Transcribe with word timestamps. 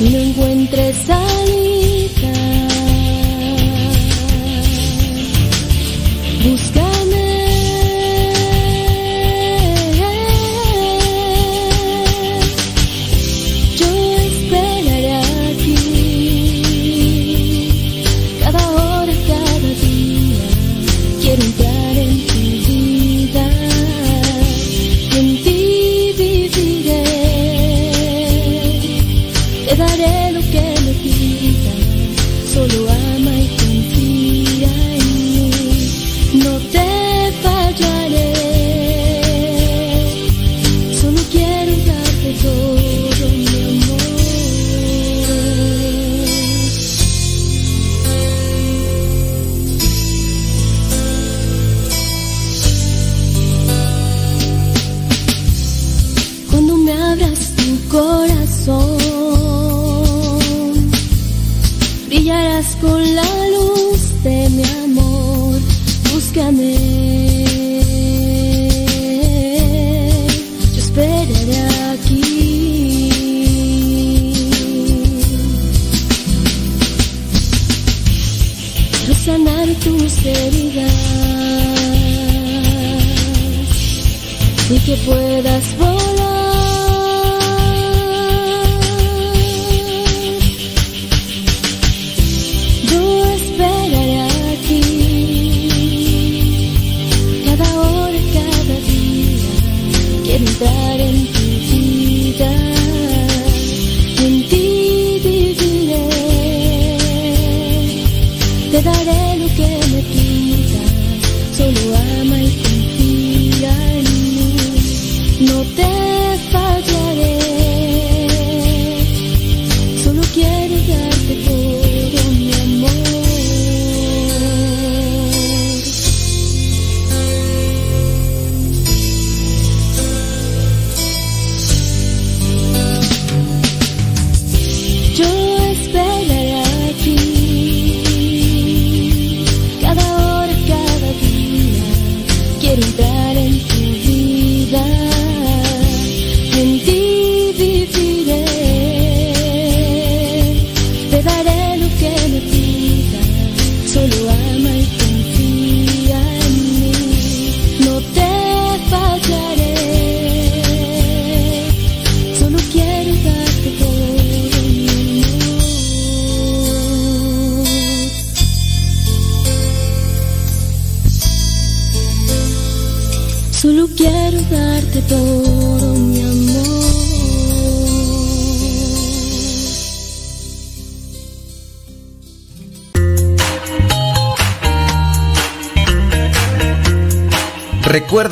no 0.00 0.18
encuentres 0.18 0.96
salida, 1.06 1.23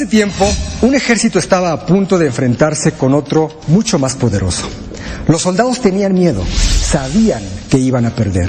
Hace 0.00 0.08
tiempo, 0.08 0.50
un 0.80 0.94
ejército 0.94 1.38
estaba 1.38 1.72
a 1.72 1.84
punto 1.84 2.16
de 2.16 2.24
enfrentarse 2.24 2.92
con 2.92 3.12
otro 3.12 3.60
mucho 3.66 3.98
más 3.98 4.14
poderoso. 4.14 4.66
Los 5.28 5.42
soldados 5.42 5.82
tenían 5.82 6.14
miedo, 6.14 6.42
sabían 6.46 7.42
que 7.68 7.76
iban 7.76 8.06
a 8.06 8.14
perder. 8.14 8.48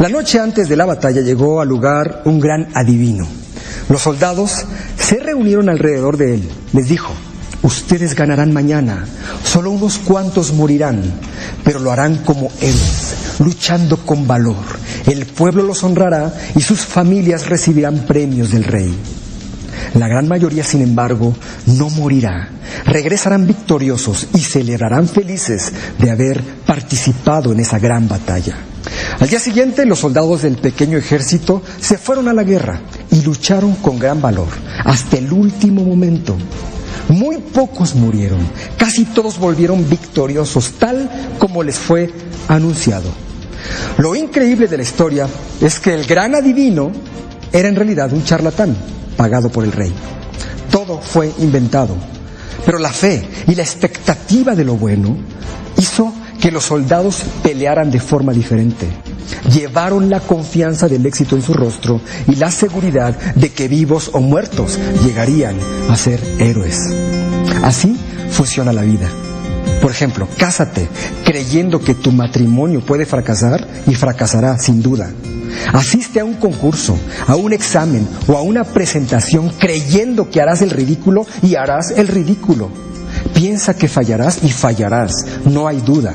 La 0.00 0.08
noche 0.08 0.40
antes 0.40 0.68
de 0.68 0.74
la 0.74 0.86
batalla 0.86 1.20
llegó 1.20 1.60
al 1.60 1.68
lugar 1.68 2.22
un 2.24 2.40
gran 2.40 2.66
adivino. 2.74 3.28
Los 3.88 4.02
soldados 4.02 4.64
se 4.98 5.20
reunieron 5.20 5.68
alrededor 5.68 6.16
de 6.16 6.34
él. 6.34 6.48
Les 6.72 6.88
dijo, 6.88 7.12
ustedes 7.62 8.16
ganarán 8.16 8.52
mañana, 8.52 9.06
solo 9.44 9.70
unos 9.70 9.98
cuantos 9.98 10.52
morirán, 10.52 11.00
pero 11.62 11.78
lo 11.78 11.92
harán 11.92 12.24
como 12.24 12.50
héroes, 12.60 13.38
luchando 13.38 13.98
con 13.98 14.26
valor. 14.26 14.56
El 15.06 15.26
pueblo 15.26 15.62
los 15.62 15.84
honrará 15.84 16.34
y 16.56 16.60
sus 16.60 16.80
familias 16.80 17.46
recibirán 17.46 18.00
premios 18.00 18.50
del 18.50 18.64
rey. 18.64 18.92
La 19.94 20.06
gran 20.06 20.28
mayoría, 20.28 20.62
sin 20.62 20.82
embargo, 20.82 21.34
no 21.66 21.90
morirá. 21.90 22.48
Regresarán 22.84 23.46
victoriosos 23.46 24.28
y 24.34 24.38
celebrarán 24.38 25.08
felices 25.08 25.72
de 25.98 26.10
haber 26.10 26.42
participado 26.64 27.52
en 27.52 27.60
esa 27.60 27.78
gran 27.78 28.08
batalla. 28.08 28.56
Al 29.18 29.28
día 29.28 29.40
siguiente, 29.40 29.84
los 29.84 29.98
soldados 29.98 30.42
del 30.42 30.56
pequeño 30.56 30.96
ejército 30.96 31.62
se 31.80 31.98
fueron 31.98 32.28
a 32.28 32.32
la 32.32 32.44
guerra 32.44 32.80
y 33.10 33.22
lucharon 33.22 33.74
con 33.76 33.98
gran 33.98 34.22
valor. 34.22 34.48
hasta 34.84 35.18
el 35.18 35.32
último 35.32 35.84
momento. 35.84 36.36
Muy 37.08 37.38
pocos 37.38 37.94
murieron, 37.94 38.38
casi 38.78 39.04
todos 39.04 39.38
volvieron 39.38 39.88
victoriosos, 39.88 40.72
tal 40.78 41.10
como 41.38 41.62
les 41.62 41.78
fue 41.78 42.10
anunciado. 42.48 43.10
Lo 43.98 44.14
increíble 44.14 44.68
de 44.68 44.76
la 44.76 44.82
historia 44.84 45.28
es 45.60 45.80
que 45.80 45.92
el 45.92 46.06
gran 46.06 46.34
adivino 46.34 46.92
era 47.52 47.68
en 47.68 47.76
realidad 47.76 48.12
un 48.12 48.24
charlatán 48.24 48.76
pagado 49.20 49.50
por 49.50 49.64
el 49.64 49.72
rey. 49.72 49.92
Todo 50.70 50.98
fue 50.98 51.30
inventado, 51.40 51.94
pero 52.64 52.78
la 52.78 52.88
fe 52.88 53.22
y 53.46 53.54
la 53.54 53.62
expectativa 53.62 54.54
de 54.54 54.64
lo 54.64 54.76
bueno 54.76 55.14
hizo 55.76 56.10
que 56.40 56.50
los 56.50 56.64
soldados 56.64 57.22
pelearan 57.42 57.90
de 57.90 58.00
forma 58.00 58.32
diferente. 58.32 58.86
Llevaron 59.52 60.08
la 60.08 60.20
confianza 60.20 60.88
del 60.88 61.04
éxito 61.04 61.36
en 61.36 61.42
su 61.42 61.52
rostro 61.52 62.00
y 62.28 62.36
la 62.36 62.50
seguridad 62.50 63.14
de 63.34 63.50
que 63.52 63.68
vivos 63.68 64.08
o 64.14 64.20
muertos 64.20 64.78
llegarían 65.04 65.56
a 65.90 65.96
ser 65.98 66.18
héroes. 66.38 66.80
Así 67.62 67.94
funciona 68.30 68.72
la 68.72 68.82
vida. 68.82 69.10
Por 69.82 69.90
ejemplo, 69.90 70.26
cásate 70.38 70.88
creyendo 71.26 71.78
que 71.80 71.94
tu 71.94 72.10
matrimonio 72.10 72.80
puede 72.80 73.04
fracasar 73.04 73.68
y 73.86 73.94
fracasará 73.96 74.56
sin 74.56 74.80
duda. 74.80 75.10
Asiste 75.72 76.20
a 76.20 76.24
un 76.24 76.34
concurso, 76.34 76.98
a 77.26 77.36
un 77.36 77.52
examen 77.52 78.06
o 78.26 78.36
a 78.36 78.42
una 78.42 78.64
presentación 78.64 79.50
creyendo 79.58 80.30
que 80.30 80.40
harás 80.40 80.62
el 80.62 80.70
ridículo 80.70 81.26
y 81.42 81.54
harás 81.54 81.90
el 81.90 82.08
ridículo. 82.08 82.70
Piensa 83.34 83.74
que 83.76 83.88
fallarás 83.88 84.42
y 84.42 84.50
fallarás, 84.50 85.26
no 85.44 85.66
hay 85.66 85.80
duda. 85.80 86.14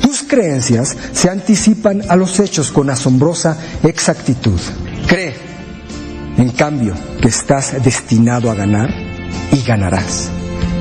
Tus 0.00 0.22
creencias 0.22 0.96
se 1.12 1.30
anticipan 1.30 2.02
a 2.08 2.16
los 2.16 2.40
hechos 2.40 2.70
con 2.70 2.90
asombrosa 2.90 3.56
exactitud. 3.82 4.60
Cree, 5.06 5.34
en 6.36 6.50
cambio, 6.50 6.94
que 7.20 7.28
estás 7.28 7.82
destinado 7.82 8.50
a 8.50 8.54
ganar 8.54 8.90
y 9.52 9.62
ganarás. 9.62 10.30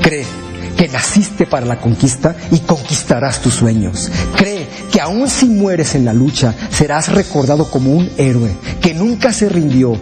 Cree 0.01 0.46
naciste 0.89 1.45
para 1.45 1.65
la 1.65 1.79
conquista 1.79 2.35
y 2.51 2.59
conquistarás 2.59 3.41
tus 3.41 3.53
sueños. 3.53 4.09
Cree 4.35 4.67
que 4.91 5.01
aun 5.01 5.29
si 5.29 5.45
mueres 5.45 5.95
en 5.95 6.05
la 6.05 6.13
lucha, 6.13 6.53
serás 6.69 7.09
recordado 7.09 7.69
como 7.69 7.91
un 7.91 8.09
héroe 8.17 8.55
que 8.81 8.93
nunca 8.93 9.31
se 9.33 9.49
rindió. 9.49 9.93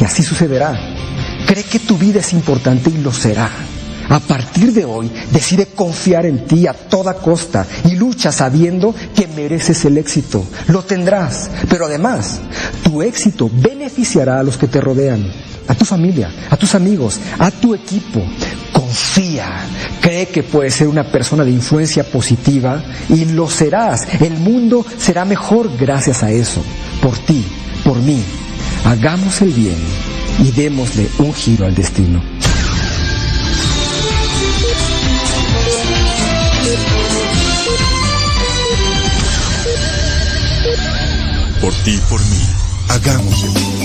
Y 0.00 0.04
así 0.04 0.22
sucederá. 0.22 0.78
Cree 1.46 1.64
que 1.64 1.78
tu 1.78 1.96
vida 1.96 2.20
es 2.20 2.32
importante 2.32 2.90
y 2.90 2.98
lo 2.98 3.12
será. 3.12 3.50
A 4.08 4.20
partir 4.20 4.72
de 4.72 4.86
hoy, 4.86 5.10
decide 5.32 5.66
confiar 5.66 6.24
en 6.24 6.46
ti 6.46 6.66
a 6.66 6.72
toda 6.72 7.14
costa 7.14 7.66
y 7.84 7.96
lucha 7.96 8.32
sabiendo 8.32 8.94
que 9.14 9.26
mereces 9.26 9.84
el 9.84 9.98
éxito. 9.98 10.44
Lo 10.68 10.82
tendrás, 10.82 11.50
pero 11.68 11.84
además, 11.84 12.40
tu 12.82 13.02
éxito 13.02 13.50
beneficiará 13.52 14.40
a 14.40 14.42
los 14.42 14.56
que 14.56 14.66
te 14.66 14.80
rodean, 14.80 15.30
a 15.68 15.74
tu 15.74 15.84
familia, 15.84 16.30
a 16.50 16.56
tus 16.56 16.74
amigos, 16.74 17.20
a 17.38 17.50
tu 17.50 17.74
equipo. 17.74 18.24
Confía, 18.72 19.66
cree 20.00 20.26
que 20.26 20.42
puedes 20.42 20.74
ser 20.74 20.88
una 20.88 21.04
persona 21.04 21.44
de 21.44 21.50
influencia 21.50 22.04
positiva 22.04 22.82
y 23.08 23.26
lo 23.26 23.48
serás. 23.48 24.08
El 24.20 24.34
mundo 24.34 24.84
será 24.96 25.24
mejor 25.24 25.70
gracias 25.76 26.22
a 26.22 26.30
eso, 26.30 26.62
por 27.02 27.16
ti, 27.18 27.44
por 27.84 27.98
mí. 27.98 28.22
Hagamos 28.84 29.42
el 29.42 29.52
bien 29.52 29.78
y 30.42 30.50
démosle 30.52 31.08
un 31.18 31.34
giro 31.34 31.66
al 31.66 31.74
destino. 31.74 32.22
Por 41.60 41.74
ti 41.84 42.00
por 42.08 42.20
mí, 42.20 42.42
hagamos 42.88 43.44
el 43.44 43.50
bien. 43.50 43.77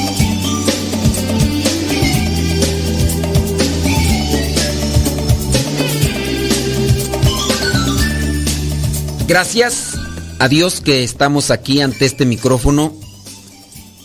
Gracias 9.34 9.98
a 10.38 10.48
Dios 10.48 10.80
que 10.80 11.04
estamos 11.04 11.50
aquí 11.50 11.82
ante 11.82 12.06
este 12.06 12.24
micrófono. 12.24 12.94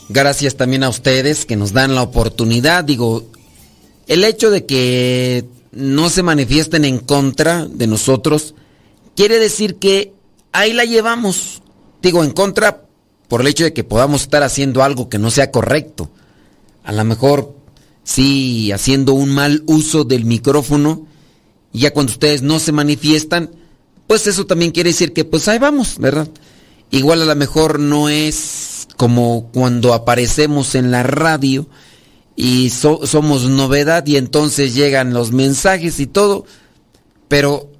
Gracias 0.08 0.56
también 0.56 0.84
a 0.84 0.88
ustedes 0.88 1.44
que 1.44 1.54
nos 1.54 1.74
dan 1.74 1.94
la 1.94 2.00
oportunidad. 2.00 2.82
Digo, 2.82 3.26
el 4.06 4.24
hecho 4.24 4.50
de 4.50 4.64
que 4.64 5.44
no 5.70 6.08
se 6.08 6.22
manifiesten 6.22 6.86
en 6.86 6.98
contra 6.98 7.66
de 7.66 7.86
nosotros 7.86 8.54
quiere 9.16 9.38
decir 9.38 9.76
que 9.76 10.14
ahí 10.52 10.72
la 10.72 10.86
llevamos. 10.86 11.60
Digo, 12.00 12.24
en 12.24 12.30
contra 12.30 12.84
por 13.28 13.42
el 13.42 13.48
hecho 13.48 13.64
de 13.64 13.74
que 13.74 13.84
podamos 13.84 14.22
estar 14.22 14.42
haciendo 14.42 14.82
algo 14.82 15.10
que 15.10 15.18
no 15.18 15.30
sea 15.30 15.50
correcto. 15.50 16.10
A 16.84 16.92
lo 16.92 17.04
mejor 17.04 17.54
sí 18.02 18.72
haciendo 18.72 19.12
un 19.12 19.28
mal 19.34 19.62
uso 19.66 20.04
del 20.04 20.24
micrófono. 20.24 21.06
Y 21.70 21.80
ya 21.80 21.92
cuando 21.92 22.12
ustedes 22.12 22.40
no 22.40 22.58
se 22.60 22.72
manifiestan, 22.72 23.50
pues 24.08 24.26
eso 24.26 24.46
también 24.46 24.72
quiere 24.72 24.90
decir 24.90 25.12
que 25.12 25.24
pues 25.24 25.46
ahí 25.46 25.58
vamos, 25.58 25.98
¿verdad? 25.98 26.28
Igual 26.90 27.22
a 27.22 27.26
lo 27.26 27.36
mejor 27.36 27.78
no 27.78 28.08
es 28.08 28.88
como 28.96 29.50
cuando 29.52 29.94
aparecemos 29.94 30.74
en 30.74 30.90
la 30.90 31.04
radio 31.04 31.68
y 32.34 32.70
somos 32.70 33.44
novedad 33.44 34.06
y 34.06 34.16
entonces 34.16 34.74
llegan 34.74 35.12
los 35.12 35.30
mensajes 35.30 36.00
y 36.00 36.06
todo, 36.06 36.46
pero 37.28 37.70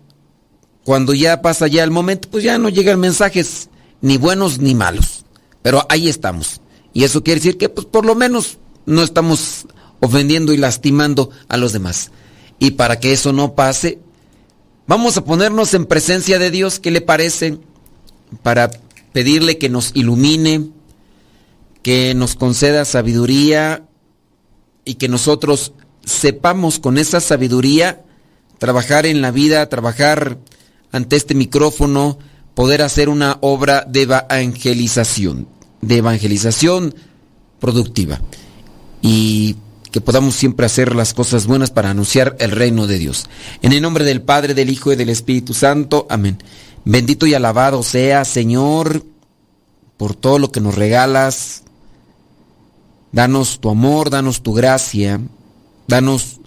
cuando 0.85 1.15
ya 1.15 1.41
pasa 1.41 1.67
ya 1.67 1.83
el 1.83 1.91
momento, 1.91 2.29
pues 2.31 2.45
ya 2.45 2.59
no 2.59 2.69
llegan 2.69 3.01
mensajes 3.01 3.71
ni 4.03 4.19
buenos 4.19 4.59
ni 4.59 4.75
malos, 4.75 5.25
pero 5.63 5.87
ahí 5.89 6.09
estamos. 6.09 6.61
Y 6.93 7.05
eso 7.05 7.25
quiere 7.25 7.41
decir 7.41 7.57
que 7.57 7.71
pues 7.71 7.87
por 7.87 8.05
lo 8.05 8.15
menos 8.15 8.59
no 8.85 9.03
estamos 9.03 9.67
ofendiendo 10.01 10.53
y 10.53 10.59
lastimando 10.59 11.31
a 11.49 11.57
los 11.57 11.73
demás. 11.73 12.11
Y 12.59 12.73
para 12.73 13.01
que 13.01 13.13
eso 13.13 13.33
no 13.33 13.55
pase, 13.55 13.99
Vamos 14.89 15.19
a 15.19 15.25
ponernos 15.25 15.75
en 15.75 15.85
presencia 15.85 16.39
de 16.39 16.51
Dios, 16.51 16.81
¿qué 16.81 16.91
le 16.91 17.03
parece? 17.03 17.59
Para 18.43 18.71
pedirle 19.13 19.59
que 19.59 19.69
nos 19.69 19.91
ilumine, 19.95 20.71
que 21.83 22.15
nos 22.15 22.37
conceda 22.37 22.87
sabiduría 22.87 23.87
y 24.87 24.95
que 24.95 25.09
nosotros 25.09 25.75
sepamos 26.07 26.79
con 26.79 26.97
esa 26.97 27.21
sabiduría 27.21 28.03
trabajar 28.57 29.05
en 29.05 29.21
la 29.21 29.31
vida, 29.31 29.69
trabajar 29.69 30.39
ante 30.91 31.17
este 31.17 31.35
micrófono, 31.35 32.19
poder 32.55 32.81
hacer 32.81 33.11
una 33.11 33.37
obra 33.43 33.85
de 33.87 34.03
evangelización, 34.03 35.49
de 35.83 35.99
evangelización 35.99 36.95
productiva. 37.61 38.23
Y 39.03 39.57
que 39.99 40.05
podamos 40.05 40.37
siempre 40.37 40.65
hacer 40.65 40.95
las 40.95 41.13
cosas 41.13 41.49
buenas 41.49 41.73
para 41.73 41.91
anunciar 41.91 42.37
el 42.39 42.53
reino 42.53 42.87
de 42.87 42.99
Dios. 42.99 43.29
En 43.63 43.73
el 43.73 43.83
nombre 43.83 44.05
del 44.05 44.23
Padre, 44.23 44.55
del 44.55 44.71
Hijo 44.71 44.93
y 44.93 44.97
del 44.97 45.09
Espíritu 45.09 45.55
Santo. 45.55 46.07
Amén. 46.09 46.41
Bendito 46.85 47.27
y 47.27 47.35
alabado 47.35 47.83
sea, 47.83 48.25
Señor, 48.25 49.05
por 49.97 50.15
todo 50.15 50.39
lo 50.39 50.53
que 50.53 50.61
nos 50.61 50.77
regalas. 50.77 51.65
Danos 53.11 53.59
tu 53.59 53.71
amor, 53.71 54.11
danos 54.11 54.41
tu 54.45 54.53
gracia, 54.53 55.21
danos 55.89 56.39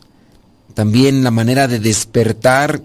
también 0.73 1.21
la 1.21 1.31
manera 1.31 1.67
de 1.67 1.79
despertar 1.79 2.81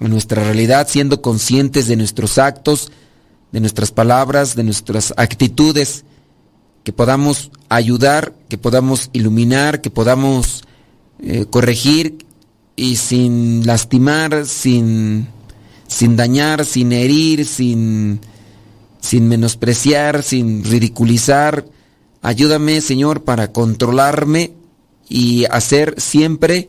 en 0.00 0.10
nuestra 0.10 0.42
realidad, 0.42 0.88
siendo 0.88 1.20
conscientes 1.20 1.88
de 1.88 1.96
nuestros 1.96 2.38
actos, 2.38 2.90
de 3.52 3.60
nuestras 3.60 3.92
palabras, 3.92 4.56
de 4.56 4.64
nuestras 4.64 5.12
actitudes 5.18 6.06
que 6.84 6.92
podamos 6.92 7.50
ayudar, 7.68 8.34
que 8.48 8.58
podamos 8.58 9.10
iluminar, 9.12 9.80
que 9.80 9.90
podamos 9.90 10.64
eh, 11.20 11.46
corregir 11.48 12.26
y 12.76 12.96
sin 12.96 13.66
lastimar, 13.66 14.46
sin, 14.46 15.28
sin 15.86 16.16
dañar, 16.16 16.64
sin 16.64 16.92
herir, 16.92 17.46
sin, 17.46 18.20
sin 19.00 19.28
menospreciar, 19.28 20.22
sin 20.22 20.64
ridiculizar. 20.64 21.66
Ayúdame, 22.22 22.80
Señor, 22.80 23.24
para 23.24 23.52
controlarme 23.52 24.52
y 25.08 25.44
hacer 25.50 25.94
siempre 25.98 26.68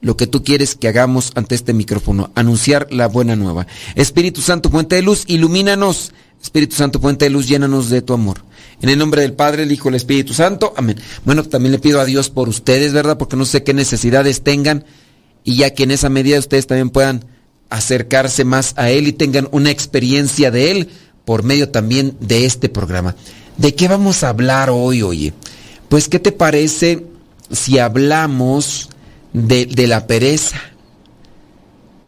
lo 0.00 0.16
que 0.16 0.26
tú 0.26 0.44
quieres 0.44 0.74
que 0.74 0.88
hagamos 0.88 1.32
ante 1.34 1.54
este 1.54 1.72
micrófono, 1.72 2.30
anunciar 2.34 2.86
la 2.90 3.08
buena 3.08 3.34
nueva. 3.34 3.66
Espíritu 3.94 4.40
Santo, 4.40 4.70
fuente 4.70 4.96
de 4.96 5.02
luz, 5.02 5.24
ilumínanos. 5.26 6.12
Espíritu 6.40 6.76
Santo, 6.76 7.00
fuente 7.00 7.24
de 7.24 7.30
luz, 7.30 7.48
llénanos 7.48 7.90
de 7.90 8.02
tu 8.02 8.12
amor. 8.12 8.44
En 8.80 8.88
el 8.88 8.98
nombre 8.98 9.22
del 9.22 9.32
Padre, 9.32 9.64
el 9.64 9.72
Hijo, 9.72 9.88
el 9.88 9.96
Espíritu 9.96 10.34
Santo. 10.34 10.72
Amén. 10.76 10.98
Bueno, 11.24 11.42
también 11.42 11.72
le 11.72 11.78
pido 11.78 12.00
a 12.00 12.04
Dios 12.04 12.30
por 12.30 12.48
ustedes, 12.48 12.92
¿verdad? 12.92 13.18
Porque 13.18 13.36
no 13.36 13.44
sé 13.44 13.64
qué 13.64 13.74
necesidades 13.74 14.42
tengan 14.42 14.84
y 15.44 15.56
ya 15.56 15.70
que 15.74 15.82
en 15.82 15.90
esa 15.90 16.08
medida 16.08 16.38
ustedes 16.38 16.66
también 16.66 16.90
puedan 16.90 17.24
acercarse 17.70 18.44
más 18.44 18.74
a 18.76 18.90
Él 18.90 19.08
y 19.08 19.12
tengan 19.12 19.48
una 19.50 19.70
experiencia 19.70 20.50
de 20.50 20.70
Él 20.70 20.90
por 21.24 21.42
medio 21.42 21.70
también 21.70 22.16
de 22.20 22.46
este 22.46 22.68
programa. 22.68 23.16
¿De 23.56 23.74
qué 23.74 23.88
vamos 23.88 24.22
a 24.22 24.28
hablar 24.28 24.70
hoy, 24.70 25.02
oye? 25.02 25.32
Pues, 25.88 26.08
¿qué 26.08 26.18
te 26.18 26.32
parece 26.32 27.06
si 27.50 27.78
hablamos 27.78 28.90
de, 29.32 29.66
de 29.66 29.86
la 29.86 30.06
pereza? 30.06 30.60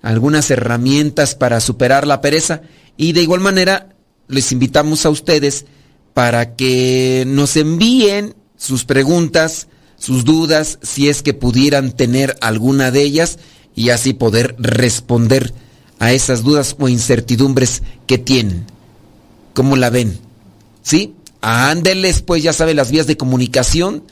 Algunas 0.03 0.51
herramientas 0.51 1.35
para 1.35 1.61
superar 1.61 2.07
la 2.07 2.21
pereza 2.21 2.63
y 2.97 3.13
de 3.13 3.23
igual 3.23 3.41
manera 3.41 3.95
les 4.29 4.53
invitamos 4.53 5.05
a 5.05 5.11
ustedes 5.11 5.67
para 6.15 6.57
que 6.57 7.25
nos 7.27 7.57
envíen 7.57 8.35
sus 8.57 8.85
preguntas, 8.85 9.69
sus 9.97 10.25
dudas, 10.25 10.79
si 10.83 11.09
es 11.09 11.23
que 11.23 11.35
pudieran 11.35 11.93
tener 11.93 12.37
alguna 12.41 12.91
de 12.91 13.03
ellas 13.03 13.39
y 13.75 13.91
así 13.91 14.13
poder 14.13 14.55
responder 14.59 15.53
a 15.99 16.13
esas 16.13 16.43
dudas 16.43 16.77
o 16.79 16.89
incertidumbres 16.89 17.83
que 18.07 18.19
tienen. 18.19 18.67
¿Cómo 19.55 19.77
la 19.77 19.91
ven? 19.91 20.19
¿Sí? 20.83 21.15
Ándeles, 21.43 22.23
pues 22.23 22.43
ya 22.43 22.53
saben 22.53 22.77
las 22.77 22.91
vías 22.91 23.07
de 23.07 23.17
comunicación 23.17 24.05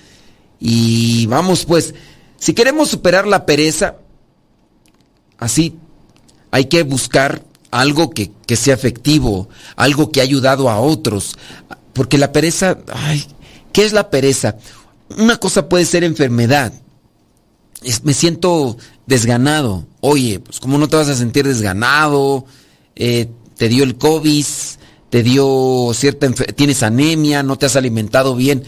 y 0.61 1.26
vamos 1.26 1.64
pues, 1.64 1.95
si 2.38 2.52
queremos 2.52 2.88
superar 2.88 3.26
la 3.26 3.47
pereza, 3.47 3.97
así 5.38 5.76
hay 6.50 6.67
que 6.67 6.83
buscar 6.83 7.45
algo 7.71 8.11
que, 8.11 8.33
que 8.47 8.57
sea 8.57 8.75
efectivo, 8.75 9.49
algo 9.76 10.11
que 10.11 10.21
ha 10.21 10.25
ayudado 10.25 10.71
a 10.71 10.81
otros, 10.81 11.37
porque 11.99 12.17
la 12.17 12.31
pereza, 12.31 12.78
ay, 12.95 13.26
¿qué 13.73 13.85
es 13.85 13.93
la 13.93 14.09
pereza? 14.09 14.55
Una 15.19 15.37
cosa 15.37 15.69
puede 15.69 15.85
ser 15.85 16.05
enfermedad. 16.05 16.73
me 18.05 18.14
siento 18.14 18.76
desganado. 19.07 19.85
Oye, 20.00 20.38
pues 20.38 20.61
¿cómo 20.61 20.78
no 20.78 20.87
te 20.87 20.95
vas 20.95 21.09
a 21.09 21.17
sentir 21.17 21.45
desganado? 21.45 22.45
Eh, 22.95 23.26
te 23.57 23.69
dio 23.69 23.83
el 23.83 23.99
COVID, 23.99 24.47
te 25.11 25.25
dio 25.25 25.90
cierta 25.93 26.31
tienes 26.31 26.85
anemia, 26.85 27.43
no 27.43 27.59
te 27.59 27.67
has 27.67 27.75
alimentado 27.75 28.37
bien, 28.37 28.62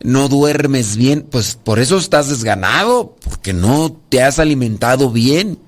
no 0.00 0.28
duermes 0.28 0.96
bien, 0.96 1.26
pues 1.28 1.58
por 1.60 1.80
eso 1.80 1.98
estás 1.98 2.28
desganado, 2.28 3.16
porque 3.24 3.52
no 3.52 3.90
te 4.08 4.22
has 4.22 4.38
alimentado 4.38 5.10
bien. 5.10 5.58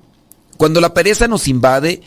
Cuando 0.55 0.79
la 0.79 0.93
pereza 0.93 1.27
nos 1.27 1.49
invade 1.49 2.03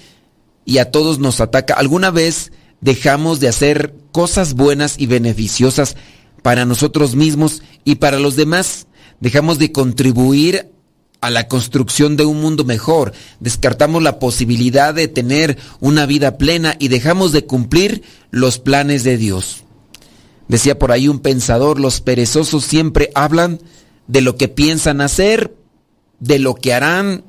y 0.65 0.79
a 0.79 0.91
todos 0.91 1.19
nos 1.19 1.43
ataca, 1.43 1.75
alguna 1.75 2.11
vez 2.11 2.53
dejamos 2.85 3.41
de 3.41 3.49
hacer 3.49 3.95
cosas 4.13 4.53
buenas 4.53 4.97
y 4.99 5.07
beneficiosas 5.07 5.97
para 6.43 6.67
nosotros 6.67 7.17
mismos 7.17 7.63
y 7.83 7.95
para 7.95 8.19
los 8.19 8.37
demás. 8.37 8.87
Dejamos 9.21 9.59
de 9.59 9.73
contribuir 9.73 10.71
a 11.23 11.31
la 11.31 11.49
construcción 11.49 12.19
de 12.19 12.27
un 12.27 12.43
mundo 12.43 12.65
mejor. 12.65 13.15
Descartamos 13.41 14.03
la 14.03 14.19
posibilidad 14.19 14.93
de 14.93 15.09
tener 15.09 15.57
una 15.81 16.05
vida 16.05 16.37
plena 16.37 16.77
y 16.79 16.89
dejamos 16.89 17.33
de 17.33 17.47
cumplir 17.47 18.03
los 18.31 18.59
planes 18.59 19.03
de 19.03 19.17
Dios. 19.17 19.65
Decía 20.49 20.79
por 20.79 20.93
ahí 20.93 21.09
un 21.09 21.21
pensador, 21.21 21.81
los 21.81 22.03
perezosos 22.03 22.65
siempre 22.65 23.11
hablan 23.15 23.61
de 24.09 24.21
lo 24.21 24.37
que 24.37 24.49
piensan 24.49 25.01
hacer, 25.01 25.57
de 26.21 26.39
lo 26.39 26.55
que 26.55 26.75
harán. 26.75 27.25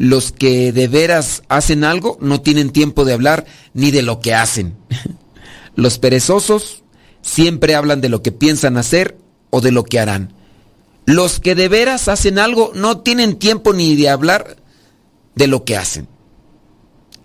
Los 0.00 0.32
que 0.32 0.72
de 0.72 0.88
veras 0.88 1.42
hacen 1.50 1.84
algo 1.84 2.16
no 2.22 2.40
tienen 2.40 2.70
tiempo 2.70 3.04
de 3.04 3.12
hablar 3.12 3.44
ni 3.74 3.90
de 3.90 4.00
lo 4.00 4.20
que 4.20 4.32
hacen. 4.32 4.74
Los 5.76 5.98
perezosos 5.98 6.84
siempre 7.20 7.74
hablan 7.74 8.00
de 8.00 8.08
lo 8.08 8.22
que 8.22 8.32
piensan 8.32 8.78
hacer 8.78 9.18
o 9.50 9.60
de 9.60 9.72
lo 9.72 9.84
que 9.84 10.00
harán. 10.00 10.32
Los 11.04 11.38
que 11.38 11.54
de 11.54 11.68
veras 11.68 12.08
hacen 12.08 12.38
algo 12.38 12.72
no 12.74 13.00
tienen 13.00 13.38
tiempo 13.38 13.74
ni 13.74 13.94
de 13.94 14.08
hablar 14.08 14.56
de 15.34 15.48
lo 15.48 15.66
que 15.66 15.76
hacen. 15.76 16.08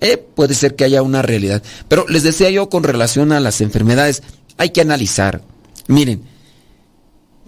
Eh, 0.02 0.18
puede 0.18 0.54
ser 0.54 0.76
que 0.76 0.84
haya 0.84 1.02
una 1.02 1.22
realidad. 1.22 1.64
Pero 1.88 2.06
les 2.10 2.24
decía 2.24 2.50
yo 2.50 2.70
con 2.70 2.84
relación 2.84 3.32
a 3.32 3.40
las 3.40 3.62
enfermedades, 3.62 4.22
hay 4.58 4.72
que 4.72 4.82
analizar. 4.82 5.42
Miren, 5.88 6.24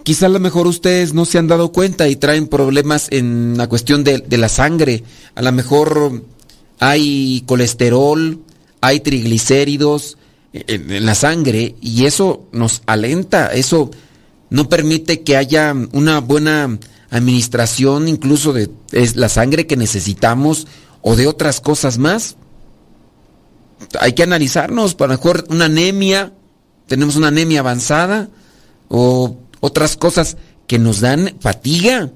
quizá 0.08 0.24
a 0.24 0.30
lo 0.30 0.40
mejor 0.40 0.66
ustedes 0.66 1.12
no 1.12 1.26
se 1.26 1.36
han 1.36 1.48
dado 1.48 1.70
cuenta 1.70 2.08
y 2.08 2.16
traen 2.16 2.48
problemas 2.48 3.08
en 3.10 3.58
la 3.58 3.66
cuestión 3.66 4.04
de, 4.04 4.24
la 4.38 4.48
sangre. 4.48 5.04
A 5.34 5.42
lo 5.42 5.52
mejor 5.52 6.22
hay 6.78 7.42
colesterol, 7.44 8.40
hay 8.80 9.00
triglicéridos, 9.00 10.16
en, 10.54 11.04
la 11.04 11.14
sangre 11.14 11.74
y 11.82 12.06
eso 12.06 12.48
nos 12.52 12.80
alenta, 12.86 13.48
eso 13.48 13.90
no 14.48 14.70
permite 14.70 15.20
que 15.20 15.36
haya 15.36 15.76
una 15.92 16.20
buena 16.20 16.78
administración 17.10 18.08
incluso 18.08 18.54
de 18.54 18.70
la 19.14 19.28
sangre 19.28 19.66
que 19.66 19.76
necesitamos 19.76 20.68
o 21.02 21.16
de 21.16 21.26
otras 21.26 21.60
cosas 21.60 21.98
más. 21.98 22.36
Hay 24.00 24.14
que 24.14 24.22
analizarnos, 24.22 24.94
para 24.94 25.12
mejor 25.12 25.44
una 25.50 25.66
anemia, 25.66 26.32
tenemos 26.86 27.16
una 27.16 27.28
anemia 27.28 27.60
avanzada 27.60 28.30
o 28.88 29.36
otras 29.60 29.96
cosas 29.96 30.36
que 30.66 30.78
nos 30.78 31.00
dan 31.00 31.34
fatiga. 31.40 32.10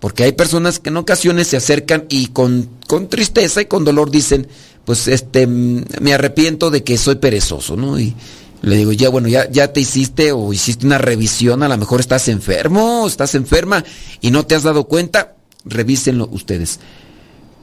Porque 0.00 0.24
hay 0.24 0.32
personas 0.32 0.78
que 0.78 0.90
en 0.90 0.96
ocasiones 0.96 1.46
se 1.46 1.56
acercan 1.56 2.06
y 2.08 2.28
con, 2.28 2.68
con 2.88 3.08
tristeza 3.08 3.62
y 3.62 3.66
con 3.66 3.84
dolor 3.84 4.10
dicen, 4.10 4.48
pues 4.84 5.06
este, 5.06 5.46
me 5.46 6.12
arrepiento 6.12 6.70
de 6.70 6.82
que 6.82 6.98
soy 6.98 7.16
perezoso, 7.16 7.76
¿no? 7.76 8.00
Y 8.00 8.14
le 8.62 8.76
digo, 8.76 8.92
ya 8.92 9.08
bueno, 9.08 9.28
ya, 9.28 9.50
ya 9.50 9.72
te 9.72 9.80
hiciste 9.80 10.32
o 10.32 10.52
hiciste 10.52 10.86
una 10.86 10.98
revisión, 10.98 11.62
a 11.62 11.68
lo 11.68 11.76
mejor 11.76 12.00
estás 12.00 12.28
enfermo, 12.28 13.06
estás 13.06 13.34
enferma 13.34 13.84
y 14.20 14.30
no 14.30 14.46
te 14.46 14.54
has 14.54 14.62
dado 14.62 14.84
cuenta, 14.84 15.36
revísenlo 15.64 16.28
ustedes. 16.32 16.80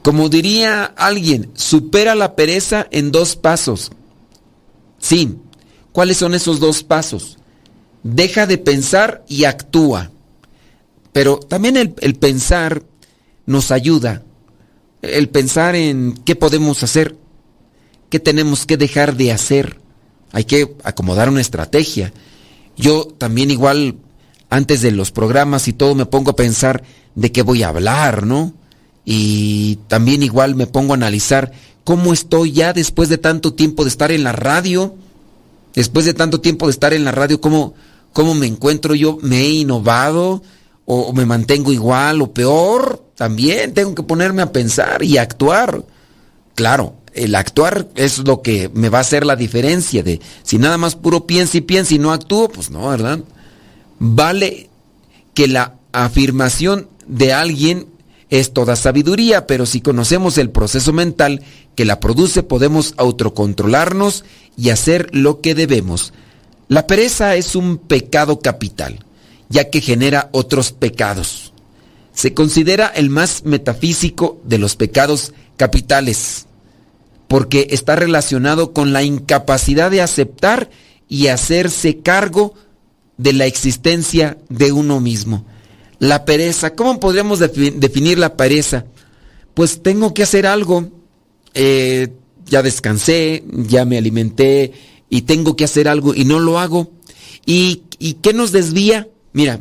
Como 0.02 0.28
diría 0.28 0.84
alguien, 0.84 1.50
supera 1.54 2.14
la 2.14 2.36
pereza 2.36 2.86
en 2.90 3.12
dos 3.12 3.36
pasos. 3.36 3.90
Sí, 4.98 5.36
¿cuáles 5.92 6.18
son 6.18 6.34
esos 6.34 6.60
dos 6.60 6.82
pasos? 6.82 7.38
Deja 8.02 8.46
de 8.46 8.58
pensar 8.58 9.24
y 9.28 9.44
actúa. 9.44 10.10
Pero 11.12 11.38
también 11.38 11.76
el, 11.76 12.14
pensar 12.14 12.82
nos 13.46 13.70
ayuda 13.70 14.22
el 15.02 15.28
pensar 15.28 15.74
en 15.74 16.14
qué 16.24 16.36
podemos 16.36 16.82
hacer, 16.82 17.16
qué 18.10 18.20
tenemos 18.20 18.66
que 18.66 18.76
dejar 18.76 19.16
de 19.16 19.32
hacer. 19.32 19.78
Hay 20.32 20.44
que 20.44 20.76
acomodar 20.84 21.28
una 21.28 21.40
estrategia. 21.40 22.12
Yo 22.76 23.06
también 23.18 23.50
igual, 23.50 23.96
antes 24.50 24.82
de 24.82 24.90
los 24.90 25.10
programas 25.10 25.68
y 25.68 25.72
todo, 25.72 25.94
me 25.94 26.06
pongo 26.06 26.32
a 26.32 26.36
pensar 26.36 26.82
de 27.14 27.32
qué 27.32 27.42
voy 27.42 27.62
a 27.62 27.68
hablar, 27.68 28.26
¿no? 28.26 28.52
Y 29.04 29.76
también 29.88 30.22
igual 30.22 30.54
me 30.54 30.66
pongo 30.66 30.92
a 30.92 30.96
analizar 30.96 31.52
cómo 31.84 32.12
estoy 32.12 32.52
ya 32.52 32.72
después 32.72 33.08
de 33.08 33.18
tanto 33.18 33.54
tiempo 33.54 33.84
de 33.84 33.90
estar 33.90 34.12
en 34.12 34.22
la 34.22 34.32
radio, 34.32 34.94
después 35.74 36.04
de 36.04 36.14
tanto 36.14 36.40
tiempo 36.40 36.66
de 36.66 36.72
estar 36.72 36.92
en 36.92 37.04
la 37.04 37.12
radio, 37.12 37.40
cómo, 37.40 37.74
cómo 38.12 38.34
me 38.34 38.46
encuentro 38.46 38.94
yo, 38.94 39.18
me 39.22 39.40
he 39.40 39.50
innovado, 39.50 40.42
o, 40.84 41.12
me 41.12 41.24
mantengo 41.24 41.72
igual 41.72 42.20
o 42.20 42.32
peor, 42.32 43.04
también 43.14 43.74
tengo 43.74 43.94
que 43.94 44.02
ponerme 44.02 44.42
a 44.42 44.52
pensar 44.52 45.02
y 45.04 45.18
actuar. 45.18 45.84
Claro, 46.54 46.94
el 47.12 47.34
actuar 47.34 47.88
es 47.94 48.18
lo 48.18 48.42
que 48.42 48.70
me 48.74 48.88
va 48.88 48.98
a 48.98 49.02
hacer 49.02 49.24
la 49.24 49.36
diferencia 49.36 50.02
de 50.02 50.20
si 50.42 50.58
nada 50.58 50.78
más 50.78 50.96
puro 50.96 51.26
pienso 51.26 51.58
y 51.58 51.60
pienso 51.60 51.94
y 51.94 51.98
no 51.98 52.12
actúo, 52.12 52.48
pues 52.48 52.70
no, 52.70 52.88
¿verdad? 52.88 53.20
Vale 53.98 54.68
que 55.34 55.46
la 55.46 55.74
afirmación 55.92 56.88
de 57.06 57.32
alguien 57.32 57.86
es 58.30 58.52
toda 58.52 58.76
sabiduría, 58.76 59.46
pero 59.46 59.66
si 59.66 59.80
conocemos 59.80 60.38
el 60.38 60.50
proceso 60.50 60.92
mental 60.92 61.42
que 61.74 61.84
la 61.84 62.00
produce, 62.00 62.42
podemos 62.42 62.94
autocontrolarnos 62.96 64.24
y 64.56 64.70
hacer 64.70 65.08
lo 65.12 65.40
que 65.40 65.54
debemos. 65.54 66.12
La 66.70 66.86
pereza 66.86 67.36
es 67.36 67.54
un 67.54 67.76
pecado 67.76 68.40
capital 68.40 69.04
ya 69.50 69.68
que 69.68 69.82
genera 69.82 70.30
otros 70.32 70.72
pecados. 70.72 71.52
Se 72.14 72.32
considera 72.32 72.86
el 72.86 73.10
más 73.10 73.44
metafísico 73.44 74.40
de 74.44 74.58
los 74.58 74.76
pecados 74.76 75.34
capitales, 75.56 76.46
porque 77.28 77.66
está 77.70 77.96
relacionado 77.96 78.72
con 78.72 78.92
la 78.92 79.02
incapacidad 79.02 79.90
de 79.90 80.00
aceptar 80.00 80.70
y 81.08 81.26
hacerse 81.26 81.98
cargo 81.98 82.54
de 83.18 83.32
la 83.32 83.46
existencia 83.46 84.38
de 84.48 84.72
uno 84.72 85.00
mismo. 85.00 85.44
La 85.98 86.24
pereza, 86.24 86.74
¿cómo 86.74 87.00
podríamos 87.00 87.40
definir 87.40 88.18
la 88.18 88.36
pereza? 88.36 88.86
Pues 89.52 89.82
tengo 89.82 90.14
que 90.14 90.22
hacer 90.22 90.46
algo, 90.46 90.88
eh, 91.54 92.08
ya 92.46 92.62
descansé, 92.62 93.44
ya 93.50 93.84
me 93.84 93.98
alimenté 93.98 94.72
y 95.10 95.22
tengo 95.22 95.56
que 95.56 95.64
hacer 95.64 95.88
algo 95.88 96.14
y 96.14 96.24
no 96.24 96.40
lo 96.40 96.58
hago. 96.58 96.90
¿Y, 97.44 97.82
y 97.98 98.14
qué 98.14 98.32
nos 98.32 98.52
desvía? 98.52 99.08
Mira, 99.32 99.60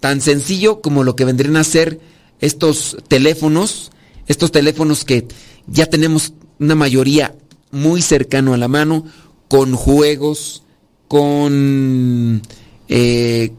tan 0.00 0.20
sencillo 0.20 0.80
como 0.80 1.04
lo 1.04 1.14
que 1.14 1.24
vendrían 1.24 1.56
a 1.56 1.64
ser 1.64 2.00
estos 2.40 2.96
teléfonos, 3.08 3.92
estos 4.26 4.50
teléfonos 4.50 5.04
que 5.04 5.28
ya 5.66 5.86
tenemos 5.86 6.32
una 6.58 6.74
mayoría 6.74 7.34
muy 7.70 8.02
cercano 8.02 8.54
a 8.54 8.58
la 8.58 8.68
mano, 8.68 9.04
con 9.48 9.74
juegos, 9.74 10.62
con 11.08 12.42
eh, 12.88 13.52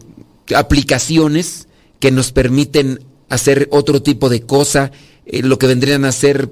aplicaciones 0.55 1.67
que 2.00 2.12
nos 2.12 2.31
permiten 2.31 3.03
hacer 3.29 3.67
otro 3.71 4.01
tipo 4.01 4.29
de 4.29 4.41
cosa, 4.41 4.91
eh, 5.25 5.41
lo 5.41 5.57
que 5.57 5.67
vendrían 5.67 6.05
a 6.05 6.12
ser 6.12 6.51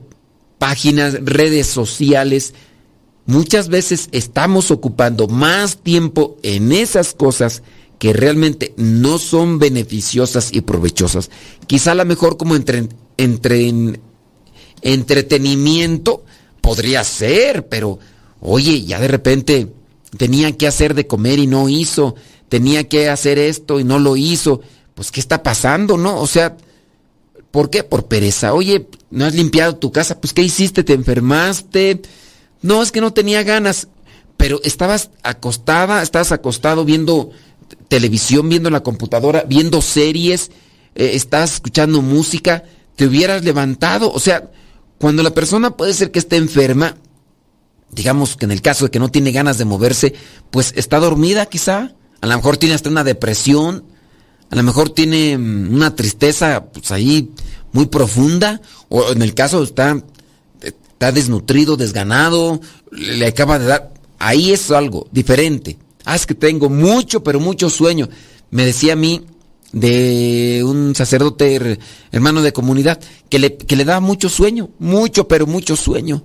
páginas, 0.57 1.17
redes 1.22 1.67
sociales. 1.67 2.53
Muchas 3.25 3.70
veces 3.70 4.10
estamos 4.12 4.70
ocupando 4.72 5.27
más 5.27 5.77
tiempo 5.77 6.38
en 6.44 6.72
esas 6.72 7.13
cosas 7.13 7.63
que 7.98 8.12
realmente 8.12 8.74
no 8.75 9.18
son 9.18 9.60
beneficiosas 9.60 10.50
y 10.51 10.62
provechosas. 10.62 11.30
Quizá 11.68 11.94
a 11.94 11.96
lo 11.96 12.03
mejor 12.06 12.36
como 12.36 12.56
entre, 12.56 12.89
entre 13.15 14.00
entretenimiento 14.82 16.25
podría 16.60 17.03
ser, 17.06 17.68
pero 17.70 18.00
oye, 18.42 18.84
ya 18.84 19.00
de 19.00 19.08
repente 19.08 19.70
tenía 20.18 20.51
que 20.58 20.68
hacer 20.68 20.94
de 20.94 21.08
comer 21.08 21.39
y 21.39 21.48
no 21.48 21.70
hizo, 21.70 22.15
tenía 22.50 22.89
que 22.89 23.10
hacer 23.10 23.39
esto 23.39 23.80
y 23.80 23.86
no 23.86 24.00
lo 24.00 24.18
hizo. 24.18 24.60
Pues, 24.96 25.12
¿qué 25.12 25.22
está 25.22 25.42
pasando, 25.42 25.98
no? 25.98 26.20
O 26.20 26.27
sea, 26.27 26.58
¿por 27.51 27.70
qué? 27.70 27.84
Por 27.84 28.06
pereza. 28.06 28.53
Oye, 28.53 28.88
¿no 29.12 29.25
has 29.25 29.34
limpiado 29.34 29.77
tu 29.77 29.92
casa? 29.94 30.20
Pues, 30.20 30.34
¿qué 30.34 30.44
hiciste? 30.44 30.84
¿Te 30.84 30.94
enfermaste? 30.94 32.01
No, 32.63 32.82
es 32.82 32.91
que 32.91 33.01
no 33.01 33.13
tenía 33.13 33.43
ganas. 33.43 33.88
Pero 34.36 34.60
estabas 34.63 35.12
acostada, 35.22 36.01
estabas 36.01 36.32
acostado 36.32 36.84
viendo 36.84 37.29
televisión, 37.88 38.50
viendo 38.50 38.72
la 38.72 38.82
computadora, 38.82 39.46
viendo 39.48 39.82
series, 39.82 40.50
eh, 40.96 41.12
estabas 41.13 41.53
escuchando 41.53 42.01
música, 42.01 42.63
te 42.96 43.05
hubieras 43.05 43.43
levantado. 43.43 44.12
O 44.12 44.20
sea, 44.20 44.50
cuando 44.98 45.22
la 45.22 45.34
persona 45.34 45.77
puede 45.77 45.93
ser 45.93 46.12
que 46.12 46.20
esté 46.20 46.38
enferma, 46.38 46.96
digamos 47.91 48.36
que 48.36 48.46
en 48.46 48.51
el 48.51 48.62
caso 48.62 48.86
de 48.86 48.91
que 48.91 49.00
no 49.00 49.12
tiene 49.12 49.32
ganas 49.32 49.58
de 49.58 49.65
moverse, 49.65 50.13
pues 50.50 50.74
está 50.75 51.00
dormida 51.00 51.46
quizá, 51.46 51.93
a 52.22 52.27
lo 52.27 52.36
mejor 52.36 52.58
tiene 52.58 52.75
hasta 52.75 52.89
una 52.89 53.03
depresión, 53.03 53.84
a 54.50 54.55
lo 54.55 54.63
mejor 54.63 54.89
tiene 54.89 55.38
mm, 55.38 55.74
una 55.74 55.96
tristeza 55.96 56.65
pues 56.65 56.91
ahí 56.91 57.32
muy 57.72 57.88
profunda, 57.88 58.62
o 58.89 59.12
en 59.12 59.22
el 59.22 59.34
caso 59.34 59.63
está, 59.63 60.03
está 60.94 61.12
desnutrido, 61.12 61.76
desganado, 61.76 62.62
le 62.92 63.26
acaba 63.26 63.60
de 63.60 63.66
dar, 63.66 63.94
ahí 64.20 64.52
es 64.52 64.72
algo 64.72 65.08
diferente. 65.12 65.78
Ah, 66.06 66.16
es 66.16 66.26
que 66.26 66.36
tengo 66.36 66.70
mucho, 66.70 67.24
pero 67.24 67.40
mucho 67.40 67.70
sueño. 67.70 68.10
Me 68.52 68.66
decía 68.66 68.94
a 68.94 68.98
mí 68.98 69.22
de 69.72 70.62
un 70.66 70.96
sacerdote 70.96 71.80
hermano 72.12 72.42
de 72.42 72.54
comunidad 72.54 73.00
que 73.30 73.40
le, 73.40 73.58
que 73.58 73.76
le 73.76 73.86
daba 73.86 74.00
mucho 74.00 74.30
sueño, 74.30 74.70
mucho, 74.80 75.28
pero 75.28 75.48
mucho 75.48 75.76
sueño. 75.76 76.24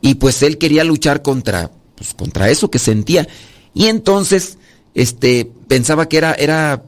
Y 0.00 0.14
pues 0.14 0.42
él 0.42 0.58
quería 0.58 0.84
luchar 0.84 1.22
contra, 1.22 1.70
pues, 1.94 2.14
contra 2.14 2.50
eso 2.50 2.70
que 2.70 2.78
sentía. 2.78 3.26
Y 3.74 3.86
entonces, 3.86 4.58
este, 4.94 5.50
pensaba 5.68 6.08
que 6.08 6.18
era, 6.18 6.34
era, 6.34 6.82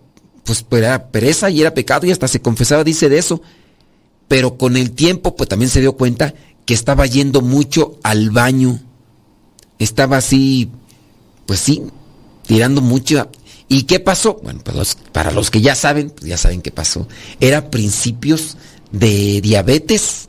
pues, 0.45 0.65
era 0.73 1.09
pereza 1.11 1.51
y 1.51 1.61
era 1.61 1.75
pecado 1.75 2.07
y 2.07 2.11
hasta 2.11 2.29
se 2.29 2.41
confesaba, 2.41 2.85
dice 2.85 3.09
de 3.09 3.19
eso. 3.19 3.43
Pero 4.29 4.57
con 4.57 4.77
el 4.77 4.93
tiempo, 4.93 5.35
pues 5.35 5.49
también 5.49 5.71
se 5.71 5.81
dio 5.81 5.95
cuenta 5.95 6.35
que 6.71 6.75
estaba 6.75 7.05
yendo 7.05 7.41
mucho 7.41 7.99
al 8.05 8.31
baño. 8.31 8.79
Estaba 9.81 10.19
así, 10.19 10.71
pues 11.45 11.59
sí, 11.59 11.83
tirando 12.47 12.81
mucho. 12.81 13.29
¿Y 13.67 13.83
qué 13.83 13.99
pasó? 13.99 14.39
Bueno, 14.45 14.61
pues 14.63 14.97
para 15.11 15.33
los 15.33 15.51
que 15.51 15.63
ya 15.63 15.75
saben, 15.75 16.11
pues 16.11 16.27
ya 16.27 16.37
saben 16.37 16.63
qué 16.63 16.71
pasó. 16.71 17.09
Era 17.41 17.73
principios 17.73 18.57
de 18.93 19.41
diabetes 19.41 20.29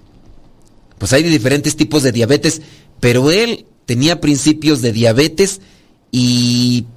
pues 0.97 1.13
hay 1.13 1.21
diferentes 1.21 1.75
tipos 1.75 2.01
de 2.01 2.11
diabetes, 2.11 2.63
pero 2.99 3.29
él 3.29 3.67
tenía 3.85 4.19
principios 4.19 4.81
de 4.81 4.93
diabetes 4.93 5.61
y, 6.11 6.87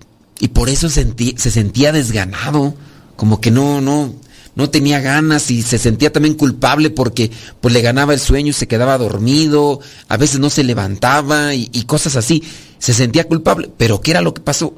y 0.41 0.49
por 0.49 0.71
eso 0.71 0.89
se 0.89 1.05
sentía 1.37 1.93
desganado, 1.93 2.75
como 3.17 3.43
que 3.43 3.51
no, 3.51 3.83
no, 3.83 4.15
no 4.55 4.71
tenía 4.71 5.01
ganas 5.01 5.51
y 5.51 5.63
se 5.63 5.79
sentía 5.79 6.13
también 6.13 6.35
culpable 6.35 6.91
porque 6.91 7.31
pues 7.61 7.75
le 7.75 7.81
ganaba 7.81 8.15
el 8.15 8.21
sueño 8.21 8.51
y 8.51 8.53
se 8.53 8.69
quedaba 8.69 8.99
dormido, 8.99 9.81
a 10.09 10.17
veces 10.17 10.39
no 10.39 10.51
se 10.51 10.65
levantaba 10.65 11.55
y, 11.55 11.69
cosas 11.87 12.17
así, 12.17 12.43
se 12.79 12.95
sentía 12.95 13.25
culpable, 13.25 13.71
pero 13.77 14.01
¿qué 14.01 14.13
era 14.13 14.21
lo 14.21 14.35
que 14.35 14.43
pasó? 14.43 14.75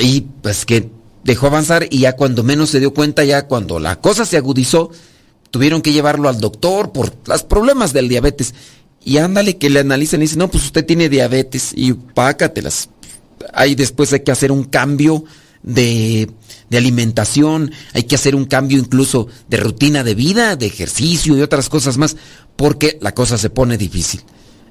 Y 0.00 0.22
pues 0.42 0.64
que 0.64 0.88
dejó 1.24 1.46
avanzar 1.48 1.86
y 1.90 2.00
ya 2.00 2.16
cuando 2.16 2.42
menos 2.42 2.70
se 2.70 2.80
dio 2.80 2.94
cuenta, 2.94 3.24
ya 3.24 3.46
cuando 3.46 3.78
la 3.80 4.00
cosa 4.00 4.24
se 4.24 4.36
agudizó, 4.36 4.90
tuvieron 5.50 5.82
que 5.82 5.92
llevarlo 5.92 6.28
al 6.28 6.40
doctor 6.40 6.92
por 6.92 7.12
los 7.26 7.42
problemas 7.42 7.92
del 7.92 8.08
diabetes. 8.08 8.54
Y 9.04 9.18
ándale 9.18 9.58
que 9.58 9.68
le 9.68 9.80
analicen 9.80 10.20
y 10.20 10.24
dicen, 10.24 10.38
no, 10.38 10.48
pues 10.48 10.64
usted 10.64 10.86
tiene 10.86 11.08
diabetes 11.08 11.72
y 11.74 11.92
pácatelas. 11.92 12.88
Ahí 13.52 13.74
después 13.74 14.12
hay 14.12 14.20
que 14.20 14.30
hacer 14.30 14.52
un 14.52 14.62
cambio 14.62 15.24
de, 15.62 16.28
de, 16.70 16.78
alimentación, 16.78 17.72
hay 17.92 18.04
que 18.04 18.14
hacer 18.14 18.34
un 18.34 18.44
cambio 18.44 18.78
incluso 18.78 19.28
de 19.48 19.58
rutina 19.58 20.02
de 20.04 20.14
vida, 20.14 20.56
de 20.56 20.66
ejercicio 20.66 21.36
y 21.36 21.42
otras 21.42 21.68
cosas 21.68 21.98
más, 21.98 22.16
porque 22.56 22.98
la 23.00 23.14
cosa 23.14 23.38
se 23.38 23.50
pone 23.50 23.78
difícil. 23.78 24.22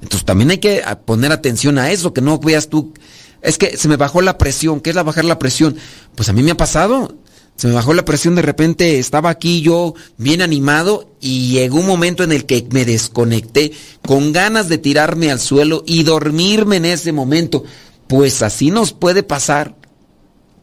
Entonces 0.01 0.25
también 0.25 0.51
hay 0.51 0.58
que 0.58 0.84
poner 1.06 1.32
atención 1.32 1.77
a 1.77 1.91
eso, 1.91 2.13
que 2.13 2.21
no 2.21 2.39
veas 2.39 2.69
tú, 2.69 2.93
es 3.41 3.58
que 3.58 3.77
se 3.77 3.88
me 3.88 3.97
bajó 3.97 4.21
la 4.21 4.38
presión, 4.38 4.80
¿qué 4.82 4.91
es 4.91 4.95
la 4.95 5.04
bajar 5.04 5.25
la 5.25 5.39
presión? 5.39 5.75
Pues 6.15 6.30
a 6.30 6.34
mí 6.34 6.43
me 6.43 6.51
ha 6.51 6.58
pasado, 6.58 7.15
se 7.56 7.67
me 7.67 7.73
bajó 7.73 7.93
la 7.93 8.06
presión, 8.06 8.36
de 8.36 8.41
repente 8.41 8.99
estaba 8.99 9.30
aquí 9.30 9.62
yo 9.62 9.93
bien 10.17 10.41
animado 10.41 11.10
y 11.19 11.51
llegó 11.51 11.80
un 11.80 11.88
momento 11.88 12.23
en 12.23 12.32
el 12.32 12.45
que 12.45 12.67
me 12.71 12.86
desconecté 12.86 13.71
con 14.06 14.32
ganas 14.32 14.69
de 14.69 14.77
tirarme 14.77 15.32
al 15.32 15.39
suelo 15.39 15.84
y 15.86 16.04
dormirme 16.04 16.77
en 16.77 16.86
ese 16.86 17.12
momento. 17.12 17.63
Pues 18.08 18.41
así 18.41 18.71
nos 18.71 18.93
puede 18.93 19.23
pasar, 19.23 19.75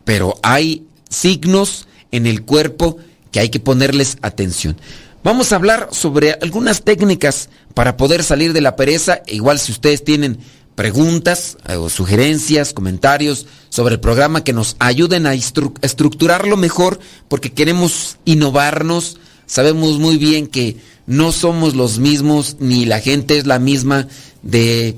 pero 0.08 0.38
hay 0.42 0.86
signos 1.10 1.86
en 2.12 2.26
el 2.26 2.42
cuerpo 2.42 2.96
que 3.30 3.40
hay 3.40 3.50
que 3.50 3.60
ponerles 3.60 4.16
atención. 4.22 4.74
Vamos 5.22 5.52
a 5.52 5.56
hablar 5.56 5.90
sobre 5.92 6.32
algunas 6.40 6.80
técnicas 6.80 7.50
para 7.74 7.98
poder 7.98 8.24
salir 8.24 8.54
de 8.54 8.62
la 8.62 8.74
pereza. 8.74 9.20
Igual 9.26 9.58
si 9.58 9.70
ustedes 9.70 10.04
tienen 10.04 10.38
preguntas 10.76 11.58
eh, 11.68 11.76
o 11.76 11.90
sugerencias, 11.90 12.72
comentarios 12.72 13.44
sobre 13.68 13.96
el 13.96 14.00
programa 14.00 14.44
que 14.44 14.54
nos 14.54 14.76
ayuden 14.78 15.26
a 15.26 15.34
estructurarlo 15.34 16.56
mejor 16.56 17.00
porque 17.28 17.52
queremos 17.52 18.16
innovarnos. 18.24 19.18
Sabemos 19.44 19.98
muy 19.98 20.16
bien 20.16 20.46
que 20.46 20.78
no 21.06 21.32
somos 21.32 21.74
los 21.74 21.98
mismos 21.98 22.56
ni 22.60 22.86
la 22.86 23.00
gente 23.00 23.36
es 23.36 23.46
la 23.46 23.58
misma 23.58 24.08
de 24.40 24.96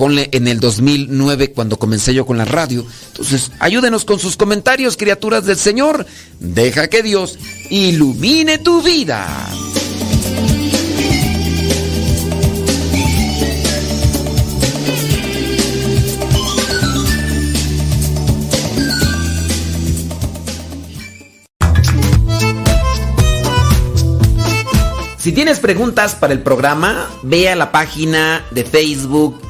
ponle 0.00 0.30
en 0.32 0.48
el 0.48 0.60
2009 0.60 1.52
cuando 1.52 1.78
comencé 1.78 2.14
yo 2.14 2.24
con 2.24 2.38
la 2.38 2.46
radio. 2.46 2.86
Entonces, 3.08 3.52
ayúdenos 3.58 4.06
con 4.06 4.18
sus 4.18 4.34
comentarios, 4.34 4.96
criaturas 4.96 5.44
del 5.44 5.58
Señor. 5.58 6.06
Deja 6.38 6.88
que 6.88 7.02
Dios 7.02 7.38
ilumine 7.68 8.56
tu 8.56 8.80
vida. 8.80 9.28
Si 25.18 25.32
tienes 25.32 25.60
preguntas 25.60 26.14
para 26.14 26.32
el 26.32 26.40
programa, 26.40 27.06
ve 27.22 27.50
a 27.50 27.54
la 27.54 27.70
página 27.70 28.46
de 28.50 28.64
Facebook 28.64 29.49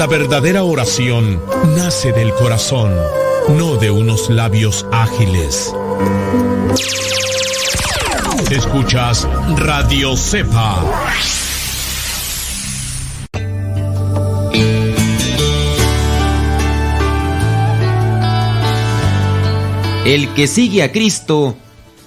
La 0.00 0.06
verdadera 0.06 0.64
oración 0.64 1.42
nace 1.76 2.10
del 2.12 2.32
corazón, 2.32 2.90
no 3.50 3.76
de 3.76 3.90
unos 3.90 4.30
labios 4.30 4.86
ágiles. 4.90 5.74
Escuchas 8.50 9.28
Radio 9.58 10.16
Cepa. 10.16 10.86
El 20.06 20.32
que 20.32 20.46
sigue 20.46 20.82
a 20.82 20.92
Cristo 20.92 21.58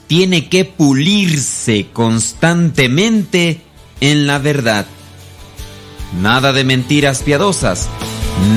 tiene 0.07 0.49
que 0.49 0.65
pulirse 0.65 1.89
constantemente 1.93 3.61
en 4.01 4.25
la 4.25 4.39
verdad. 4.39 4.87
Nada 6.21 6.53
de 6.53 6.63
mentiras 6.63 7.23
piadosas, 7.23 7.89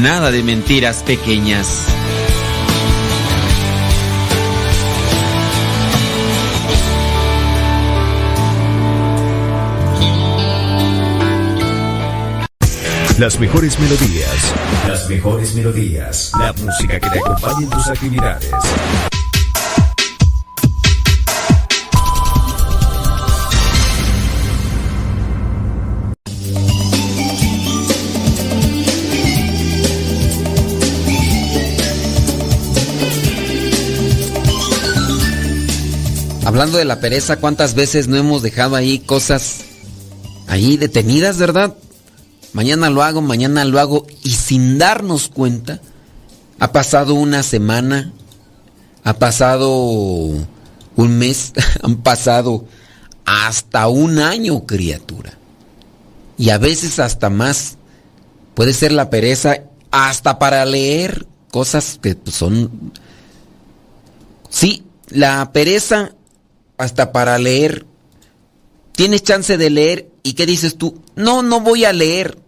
nada 0.00 0.30
de 0.30 0.42
mentiras 0.42 1.02
pequeñas. 1.02 1.86
Las 13.18 13.40
mejores 13.40 13.80
melodías. 13.80 14.52
Las 14.86 15.08
mejores 15.08 15.54
melodías. 15.54 16.32
La 16.38 16.52
música 16.52 17.00
que 17.00 17.08
te 17.08 17.18
acompañe 17.18 17.64
en 17.64 17.70
tus 17.70 17.88
actividades. 17.88 18.50
Hablando 36.46 36.78
de 36.78 36.84
la 36.84 37.00
pereza, 37.00 37.38
¿cuántas 37.38 37.74
veces 37.74 38.06
no 38.06 38.16
hemos 38.16 38.40
dejado 38.40 38.76
ahí 38.76 39.00
cosas 39.00 39.62
ahí 40.46 40.76
detenidas, 40.76 41.38
verdad? 41.38 41.74
Mañana 42.52 42.88
lo 42.88 43.02
hago, 43.02 43.20
mañana 43.20 43.64
lo 43.64 43.80
hago 43.80 44.06
y 44.22 44.30
sin 44.30 44.78
darnos 44.78 45.28
cuenta, 45.28 45.80
ha 46.60 46.70
pasado 46.70 47.14
una 47.14 47.42
semana, 47.42 48.12
ha 49.02 49.14
pasado 49.14 49.68
un 49.70 51.18
mes, 51.18 51.52
han 51.82 51.96
pasado 51.96 52.64
hasta 53.24 53.88
un 53.88 54.20
año, 54.20 54.66
criatura. 54.66 55.32
Y 56.38 56.50
a 56.50 56.58
veces 56.58 57.00
hasta 57.00 57.28
más. 57.28 57.76
Puede 58.54 58.72
ser 58.72 58.92
la 58.92 59.10
pereza 59.10 59.64
hasta 59.90 60.38
para 60.38 60.64
leer 60.64 61.26
cosas 61.50 61.98
que 62.00 62.16
son... 62.30 62.92
Sí, 64.48 64.84
la 65.08 65.52
pereza 65.52 66.15
hasta 66.78 67.12
para 67.12 67.38
leer. 67.38 67.86
Tienes 68.92 69.22
chance 69.22 69.56
de 69.56 69.70
leer 69.70 70.10
y 70.22 70.34
¿qué 70.34 70.46
dices 70.46 70.76
tú? 70.76 71.02
No, 71.14 71.42
no 71.42 71.60
voy 71.60 71.84
a 71.84 71.92
leer. 71.92 72.38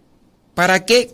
¿Para 0.55 0.85
qué? 0.85 1.13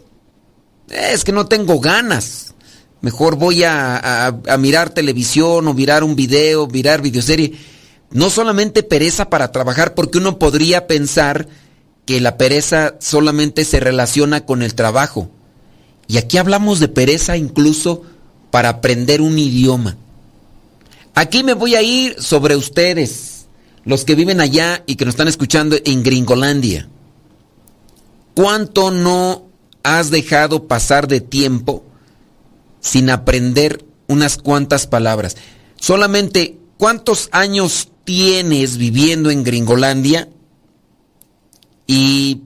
Es 0.90 1.24
que 1.24 1.32
no 1.32 1.48
tengo 1.48 1.80
ganas. 1.80 2.54
Mejor 3.02 3.36
voy 3.36 3.64
a, 3.64 4.28
a 4.28 4.58
mirar 4.58 4.90
televisión 4.90 5.68
o 5.68 5.74
mirar 5.74 6.04
un 6.04 6.16
video, 6.16 6.68
mirar 6.68 7.02
videoserie. 7.02 7.54
No 8.12 8.30
solamente 8.30 8.82
pereza 8.82 9.30
para 9.30 9.52
trabajar, 9.52 9.94
porque 9.94 10.18
uno 10.18 10.40
podría 10.40 10.88
pensar 10.88 11.48
que 12.06 12.22
la 12.22 12.38
pereza 12.38 12.96
solamente 13.00 13.66
se 13.66 13.80
relaciona 13.80 14.46
con 14.46 14.62
el 14.62 14.76
trabajo. 14.76 15.30
Y 16.08 16.18
aquí 16.18 16.38
hablamos 16.38 16.80
de 16.80 16.88
pereza 16.88 17.36
incluso 17.36 18.04
para 18.52 18.70
aprender 18.70 19.22
un 19.22 19.38
idioma. 19.38 19.98
Aquí 21.16 21.44
me 21.44 21.54
voy 21.54 21.76
a 21.76 21.82
ir 21.82 22.22
sobre 22.22 22.58
ustedes, 22.58 23.48
los 23.86 24.04
que 24.04 24.16
viven 24.16 24.42
allá 24.42 24.84
y 24.86 24.96
que 24.96 25.06
nos 25.06 25.14
están 25.14 25.30
escuchando 25.30 25.78
en 25.86 26.04
Gringolandia. 26.04 26.90
¿Cuánto 28.34 28.92
no 28.92 29.48
has 29.82 30.12
dejado 30.12 30.68
pasar 30.68 31.08
de 31.08 31.22
tiempo 31.22 31.86
sin 32.82 33.10
aprender 33.10 33.86
unas 34.08 34.38
cuantas 34.38 34.88
palabras? 34.88 35.38
Solamente, 35.78 36.58
¿cuántos 36.78 37.30
años 37.32 37.90
tienes 38.04 38.78
viviendo 38.78 39.32
en 39.32 39.46
Gringolandia 39.46 40.28
y 41.88 42.42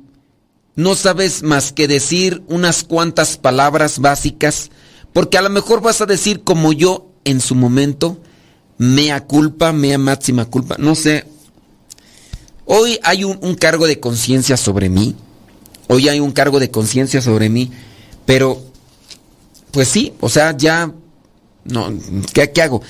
no 0.76 0.96
sabes 0.96 1.44
más 1.44 1.74
que 1.74 1.88
decir 1.88 2.44
unas 2.48 2.84
cuantas 2.84 3.38
palabras 3.38 4.00
básicas, 4.00 4.70
porque 5.12 5.38
a 5.38 5.42
lo 5.42 5.50
mejor 5.50 5.82
vas 5.82 6.02
a 6.02 6.06
decir 6.06 6.44
como 6.44 6.72
yo 6.72 7.12
en 7.26 7.42
su 7.42 7.56
momento, 7.56 8.22
mea 8.80 9.26
culpa, 9.26 9.72
mea 9.74 10.00
máxima 10.00 10.46
culpa, 10.46 10.76
no 10.80 10.96
sé. 10.96 11.26
Hoy 12.66 12.98
hay 13.04 13.24
un, 13.24 13.56
cargo 13.56 13.86
de 13.86 14.00
conciencia 14.00 14.56
sobre 14.58 14.90
mí, 14.90 15.16
hoy 15.88 16.08
hay 16.08 16.20
un 16.20 16.32
cargo 16.32 16.60
de 16.60 16.72
conciencia 16.72 17.22
sobre 17.22 17.50
mí, 17.50 17.72
pero 18.26 18.62
pues 19.72 19.90
sí, 19.90 20.14
o 20.22 20.30
sea, 20.30 20.56
ya, 20.56 20.92
no, 21.66 21.94
¿qué, 22.34 22.52
qué 22.52 22.62
hago? 22.62 22.82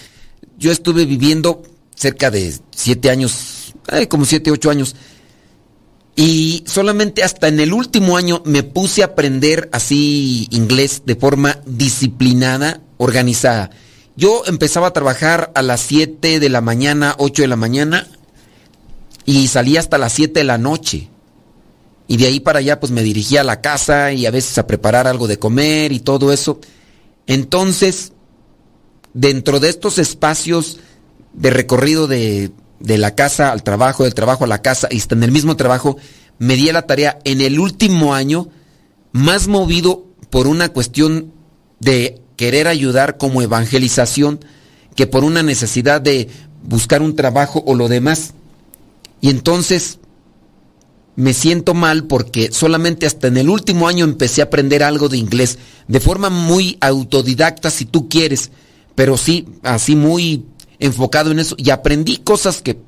Yo 0.57 0.71
estuve 0.71 1.05
viviendo 1.05 1.63
cerca 1.95 2.29
de 2.29 2.53
siete 2.71 3.09
años, 3.09 3.73
como 4.09 4.25
siete, 4.25 4.51
ocho 4.51 4.69
años, 4.69 4.95
y 6.15 6.63
solamente 6.67 7.23
hasta 7.23 7.47
en 7.47 7.61
el 7.61 7.73
último 7.73 8.15
año 8.15 8.43
me 8.45 8.61
puse 8.61 9.01
a 9.01 9.07
aprender 9.07 9.69
así 9.71 10.47
inglés 10.51 11.03
de 11.05 11.15
forma 11.15 11.61
disciplinada, 11.65 12.81
organizada. 12.97 13.71
Yo 14.19 14.43
empezaba 14.45 14.87
a 14.87 14.93
trabajar 14.93 15.49
a 15.55 15.61
las 15.61 15.79
7 15.79 16.41
de 16.41 16.49
la 16.49 16.59
mañana, 16.59 17.15
8 17.19 17.43
de 17.43 17.47
la 17.47 17.55
mañana 17.55 18.05
y 19.23 19.47
salía 19.47 19.79
hasta 19.79 19.97
las 19.97 20.11
7 20.11 20.41
de 20.41 20.43
la 20.43 20.57
noche. 20.57 21.07
Y 22.05 22.17
de 22.17 22.27
ahí 22.27 22.41
para 22.41 22.59
allá 22.59 22.81
pues 22.81 22.91
me 22.91 23.01
dirigía 23.01 23.41
a 23.41 23.45
la 23.45 23.61
casa 23.61 24.11
y 24.11 24.25
a 24.25 24.31
veces 24.31 24.57
a 24.57 24.67
preparar 24.67 25.07
algo 25.07 25.25
de 25.27 25.39
comer 25.39 25.93
y 25.93 26.01
todo 26.01 26.33
eso. 26.33 26.59
Entonces, 27.27 28.11
dentro 29.13 29.61
de 29.61 29.69
estos 29.69 29.97
espacios 29.97 30.81
de 31.31 31.51
recorrido 31.51 32.07
de 32.07 32.51
de 32.79 32.97
la 32.97 33.15
casa 33.15 33.51
al 33.51 33.63
trabajo, 33.63 34.03
del 34.03 34.13
trabajo 34.13 34.45
a 34.45 34.47
la 34.47 34.61
casa, 34.61 34.87
y 34.89 34.97
está 34.97 35.15
en 35.15 35.23
el 35.23 35.31
mismo 35.31 35.55
trabajo, 35.55 35.97
me 36.37 36.55
di 36.55 36.69
a 36.69 36.73
la 36.73 36.87
tarea 36.87 37.19
en 37.23 37.41
el 37.41 37.59
último 37.59 38.13
año, 38.13 38.49
más 39.11 39.47
movido 39.47 40.05
por 40.29 40.47
una 40.47 40.69
cuestión 40.69 41.33
de 41.79 42.21
querer 42.39 42.69
ayudar 42.69 43.17
como 43.17 43.41
evangelización 43.41 44.39
que 44.95 45.07
por 45.07 45.25
una 45.25 45.43
necesidad 45.43 45.99
de 45.99 46.29
buscar 46.63 47.01
un 47.01 47.13
trabajo 47.13 47.61
o 47.65 47.75
lo 47.75 47.89
demás. 47.89 48.33
Y 49.19 49.29
entonces 49.29 49.99
me 51.17 51.33
siento 51.33 51.73
mal 51.73 52.05
porque 52.05 52.53
solamente 52.53 53.05
hasta 53.05 53.27
en 53.27 53.35
el 53.35 53.49
último 53.49 53.89
año 53.89 54.05
empecé 54.05 54.39
a 54.39 54.45
aprender 54.45 54.83
algo 54.83 55.09
de 55.09 55.17
inglés, 55.17 55.59
de 55.89 55.99
forma 55.99 56.29
muy 56.29 56.77
autodidacta 56.79 57.69
si 57.69 57.83
tú 57.83 58.07
quieres, 58.07 58.51
pero 58.95 59.17
sí, 59.17 59.45
así 59.61 59.97
muy 59.97 60.45
enfocado 60.79 61.31
en 61.31 61.39
eso 61.39 61.55
y 61.57 61.71
aprendí 61.71 62.19
cosas 62.19 62.61
que 62.61 62.79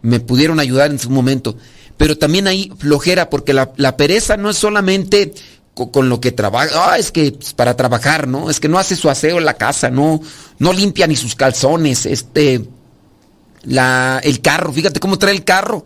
me 0.00 0.20
pudieron 0.20 0.60
ayudar 0.60 0.92
en 0.92 1.00
su 1.00 1.10
momento. 1.10 1.56
Pero 1.96 2.16
también 2.16 2.46
hay 2.46 2.70
flojera, 2.78 3.30
porque 3.30 3.52
la, 3.52 3.96
pereza 3.96 4.36
no 4.36 4.48
es 4.48 4.58
solamente 4.58 5.34
con, 5.74 6.08
lo 6.08 6.20
que 6.20 6.32
trabaja, 6.32 6.92
ah, 6.92 6.98
es 6.98 7.10
que 7.10 7.32
pues, 7.32 7.52
para 7.52 7.76
trabajar, 7.76 8.28
¿no? 8.28 8.48
Es 8.48 8.60
que 8.60 8.68
no 8.68 8.78
hace 8.78 8.96
su 8.96 9.10
aseo 9.10 9.38
en 9.38 9.44
la 9.44 9.54
casa, 9.54 9.90
no, 9.90 10.20
no 10.58 10.72
limpia 10.72 11.06
ni 11.06 11.16
sus 11.16 11.34
calzones, 11.34 12.06
este, 12.06 12.64
la, 13.64 14.20
el 14.22 14.40
carro, 14.40 14.72
fíjate 14.72 15.00
cómo 15.00 15.18
trae 15.18 15.32
el 15.32 15.44
carro, 15.44 15.84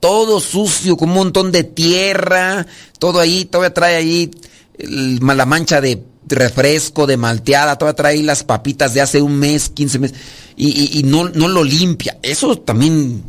todo 0.00 0.40
sucio, 0.40 0.96
con 0.96 1.10
un 1.10 1.16
montón 1.16 1.52
de 1.52 1.64
tierra, 1.64 2.66
todo 2.98 3.20
ahí, 3.20 3.44
todavía 3.44 3.74
trae 3.74 3.96
ahí 3.96 4.30
la 4.78 5.44
mancha 5.46 5.80
de 5.80 6.02
refresco, 6.26 7.06
de 7.06 7.16
malteada, 7.16 7.76
todavía 7.76 7.96
trae 7.96 8.22
las 8.22 8.44
papitas 8.44 8.94
de 8.94 9.00
hace 9.00 9.20
un 9.20 9.38
mes, 9.38 9.68
15 9.70 9.98
meses, 9.98 10.18
y, 10.56 11.02
no, 11.04 11.28
no, 11.28 11.48
lo 11.48 11.62
limpia. 11.62 12.18
Eso 12.22 12.58
también... 12.58 13.22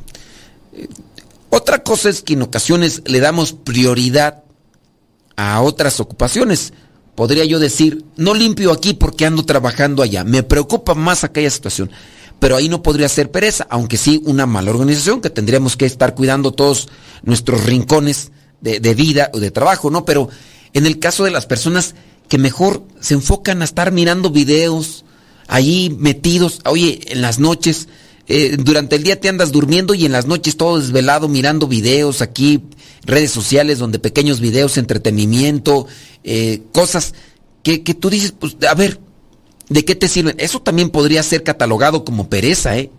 Eh, 0.73 0.87
otra 1.51 1.83
cosa 1.83 2.09
es 2.09 2.21
que 2.21 2.33
en 2.33 2.43
ocasiones 2.43 3.01
le 3.05 3.19
damos 3.19 3.53
prioridad 3.53 4.43
a 5.39 5.61
otras 5.61 6.01
ocupaciones. 6.01 6.73
Podría 7.15 7.45
yo 7.45 7.59
decir, 7.59 8.03
no 8.17 8.33
limpio 8.33 8.73
aquí 8.73 8.93
porque 8.93 9.25
ando 9.25 9.45
trabajando 9.45 10.03
allá. 10.03 10.25
Me 10.25 10.43
preocupa 10.43 10.95
más 10.95 11.23
aquella 11.23 11.49
situación. 11.49 11.89
Pero 12.39 12.57
ahí 12.57 12.67
no 12.67 12.83
podría 12.83 13.07
ser 13.07 13.31
pereza, 13.31 13.65
aunque 13.69 13.95
sí 13.95 14.21
una 14.25 14.45
mala 14.45 14.71
organización 14.71 15.21
que 15.21 15.29
tendríamos 15.29 15.77
que 15.77 15.85
estar 15.85 16.13
cuidando 16.13 16.51
todos 16.51 16.89
nuestros 17.23 17.63
rincones 17.63 18.31
de, 18.59 18.93
vida 18.93 19.31
o 19.33 19.39
de 19.39 19.49
trabajo, 19.49 19.89
¿no? 19.89 20.03
Pero 20.03 20.27
en 20.73 20.85
el 20.85 20.99
caso 20.99 21.23
de 21.23 21.31
las 21.31 21.45
personas 21.45 21.95
que 22.27 22.37
mejor 22.37 22.83
se 22.99 23.13
enfocan 23.13 23.61
a 23.61 23.65
estar 23.65 23.93
mirando 23.93 24.31
videos, 24.31 25.05
ahí 25.47 25.95
metidos, 25.99 26.59
oye, 26.65 26.99
en 27.07 27.21
las 27.21 27.39
noches, 27.39 27.87
eh, 28.31 28.57
durante 28.59 28.95
el 28.95 29.01
día 29.01 29.19
te 29.19 29.27
andas 29.27 29.51
durmiendo 29.51 29.95
y 29.95 30.05
en 30.05 30.11
las 30.11 30.27
noches 30.27 30.55
todo 30.55 30.79
desvelado 30.79 31.27
mirando 31.27 31.67
videos 31.67 32.21
aquí, 32.21 32.63
redes 33.01 33.31
sociales 33.31 33.79
donde 33.79 33.97
pequeños 33.97 34.39
videos, 34.39 34.77
entretenimiento, 34.77 35.87
eh, 36.23 36.61
cosas 36.71 37.15
que, 37.63 37.81
que 37.81 37.95
tú 37.95 38.11
dices, 38.11 38.31
pues, 38.39 38.55
a 38.69 38.75
ver, 38.75 38.99
¿de 39.69 39.83
qué 39.83 39.95
te 39.95 40.07
sirven? 40.07 40.35
Eso 40.37 40.61
también 40.61 40.91
podría 40.91 41.23
ser 41.23 41.43
catalogado 41.43 42.05
como 42.05 42.29
pereza, 42.29 42.77
¿eh? 42.77 42.91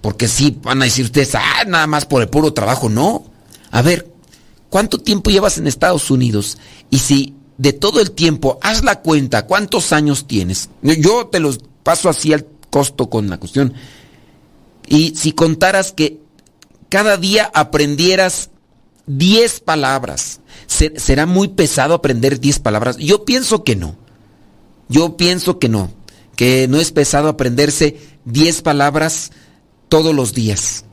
Porque 0.00 0.26
sí, 0.26 0.58
van 0.60 0.82
a 0.82 0.86
decir 0.86 1.04
ustedes, 1.04 1.36
ah, 1.36 1.64
nada 1.68 1.86
más 1.86 2.04
por 2.04 2.20
el 2.20 2.28
puro 2.28 2.52
trabajo, 2.52 2.88
no. 2.88 3.24
A 3.70 3.82
ver, 3.82 4.10
¿cuánto 4.68 4.98
tiempo 4.98 5.30
llevas 5.30 5.58
en 5.58 5.68
Estados 5.68 6.10
Unidos? 6.10 6.58
Y 6.90 6.98
si 6.98 7.34
de 7.56 7.72
todo 7.72 8.00
el 8.00 8.10
tiempo, 8.10 8.58
haz 8.62 8.82
la 8.82 9.00
cuenta, 9.00 9.46
¿cuántos 9.46 9.92
años 9.92 10.26
tienes? 10.26 10.70
Yo 10.82 11.28
te 11.28 11.38
los 11.38 11.60
paso 11.84 12.08
así 12.08 12.32
al 12.32 12.46
costo 12.68 13.08
con 13.08 13.30
la 13.30 13.38
cuestión. 13.38 13.74
Y 14.90 15.14
si 15.16 15.32
contaras 15.32 15.92
que 15.92 16.20
cada 16.90 17.16
día 17.16 17.50
aprendieras 17.54 18.50
10 19.06 19.60
palabras, 19.60 20.40
¿será 20.66 21.24
muy 21.24 21.48
pesado 21.48 21.94
aprender 21.94 22.40
10 22.40 22.58
palabras? 22.58 22.98
Yo 22.98 23.24
pienso 23.24 23.64
que 23.64 23.74
no. 23.74 23.96
Yo 24.90 25.16
pienso 25.16 25.58
que 25.58 25.70
no. 25.70 25.90
Que 26.36 26.68
no 26.68 26.78
es 26.78 26.92
pesado 26.92 27.28
aprenderse 27.28 27.96
10 28.26 28.60
palabras 28.60 29.30
todos 29.88 30.14
los 30.14 30.34
días. 30.34 30.84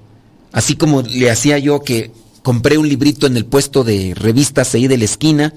Así 0.54 0.78
como 0.78 1.02
le 1.02 1.30
hacía 1.30 1.58
yo 1.58 1.82
que 1.82 2.12
compré 2.42 2.78
un 2.78 2.88
librito 2.88 3.28
en 3.28 3.36
el 3.36 3.46
puesto 3.46 3.84
de 3.84 4.14
revistas 4.16 4.74
ahí 4.74 4.88
de 4.88 4.98
la 4.98 5.04
esquina 5.04 5.54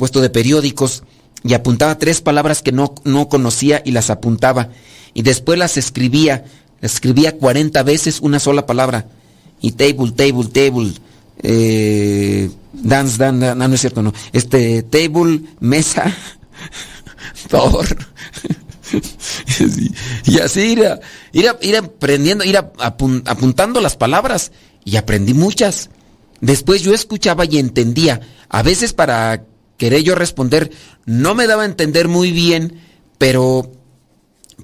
puesto 0.00 0.22
de 0.22 0.30
periódicos 0.30 1.02
y 1.44 1.52
apuntaba 1.52 1.98
tres 1.98 2.22
palabras 2.22 2.62
que 2.62 2.72
no, 2.72 2.94
no 3.04 3.28
conocía 3.28 3.82
y 3.84 3.90
las 3.92 4.08
apuntaba. 4.08 4.70
Y 5.12 5.20
después 5.20 5.58
las 5.58 5.76
escribía, 5.76 6.46
escribía 6.80 7.36
40 7.36 7.82
veces 7.82 8.20
una 8.20 8.38
sola 8.38 8.66
palabra. 8.66 9.06
Y 9.60 9.72
table, 9.72 10.12
table, 10.12 10.48
table, 10.48 10.92
eh, 11.42 12.50
dance, 12.72 13.18
dance, 13.18 13.54
no, 13.54 13.68
no 13.68 13.74
es 13.74 13.80
cierto, 13.80 14.02
no. 14.02 14.12
Este, 14.32 14.82
table, 14.82 15.42
mesa, 15.60 16.14
door, 17.50 17.86
y 20.24 20.38
así 20.40 20.60
ir, 20.72 20.84
ir, 21.32 21.76
aprendiendo, 21.76 22.44
ir 22.44 22.56
apuntando 22.56 23.80
las 23.80 23.96
palabras. 23.96 24.52
Y 24.84 24.96
aprendí 24.96 25.34
muchas. 25.34 25.90
Después 26.40 26.82
yo 26.82 26.94
escuchaba 26.94 27.44
y 27.44 27.58
entendía. 27.58 28.20
A 28.48 28.62
veces 28.62 28.92
para 28.92 29.44
querer 29.76 30.02
yo 30.02 30.14
responder 30.14 30.70
no 31.06 31.34
me 31.34 31.46
daba 31.46 31.62
a 31.62 31.66
entender 31.66 32.08
muy 32.08 32.32
bien, 32.32 32.80
pero 33.18 33.70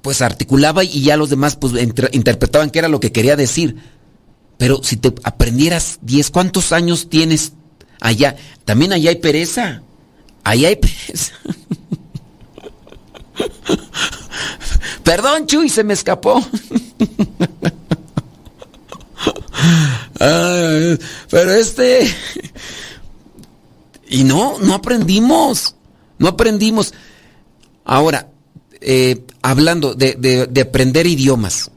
pues 0.02 0.22
articulaba 0.22 0.85
y 0.85 1.02
ya 1.02 1.16
los 1.16 1.30
demás 1.30 1.56
pues 1.56 1.72
interpretaban 2.12 2.70
qué 2.70 2.78
era 2.80 2.88
lo 2.88 3.00
que 3.00 3.12
quería 3.12 3.37
decir. 3.37 3.76
Pero 4.59 4.82
si 4.82 4.96
te 4.96 5.12
aprendieras 5.22 5.98
10, 6.02 6.30
¿cuántos 6.30 6.72
años 6.72 7.09
tienes 7.11 7.52
allá? 8.00 8.37
También 8.64 8.92
allá 8.92 9.11
hay 9.11 9.16
pereza. 9.16 9.82
Allá 10.44 10.68
hay 10.68 10.76
pereza. 10.76 11.32
Perdón, 15.04 15.46
Chuy, 15.46 15.68
se 15.68 15.85
me 15.85 15.94
escapó. 15.94 16.44
pero 20.18 21.52
este... 21.52 22.09
Y 24.09 24.24
no, 24.24 24.59
no 24.61 24.74
aprendimos. 24.74 25.74
No 26.18 26.28
aprendimos. 26.28 26.94
Ahora, 27.85 28.30
eh, 28.88 29.25
hablando 29.42 29.96
de, 29.96 30.49
aprender 30.64 31.09
idiomas, 31.09 31.72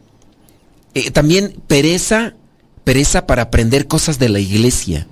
eh, 0.94 1.10
también 1.10 1.60
pereza, 1.66 2.36
pereza 2.84 3.26
para 3.26 3.42
aprender 3.42 3.88
cosas 3.88 4.20
de 4.20 4.30
la 4.30 4.40
iglesia, 4.40 5.08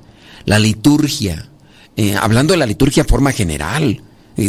la 0.45 0.59
liturgia, 0.59 1.49
eh, 1.95 2.15
hablando 2.15 2.53
de 2.53 2.59
la 2.59 2.67
liturgia 2.67 3.01
en 3.01 3.09
forma 3.09 3.31
general, 3.31 4.03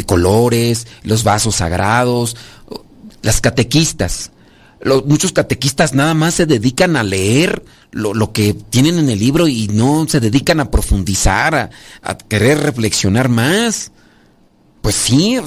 colores, 0.04 0.86
los 1.04 1.24
vasos 1.24 1.54
sagrados, 1.54 2.36
las 3.22 3.40
catequistas. 3.40 4.30
muchos 5.06 5.32
catequistas 5.32 5.94
nada 5.94 6.12
más 6.12 6.34
se 6.34 6.44
dedican 6.44 6.96
a 6.96 7.02
leer 7.02 7.64
lo, 7.92 8.30
que 8.30 8.52
tienen 8.52 8.98
en 8.98 9.08
el 9.08 9.18
libro 9.18 9.48
y 9.48 9.68
no 9.68 10.06
se 10.06 10.20
dedican 10.20 10.60
a 10.60 10.70
profundizar, 10.70 11.70
a 12.02 12.18
querer 12.18 12.58
reflexionar 12.58 13.30
más. 13.30 13.90
Pues 14.82 14.94
sí, 14.94 15.38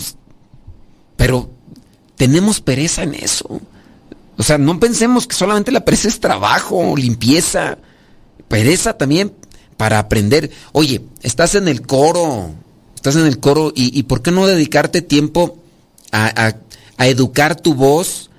pero 1.16 1.61
tenemos 2.22 2.62
pereza 2.62 3.02
en 3.02 3.16
eso. 3.16 3.60
O 4.38 4.44
sea, 4.44 4.60
no 4.60 4.80
pensemos 4.80 5.26
que 5.26 5.36
solamente 5.36 5.72
la 5.72 5.84
pereza 5.84 6.08
es 6.08 6.20
trabajo, 6.20 6.96
limpieza. 6.96 7.80
Pereza 8.48 8.96
también 8.96 9.34
para 9.76 9.98
aprender. 9.98 10.52
Oye, 10.72 11.02
estás 11.24 11.56
en 11.56 11.68
el 11.68 11.82
coro, 11.82 12.52
estás 12.94 13.16
en 13.16 13.26
el 13.26 13.40
coro 13.40 13.74
y, 13.76 14.04
¿por 14.04 14.22
qué 14.22 14.30
no 14.30 14.46
dedicarte 14.46 15.02
tiempo 15.02 15.58
a, 16.12 16.54
educar 17.00 17.60
tu 17.60 17.74
voz? 17.74 18.30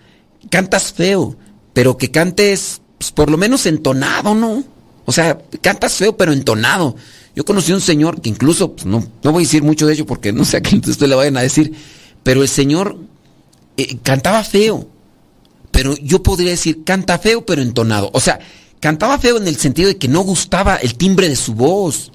Cantas 0.49 0.93
feo, 0.93 1.35
pero 1.73 1.97
que 1.97 2.13
cantes 2.13 2.83
pues, 2.99 3.11
por 3.11 3.33
lo 3.33 3.37
menos 3.37 3.67
entonado, 3.67 4.37
¿no? 4.37 4.63
O 5.07 5.11
sea, 5.11 5.41
cantas 5.61 5.95
feo, 5.95 6.17
pero 6.17 6.33
entonado. 6.33 6.95
Yo 7.35 7.45
conocí 7.45 7.73
a 7.73 7.75
un 7.75 7.81
señor 7.81 8.21
que 8.21 8.29
incluso, 8.29 8.75
pues, 8.75 8.87
no, 8.87 9.05
no 9.25 9.33
voy 9.33 9.43
a 9.43 9.47
decir 9.47 9.65
mucho 9.65 9.89
de 9.89 9.95
ello 9.95 10.07
porque 10.07 10.33
no 10.33 10.45
sé 10.45 10.59
a 10.59 10.61
quién 10.61 10.81
usted 10.89 11.09
le 11.09 11.17
vayan 11.17 11.37
a 11.37 11.43
decir, 11.43 11.75
pero 12.23 12.43
el 12.43 12.49
señor 12.49 13.11
eh, 13.77 13.99
cantaba 14.03 14.45
feo. 14.45 14.89
Pero 15.71 15.95
yo 15.97 16.23
podría 16.23 16.51
decir, 16.51 16.85
canta 16.85 17.19
feo 17.19 17.45
pero 17.47 17.63
entonado. 17.63 18.11
O 18.13 18.21
sea, 18.21 18.39
cantaba 18.81 19.19
feo 19.19 19.39
en 19.39 19.49
el 19.49 19.57
sentido 19.57 19.89
de 19.89 19.97
que 19.97 20.09
no 20.09 20.21
gustaba 20.21 20.77
el 20.77 20.97
timbre 20.97 21.29
de 21.29 21.37
su 21.37 21.55
voz. 21.55 22.13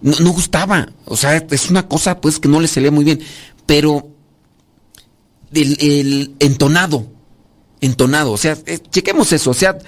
No, 0.00 0.32
gustaba. 0.32 0.88
O 1.04 1.16
sea, 1.16 1.36
es 1.36 1.70
una 1.70 1.88
cosa 1.88 2.20
pues 2.20 2.38
que 2.38 2.48
no 2.48 2.60
le 2.60 2.68
salía 2.68 2.92
muy 2.92 3.04
bien. 3.04 3.20
Pero 3.66 4.08
el, 5.52 6.34
entonado. 6.38 7.06
Entonado. 7.80 8.32
O 8.32 8.36
sea, 8.36 8.56
eh, 8.66 8.78
chequemos 8.90 9.32
eso. 9.32 9.50
O 9.50 9.54
sea, 9.54 9.78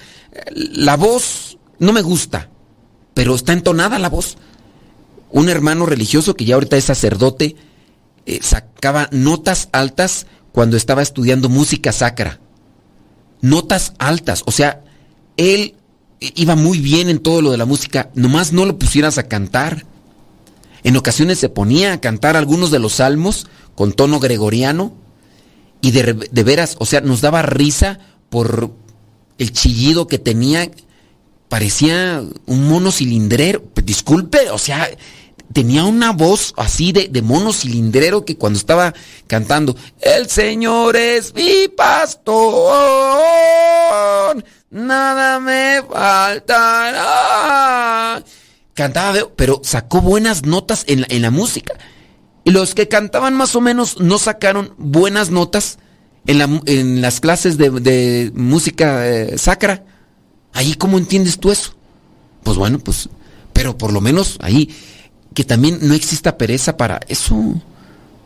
la 0.54 0.96
voz 0.96 1.58
no 1.78 1.92
me 1.92 2.02
gusta. 2.02 2.50
Pero 3.14 3.36
está 3.36 3.52
entonada 3.52 4.00
la 4.00 4.08
voz. 4.08 4.36
Un 5.30 5.48
hermano 5.48 5.86
religioso 5.86 6.34
que 6.34 6.44
ya 6.44 6.54
ahorita 6.56 6.76
es 6.76 6.84
sacerdote 6.84 7.54
eh, 8.26 8.40
sacaba 8.42 9.08
notas 9.12 9.68
altas 9.72 10.26
cuando 10.52 10.76
estaba 10.76 11.02
estudiando 11.02 11.48
música 11.48 11.92
sacra. 11.92 12.40
Notas 13.40 13.94
altas, 13.98 14.42
o 14.46 14.52
sea, 14.52 14.82
él 15.36 15.74
iba 16.20 16.54
muy 16.54 16.78
bien 16.78 17.08
en 17.08 17.18
todo 17.18 17.40
lo 17.40 17.50
de 17.50 17.56
la 17.56 17.64
música, 17.64 18.10
nomás 18.14 18.52
no 18.52 18.66
lo 18.66 18.78
pusieras 18.78 19.18
a 19.18 19.24
cantar. 19.24 19.86
En 20.82 20.96
ocasiones 20.96 21.38
se 21.38 21.48
ponía 21.48 21.92
a 21.92 22.00
cantar 22.00 22.36
algunos 22.36 22.70
de 22.70 22.78
los 22.78 22.94
salmos 22.94 23.46
con 23.74 23.92
tono 23.92 24.20
gregoriano 24.20 24.94
y 25.82 25.92
de, 25.92 26.44
veras, 26.44 26.76
o 26.78 26.86
sea, 26.86 27.00
nos 27.00 27.20
daba 27.20 27.42
risa 27.42 27.98
por 28.28 28.70
el 29.38 29.52
chillido 29.52 30.06
que 30.06 30.18
tenía. 30.18 30.70
Parecía 31.48 32.22
un 32.46 32.68
mono 32.68 32.92
cilindrero. 32.92 33.62
Disculpe, 33.82 34.50
o 34.50 34.58
sea, 34.58 34.88
tenía 35.52 35.84
una 35.84 36.12
voz 36.12 36.52
así 36.56 36.92
de, 36.92 37.08
de, 37.08 37.22
mono 37.22 37.52
cilindrero 37.52 38.24
que 38.24 38.36
cuando 38.36 38.58
estaba 38.58 38.94
cantando, 39.26 39.76
el 40.00 40.28
Señor 40.28 40.96
es 40.96 41.34
mi 41.34 41.68
pastor, 41.68 42.36
nada 44.70 45.40
me 45.40 45.82
faltará. 45.82 47.02
Cantaba, 48.74 49.18
pero 49.36 49.60
sacó 49.64 50.00
buenas 50.00 50.44
notas 50.46 50.84
en 50.86 51.02
la, 51.02 51.06
en 51.10 51.22
la 51.22 51.30
música. 51.30 51.74
Y 52.44 52.50
los 52.50 52.74
que 52.74 52.88
cantaban 52.88 53.34
más 53.34 53.54
o 53.54 53.60
menos 53.60 54.00
no 54.00 54.18
sacaron 54.18 54.74
buenas 54.78 55.30
notas 55.30 55.78
en, 56.26 56.38
la, 56.38 56.48
en 56.66 57.02
las 57.02 57.20
clases 57.20 57.58
de, 57.58 58.30
música 58.34 59.06
eh, 59.06 59.38
sacra. 59.38 59.84
Ahí, 60.52 60.74
¿cómo 60.74 60.98
entiendes 60.98 61.38
tú 61.38 61.50
eso? 61.50 61.74
Pues 62.42 62.56
bueno, 62.56 62.78
pues, 62.78 63.08
pero 63.52 63.76
por 63.76 63.92
lo 63.92 64.00
menos 64.00 64.38
ahí 64.40 64.74
que 65.34 65.44
también 65.44 65.78
no 65.82 65.94
exista 65.94 66.36
pereza 66.36 66.76
para 66.76 67.00
eso. 67.08 67.36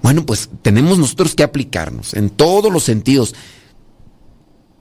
Bueno, 0.03 0.27
pues 0.27 0.51
tenemos 0.63 0.99
nosotros 0.99 1.35
que 1.35 1.43
aplicarnos 1.43 2.15
en 2.15 2.31
todos 2.31 2.73
los 2.73 2.85
sentidos. 2.85 3.35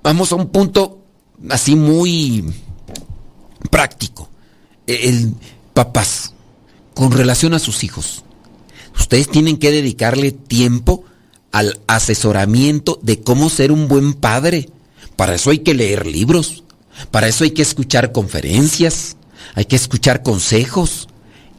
Vamos 0.02 0.32
a 0.32 0.36
un 0.36 0.50
punto 0.50 1.04
así 1.50 1.76
muy 1.76 2.54
práctico. 3.70 4.30
El 4.88 5.34
papás, 5.74 6.34
con 6.94 7.12
relación 7.12 7.54
a 7.54 7.60
sus 7.60 7.84
hijos, 7.84 8.24
ustedes 8.98 9.30
tienen 9.30 9.58
que 9.58 9.72
dedicarle 9.72 10.32
tiempo 10.32 11.04
al 11.52 11.80
asesoramiento 11.88 13.00
de 13.02 13.22
cómo 13.22 13.50
ser 13.50 13.72
un 13.72 13.88
buen 13.88 14.14
padre. 14.14 14.70
Para 15.16 15.36
eso 15.36 15.52
hay 15.52 15.60
que 15.60 15.74
leer 15.74 16.06
libros, 16.06 16.64
para 17.12 17.28
eso 17.28 17.44
hay 17.44 17.52
que 17.52 17.62
escuchar 17.62 18.12
conferencias, 18.12 19.16
hay 19.56 19.66
que 19.66 19.76
escuchar 19.76 20.24
consejos, 20.24 21.08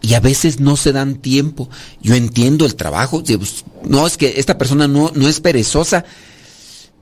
y 0.05 0.13
a 0.13 0.21
veces 0.21 0.61
no 0.61 0.77
se 0.77 0.93
dan 0.93 1.15
tiempo. 1.15 1.71
Yo 2.03 2.15
entiendo 2.15 2.67
el 2.67 2.75
trabajo. 2.75 3.25
Pues, 3.25 3.65
no, 3.85 4.07
es 4.07 4.19
que 4.19 4.35
esta 4.37 4.59
persona 4.59 4.87
no, 4.87 5.11
no 5.15 5.29
es 5.29 5.41
perezosa. 5.41 6.05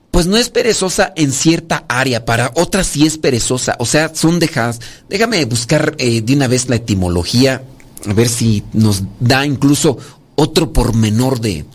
Pues 0.09 0.25
no 0.25 0.37
es 0.37 0.49
perezosa 0.49 1.11
en 1.17 1.33
cierta 1.33 1.83
área, 1.89 2.23
para 2.23 2.53
otras 2.55 2.87
sí 2.87 3.05
es 3.05 3.17
perezosa. 3.17 3.75
O 3.79 3.85
sea, 3.85 4.15
son 4.15 4.39
dejadas. 4.39 4.79
Déjame 5.09 5.43
buscar 5.43 5.95
eh, 5.97 6.21
de 6.21 6.33
una 6.33 6.47
vez 6.47 6.69
la 6.69 6.77
etimología, 6.77 7.61
a 8.05 8.13
ver 8.13 8.29
si 8.29 8.63
nos 8.71 9.03
da 9.19 9.45
incluso 9.45 9.97
otro 10.35 10.71
pormenor 10.71 11.41
de 11.41 11.65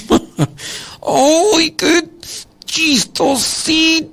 ¡Uy, 1.02 1.70
qué 1.70 2.08
chistosito! 2.64 4.06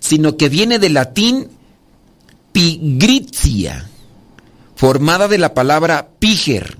Sino 0.00 0.36
que 0.36 0.48
viene 0.48 0.78
del 0.78 0.94
latín 0.94 1.48
pigrizia, 2.52 3.88
formada 4.74 5.28
de 5.28 5.38
la 5.38 5.54
palabra 5.54 6.08
piger, 6.18 6.78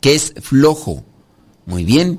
que 0.00 0.14
es 0.14 0.32
flojo. 0.40 1.04
Muy 1.66 1.84
bien. 1.84 2.18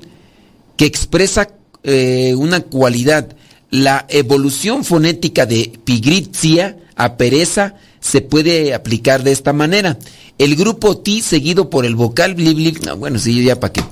Que 0.76 0.84
expresa 0.84 1.50
eh, 1.82 2.34
una 2.36 2.60
cualidad. 2.60 3.36
La 3.70 4.06
evolución 4.08 4.84
fonética 4.84 5.46
de 5.46 5.72
pigrizia 5.84 6.76
a 6.96 7.16
pereza 7.16 7.74
se 8.00 8.20
puede 8.20 8.74
aplicar 8.74 9.22
de 9.22 9.32
esta 9.32 9.52
manera. 9.52 9.98
El 10.38 10.56
grupo 10.56 10.98
ti 10.98 11.22
seguido 11.22 11.70
por 11.70 11.86
el 11.86 11.94
vocal 11.94 12.34
bli, 12.34 12.76
bueno, 12.96 13.18
sí, 13.18 13.42
ya 13.44 13.60
para 13.60 13.72
qué. 13.72 13.82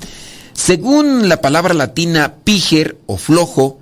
Según 0.53 1.29
la 1.29 1.41
palabra 1.41 1.75
latina 1.75 2.35
piger 2.43 2.99
o 3.07 3.17
flojo, 3.17 3.79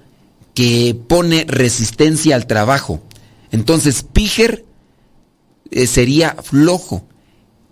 que 0.57 0.97
pone 1.07 1.45
resistencia 1.47 2.35
al 2.35 2.47
trabajo. 2.47 3.03
Entonces, 3.53 4.05
piger 4.11 4.65
eh, 5.71 5.87
sería 5.87 6.35
flojo. 6.43 7.05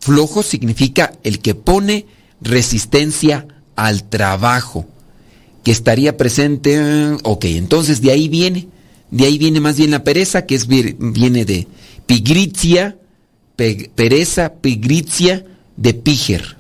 Flojo 0.01 0.43
significa 0.43 1.15
el 1.23 1.41
que 1.41 1.55
pone 1.55 2.07
resistencia 2.43 3.47
al 3.75 4.05
trabajo. 4.05 4.87
Que 5.65 5.73
estaría 5.73 6.17
presente. 6.17 7.17
Ok, 7.25 7.47
entonces 7.47 8.01
de 8.01 8.13
ahí 8.13 8.29
viene. 8.29 8.69
De 9.11 9.25
ahí 9.25 9.39
viene 9.39 9.61
más 9.61 9.77
bien 9.77 9.91
la 9.91 10.05
pereza, 10.05 10.47
que 10.47 10.55
es, 10.55 10.67
viene 10.67 11.45
de 11.45 11.67
pigritia, 12.07 12.97
pereza, 13.57 14.55
pigritia, 14.61 15.45
de 15.77 15.95
piger. 15.95 16.57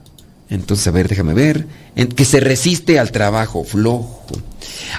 Entonces, 0.49 0.87
a 0.87 0.91
ver, 0.91 1.09
déjame 1.09 1.35
ver. 1.35 1.67
que 2.15 2.25
se 2.25 2.41
resiste 2.41 2.99
al 2.99 3.13
trabajo, 3.13 3.65
flojo. 3.65 4.27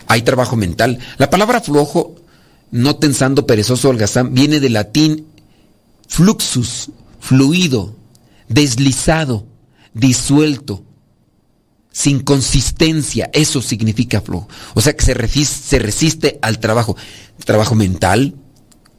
Hay 0.08 0.22
trabajo 0.22 0.56
mental. 0.56 1.00
La 1.18 1.30
palabra 1.30 1.62
flojo, 1.62 2.16
no 2.72 2.98
tensando, 2.98 3.46
perezoso, 3.46 3.90
holgazán, 3.90 4.34
viene 4.34 4.60
del 4.60 4.74
latín 4.74 5.26
fluxus, 6.08 6.92
fluido, 7.20 7.96
deslizado, 8.50 9.46
disuelto, 9.94 10.84
sin 11.96 12.20
consistencia. 12.20 13.30
Eso 13.32 13.62
significa 13.62 14.20
flojo. 14.20 14.50
O 14.74 14.82
sea 14.82 14.98
que 14.98 15.06
se 15.06 15.14
resiste, 15.14 16.40
al 16.42 16.60
trabajo. 16.60 16.98
Trabajo 17.46 17.74
mental, 17.74 18.36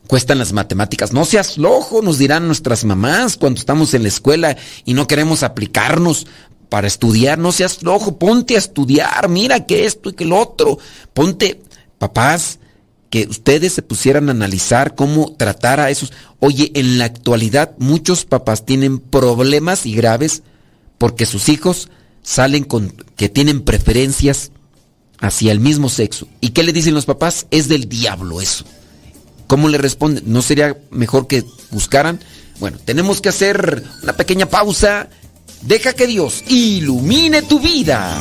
cuestan 0.06 0.38
las 0.38 0.54
matemáticas. 0.54 1.12
No 1.12 1.26
seas 1.26 1.56
flojo, 1.56 2.00
nos 2.00 2.16
dirán 2.16 2.46
nuestras 2.46 2.86
mamás 2.86 3.36
cuando 3.36 3.60
estamos 3.60 3.92
en 3.92 4.02
la 4.02 4.08
escuela 4.08 4.56
y 4.86 4.94
no 4.94 5.06
queremos 5.06 5.42
aplicarnos 5.42 6.26
para 6.70 6.86
estudiar. 6.86 7.38
No 7.38 7.52
seas 7.52 7.76
flojo, 7.76 8.16
ponte 8.16 8.54
a 8.54 8.58
estudiar. 8.58 9.28
Mira 9.28 9.66
que 9.66 9.84
esto 9.84 10.08
y 10.08 10.14
que 10.14 10.24
lo 10.24 10.38
otro. 10.38 10.78
Ponte, 11.12 11.60
papás, 11.98 12.60
que 13.10 13.26
ustedes 13.28 13.74
se 13.74 13.82
pusieran 13.82 14.30
a 14.30 14.32
analizar 14.32 14.94
cómo 14.94 15.34
tratar 15.36 15.80
a 15.80 15.90
esos. 15.90 16.14
Oye, 16.40 16.72
en 16.74 16.96
la 16.96 17.04
actualidad 17.04 17.72
muchos 17.76 18.24
papás 18.24 18.64
tienen 18.64 19.00
problemas 19.00 19.84
y 19.84 19.94
graves 19.94 20.42
porque 20.96 21.26
sus 21.26 21.50
hijos 21.50 21.90
salen 22.26 22.64
con 22.64 22.92
que 23.16 23.28
tienen 23.28 23.62
preferencias 23.62 24.50
hacia 25.20 25.52
el 25.52 25.60
mismo 25.60 25.88
sexo. 25.88 26.26
¿Y 26.40 26.50
qué 26.50 26.64
le 26.64 26.72
dicen 26.72 26.92
los 26.92 27.06
papás? 27.06 27.46
Es 27.52 27.68
del 27.68 27.88
diablo 27.88 28.42
eso. 28.42 28.64
¿Cómo 29.46 29.68
le 29.68 29.78
responden? 29.78 30.24
¿No 30.26 30.42
sería 30.42 30.76
mejor 30.90 31.28
que 31.28 31.44
buscaran? 31.70 32.20
Bueno, 32.58 32.78
tenemos 32.84 33.20
que 33.20 33.28
hacer 33.28 33.84
una 34.02 34.14
pequeña 34.14 34.46
pausa. 34.46 35.08
Deja 35.62 35.92
que 35.92 36.08
Dios 36.08 36.42
ilumine 36.48 37.42
tu 37.42 37.60
vida. 37.60 38.20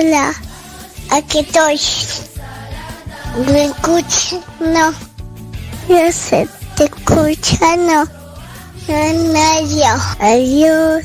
Hola, 0.00 0.34
aquí 1.10 1.40
estoy. 1.40 1.78
¿Me 3.52 3.66
escuchas? 3.66 4.40
No. 4.58 4.94
Yo 5.90 6.10
sé, 6.10 6.48
te 6.74 6.84
escucha, 6.84 7.76
no. 7.76 8.04
No, 8.88 9.32
nadie. 9.32 9.84
Adiós. 10.20 11.04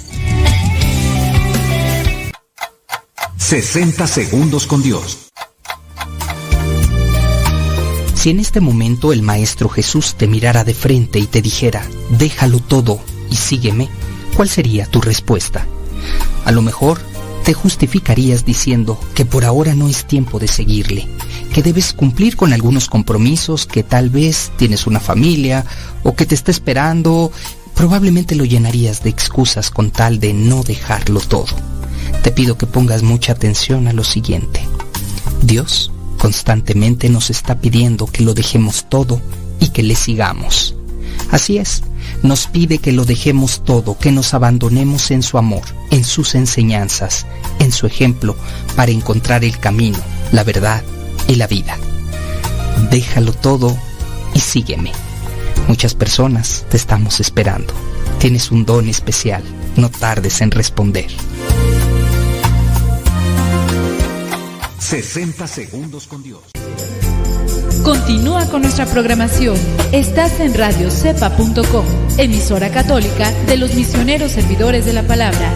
60 3.37 4.07
segundos 4.07 4.65
con 4.65 4.81
Dios. 4.81 5.29
Si 8.13 8.29
en 8.29 8.39
este 8.39 8.61
momento 8.61 9.11
el 9.11 9.23
Maestro 9.23 9.67
Jesús 9.67 10.15
te 10.15 10.27
mirara 10.27 10.63
de 10.63 10.73
frente 10.73 11.19
y 11.19 11.27
te 11.27 11.41
dijera, 11.41 11.85
déjalo 12.11 12.59
todo 12.59 13.01
y 13.29 13.35
sígueme, 13.35 13.89
¿cuál 14.37 14.47
sería 14.47 14.85
tu 14.85 15.01
respuesta? 15.01 15.67
A 16.45 16.51
lo 16.53 16.61
mejor 16.61 17.01
te 17.45 17.53
justificarías 17.53 18.43
diciendo 18.43 18.99
que 19.13 19.23
por 19.23 19.45
ahora 19.45 19.75
no 19.75 19.87
es 19.87 20.05
tiempo 20.05 20.39
de 20.39 20.47
seguirle, 20.47 21.07
que 21.53 21.61
debes 21.61 21.93
cumplir 21.93 22.35
con 22.35 22.53
algunos 22.53 22.89
compromisos, 22.89 23.67
que 23.67 23.83
tal 23.83 24.09
vez 24.09 24.51
tienes 24.57 24.87
una 24.87 24.99
familia 24.99 25.63
o 26.01 26.15
que 26.15 26.25
te 26.25 26.33
está 26.33 26.49
esperando, 26.49 27.31
probablemente 27.75 28.33
lo 28.33 28.45
llenarías 28.45 29.03
de 29.03 29.11
excusas 29.11 29.69
con 29.69 29.91
tal 29.91 30.19
de 30.19 30.33
no 30.33 30.63
dejarlo 30.63 31.19
todo. 31.19 31.55
Te 32.23 32.31
pido 32.31 32.57
que 32.57 32.65
pongas 32.65 33.03
mucha 33.03 33.33
atención 33.33 33.87
a 33.87 33.93
lo 33.93 34.03
siguiente. 34.03 34.61
Dios 35.43 35.91
constantemente 36.17 37.09
nos 37.09 37.29
está 37.29 37.59
pidiendo 37.59 38.07
que 38.07 38.23
lo 38.23 38.33
dejemos 38.33 38.89
todo 38.89 39.21
y 39.59 39.67
que 39.67 39.83
le 39.83 39.93
sigamos. 39.93 40.75
Así 41.29 41.59
es, 41.59 41.83
nos 42.25 42.47
pide 42.47 42.79
que 42.79 42.91
lo 42.91 43.05
dejemos 43.05 43.63
todo, 43.63 43.97
que 43.97 44.11
nos 44.11 44.33
abandonemos 44.33 45.11
en 45.11 45.23
su 45.23 45.37
amor, 45.37 45.63
en 45.91 46.03
sus 46.03 46.35
enseñanzas, 46.35 47.25
en 47.59 47.71
su 47.71 47.85
ejemplo, 47.85 48.35
para 48.75 48.91
encontrar 48.91 49.43
el 49.43 49.57
camino, 49.59 49.99
la 50.31 50.43
verdad 50.43 50.83
y 51.27 51.35
la 51.35 51.47
vida. 51.47 51.77
Déjalo 52.89 53.31
todo 53.31 53.77
y 54.33 54.39
sígueme. 54.39 54.91
Muchas 55.67 55.93
personas 55.93 56.65
te 56.69 56.77
estamos 56.77 57.19
esperando. 57.19 57.73
Tienes 58.19 58.51
un 58.51 58.65
don 58.65 58.89
especial. 58.89 59.43
No 59.75 59.89
tardes 59.89 60.41
en 60.41 60.51
responder. 60.51 61.07
60 64.79 65.47
segundos 65.47 66.07
con 66.07 66.21
Dios. 66.21 66.43
Continúa 67.85 68.49
con 68.49 68.63
nuestra 68.63 68.87
programación. 68.87 69.55
Estás 69.91 70.39
en 70.39 70.55
radiocepa.com, 70.55 71.85
emisora 72.17 72.71
católica 72.71 73.31
de 73.45 73.57
los 73.57 73.75
misioneros 73.75 74.31
servidores 74.31 74.85
de 74.85 74.93
la 74.93 75.03
palabra. 75.03 75.53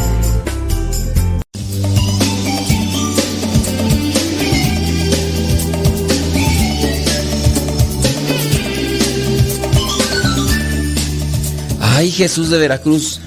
Ay, 11.82 12.12
Jesús 12.12 12.52
de 12.52 12.60
Veracruz. 12.60 13.22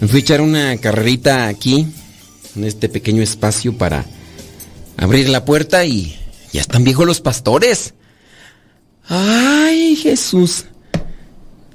Me 0.00 0.08
fui 0.08 0.20
a 0.20 0.22
echar 0.22 0.40
una 0.40 0.74
carrerita 0.78 1.48
aquí, 1.48 1.86
en 2.56 2.64
este 2.64 2.88
pequeño 2.88 3.22
espacio 3.22 3.76
para 3.76 4.06
abrir 4.96 5.28
la 5.28 5.44
puerta 5.44 5.84
y 5.84 6.16
ya 6.52 6.60
están 6.60 6.84
viejos 6.84 7.06
los 7.06 7.20
pastores. 7.20 7.94
Ay, 9.08 9.96
Jesús. 9.96 10.66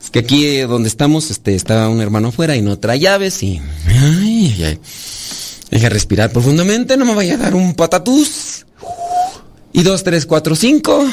Es 0.01 0.09
que 0.09 0.19
aquí 0.19 0.59
donde 0.59 0.87
estamos, 0.87 1.31
este, 1.31 1.55
estaba 1.55 1.89
un 1.89 2.01
hermano 2.01 2.29
afuera 2.29 2.55
y 2.55 2.61
no 2.61 2.77
trae 2.79 2.99
llaves 2.99 3.41
y. 3.43 3.61
Ay, 3.87 4.63
ay, 4.63 4.79
Deja 5.71 5.89
respirar 5.89 6.31
profundamente, 6.31 6.95
no 6.95 7.05
me 7.05 7.15
vaya 7.15 7.35
a 7.35 7.37
dar 7.37 7.55
un 7.55 7.73
patatús. 7.73 8.65
Y 9.73 9.83
dos, 9.83 10.03
tres, 10.03 10.25
cuatro, 10.25 10.55
cinco. 10.55 11.05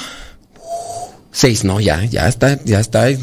Seis, 1.32 1.64
no, 1.64 1.80
ya, 1.80 2.04
ya 2.04 2.28
está, 2.28 2.62
ya 2.64 2.78
está. 2.78 3.10
Ya 3.10 3.18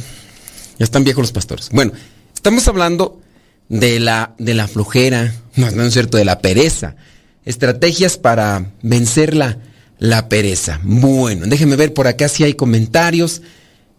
están 0.79 1.03
viejos 1.03 1.21
los 1.21 1.31
pastores. 1.31 1.69
Bueno, 1.71 1.91
estamos 2.33 2.67
hablando 2.67 3.21
de 3.69 3.99
la, 3.99 4.33
de 4.39 4.53
la 4.53 4.67
flojera, 4.67 5.33
no, 5.55 5.69
no 5.71 5.83
es 5.83 5.93
cierto, 5.93 6.17
de 6.17 6.25
la 6.25 6.39
pereza. 6.39 6.95
Estrategias 7.45 8.17
para 8.17 8.71
vencer 8.81 9.35
la, 9.35 9.59
la 9.99 10.29
pereza. 10.29 10.79
Bueno, 10.83 11.45
déjenme 11.45 11.75
ver 11.75 11.93
por 11.93 12.07
acá 12.07 12.27
si 12.29 12.43
hay 12.43 12.53
comentarios. 12.53 13.41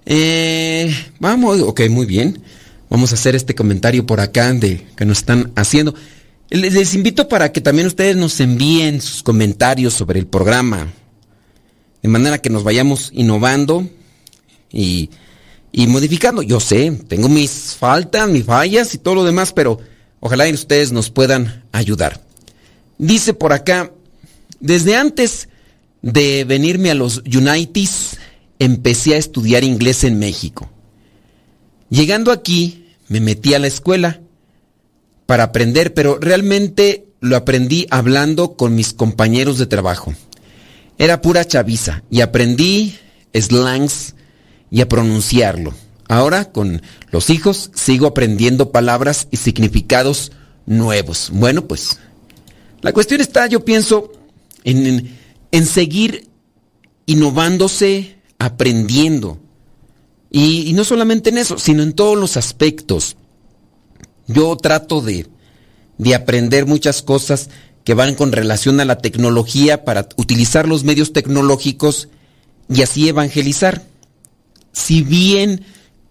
Eh, 0.07 0.93
vamos, 1.19 1.61
ok, 1.61 1.83
muy 1.91 2.07
bien. 2.07 2.43
Vamos 2.89 3.13
a 3.13 3.15
hacer 3.15 3.37
este 3.37 3.55
comentario 3.55 4.05
por 4.05 4.21
acá 4.21 4.53
de 4.53 4.87
que 4.97 5.05
nos 5.05 5.19
están 5.19 5.53
haciendo. 5.55 5.95
Les 6.49 6.95
invito 6.95 7.29
para 7.29 7.53
que 7.53 7.61
también 7.61 7.87
ustedes 7.87 8.17
nos 8.17 8.41
envíen 8.41 9.01
sus 9.01 9.23
comentarios 9.23 9.95
sobre 9.95 10.19
el 10.19 10.27
programa. 10.27 10.89
De 12.03 12.09
manera 12.09 12.39
que 12.39 12.51
nos 12.51 12.65
vayamos 12.65 13.11
innovando 13.13 13.89
y, 14.73 15.11
y 15.71 15.87
modificando. 15.87 16.43
Yo 16.43 16.59
sé, 16.59 16.91
tengo 17.07 17.29
mis 17.29 17.77
faltas, 17.79 18.29
mis 18.29 18.45
fallas 18.45 18.95
y 18.95 18.99
todo 18.99 19.17
lo 19.17 19.25
demás, 19.25 19.53
pero 19.53 19.79
ojalá 20.19 20.49
ustedes 20.49 20.91
nos 20.91 21.11
puedan 21.11 21.63
ayudar. 21.71 22.21
Dice 22.99 23.35
por 23.35 23.53
acá, 23.53 23.93
desde 24.59 24.97
antes 24.97 25.50
de 26.03 26.45
venirme 26.45 26.91
a 26.91 26.95
los 26.95 27.23
Unites, 27.27 28.19
empecé 28.59 29.15
a 29.15 29.19
estudiar 29.19 29.65
inglés 29.65 30.05
en 30.05 30.19
México. 30.19 30.71
Llegando 31.89 32.33
aquí, 32.33 32.87
me 33.09 33.21
metí 33.21 33.55
a 33.55 33.59
la 33.59 33.67
escuela 33.67 34.21
para 35.27 35.45
aprender, 35.45 35.95
pero 35.95 36.19
realmente 36.19 37.07
lo 37.21 37.37
aprendí 37.37 37.87
hablando 37.91 38.55
con 38.55 38.75
mis 38.75 38.93
compañeros 38.93 39.59
de 39.59 39.67
trabajo. 39.67 40.15
Era 40.99 41.21
pura 41.21 41.45
chaviza 41.45 42.03
y 42.11 42.21
aprendí 42.21 42.99
slangs 43.35 44.15
y 44.71 44.81
a 44.81 44.89
pronunciarlo. 44.89 45.75
Ahora 46.09 46.51
con 46.53 46.83
los 47.11 47.31
hijos 47.31 47.71
sigo 47.75 48.07
aprendiendo 48.07 48.73
palabras 48.73 49.29
y 49.31 49.37
significados 49.37 50.33
nuevos. 50.67 51.31
Bueno, 51.33 51.67
pues 51.67 51.99
la 52.83 52.93
cuestión 52.93 53.21
está, 53.21 53.47
yo 53.47 53.65
pienso, 53.65 54.13
en, 54.65 54.87
en, 54.87 55.20
seguir 55.67 56.29
innovándose, 57.07 58.17
aprendiendo. 58.39 59.39
y, 60.31 60.73
no 60.75 60.85
solamente 60.85 61.31
en 61.31 61.39
eso, 61.39 61.59
sino 61.59 61.83
en 61.83 61.93
todos 61.93 62.17
los 62.17 62.37
aspectos. 62.37 63.17
Yo 64.33 64.57
trato 64.57 65.01
de, 65.01 65.27
aprender 66.15 66.67
muchas 66.67 67.03
cosas 67.03 67.51
que 67.83 67.95
van 67.95 68.15
con 68.15 68.31
relación 68.31 68.79
a 68.81 68.85
la 68.85 68.99
tecnología 68.99 69.85
para 69.85 70.09
utilizar 70.17 70.69
los 70.69 70.85
medios 70.85 71.13
tecnológicos 71.13 72.09
y 72.69 72.83
así 72.83 73.09
evangelizar. 73.09 73.83
Si 74.73 75.03
bien, 75.03 75.65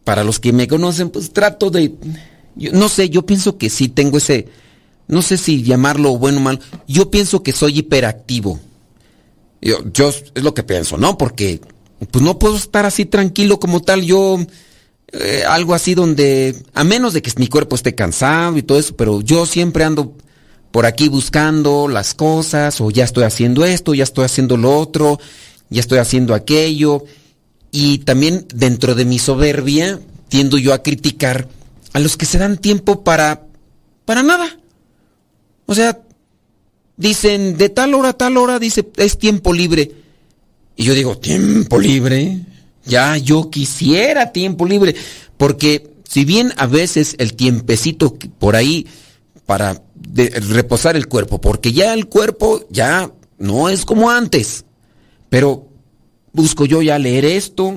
para 0.03 0.25
los 0.25 0.39
que 0.39 0.51
me 0.51 0.67
conocen, 0.67 1.09
pues 1.09 1.31
trato 1.31 1.69
de, 1.69 1.93
no 2.55 2.89
sé, 2.89 3.09
yo 3.09 3.25
pienso 3.25 3.57
que 3.57 3.69
sí 3.69 3.87
tengo 3.87 4.17
ese, 4.17 4.49
no 5.07 5.21
sé 5.21 5.37
si 5.37 5.63
llamarlo 5.63 6.17
bueno 6.17 6.39
o 6.39 6.41
mal, 6.41 6.59
yo 6.87 7.09
pienso 7.09 7.41
que 7.41 7.53
soy 7.53 7.79
hiperactivo. 7.79 8.59
Yo, 9.61 9.77
yo 9.91 10.09
es 10.09 10.43
lo 10.43 10.53
que 10.53 10.63
pienso, 10.63 10.97
¿no? 10.97 11.17
Porque 11.17 11.61
pues 12.11 12.23
no 12.23 12.39
puedo 12.39 12.55
estar 12.55 12.85
así 12.85 13.05
tranquilo 13.05 13.59
como 13.59 13.81
tal, 13.81 14.03
yo 14.03 14.39
eh, 15.11 15.43
algo 15.47 15.73
así 15.73 15.95
donde, 15.95 16.55
a 16.73 16.83
menos 16.83 17.13
de 17.13 17.21
que 17.21 17.31
mi 17.37 17.47
cuerpo 17.47 17.75
esté 17.75 17.95
cansado 17.95 18.57
y 18.57 18.63
todo 18.63 18.79
eso, 18.79 18.95
pero 18.95 19.21
yo 19.21 19.45
siempre 19.45 19.83
ando 19.83 20.13
por 20.71 20.85
aquí 20.85 21.09
buscando 21.09 21.87
las 21.87 22.13
cosas, 22.13 22.79
o 22.79 22.91
ya 22.91 23.03
estoy 23.03 23.23
haciendo 23.23 23.65
esto, 23.65 23.93
ya 23.93 24.03
estoy 24.03 24.25
haciendo 24.25 24.55
lo 24.55 24.77
otro, 24.77 25.19
ya 25.69 25.81
estoy 25.81 25.97
haciendo 25.97 26.33
aquello, 26.33 27.03
y 27.71 27.99
también 27.99 28.45
dentro 28.53 28.95
de 28.95 29.05
mi 29.05 29.19
soberbia 29.19 29.99
tiendo 30.29 30.57
yo 30.57 30.73
a 30.73 30.83
criticar 30.83 31.47
a 31.93 31.99
los 31.99 32.15
que 32.15 32.25
se 32.25 32.37
dan 32.37 32.57
tiempo 32.57 33.03
para, 33.03 33.47
para 34.05 34.21
nada. 34.23 34.59
O 35.65 35.75
sea, 35.75 35.99
dicen 36.99 37.57
de 37.57 37.69
tal 37.69 37.95
hora 37.95 38.09
a 38.09 38.13
tal 38.13 38.37
hora, 38.37 38.59
dice, 38.59 38.87
es 38.97 39.17
tiempo 39.17 39.53
libre. 39.53 39.91
Y 40.75 40.83
yo 40.83 40.93
digo, 40.93 41.17
tiempo 41.17 41.79
libre. 41.79 42.41
Ya 42.85 43.17
yo 43.17 43.49
quisiera 43.49 44.31
tiempo 44.31 44.65
libre, 44.65 44.95
porque 45.37 45.91
si 46.07 46.25
bien 46.25 46.53
a 46.57 46.65
veces 46.65 47.15
el 47.19 47.35
tiempecito 47.35 48.15
por 48.39 48.55
ahí 48.55 48.87
para 49.45 49.81
reposar 50.49 50.95
el 50.95 51.07
cuerpo, 51.07 51.39
porque 51.39 51.71
ya 51.71 51.93
el 51.93 52.07
cuerpo 52.07 52.65
ya 52.69 53.11
no 53.37 53.69
es 53.69 53.85
como 53.85 54.09
antes, 54.09 54.65
pero 55.29 55.67
busco 56.33 56.65
yo 56.65 56.81
ya 56.81 56.97
leer 56.97 57.25
esto, 57.25 57.75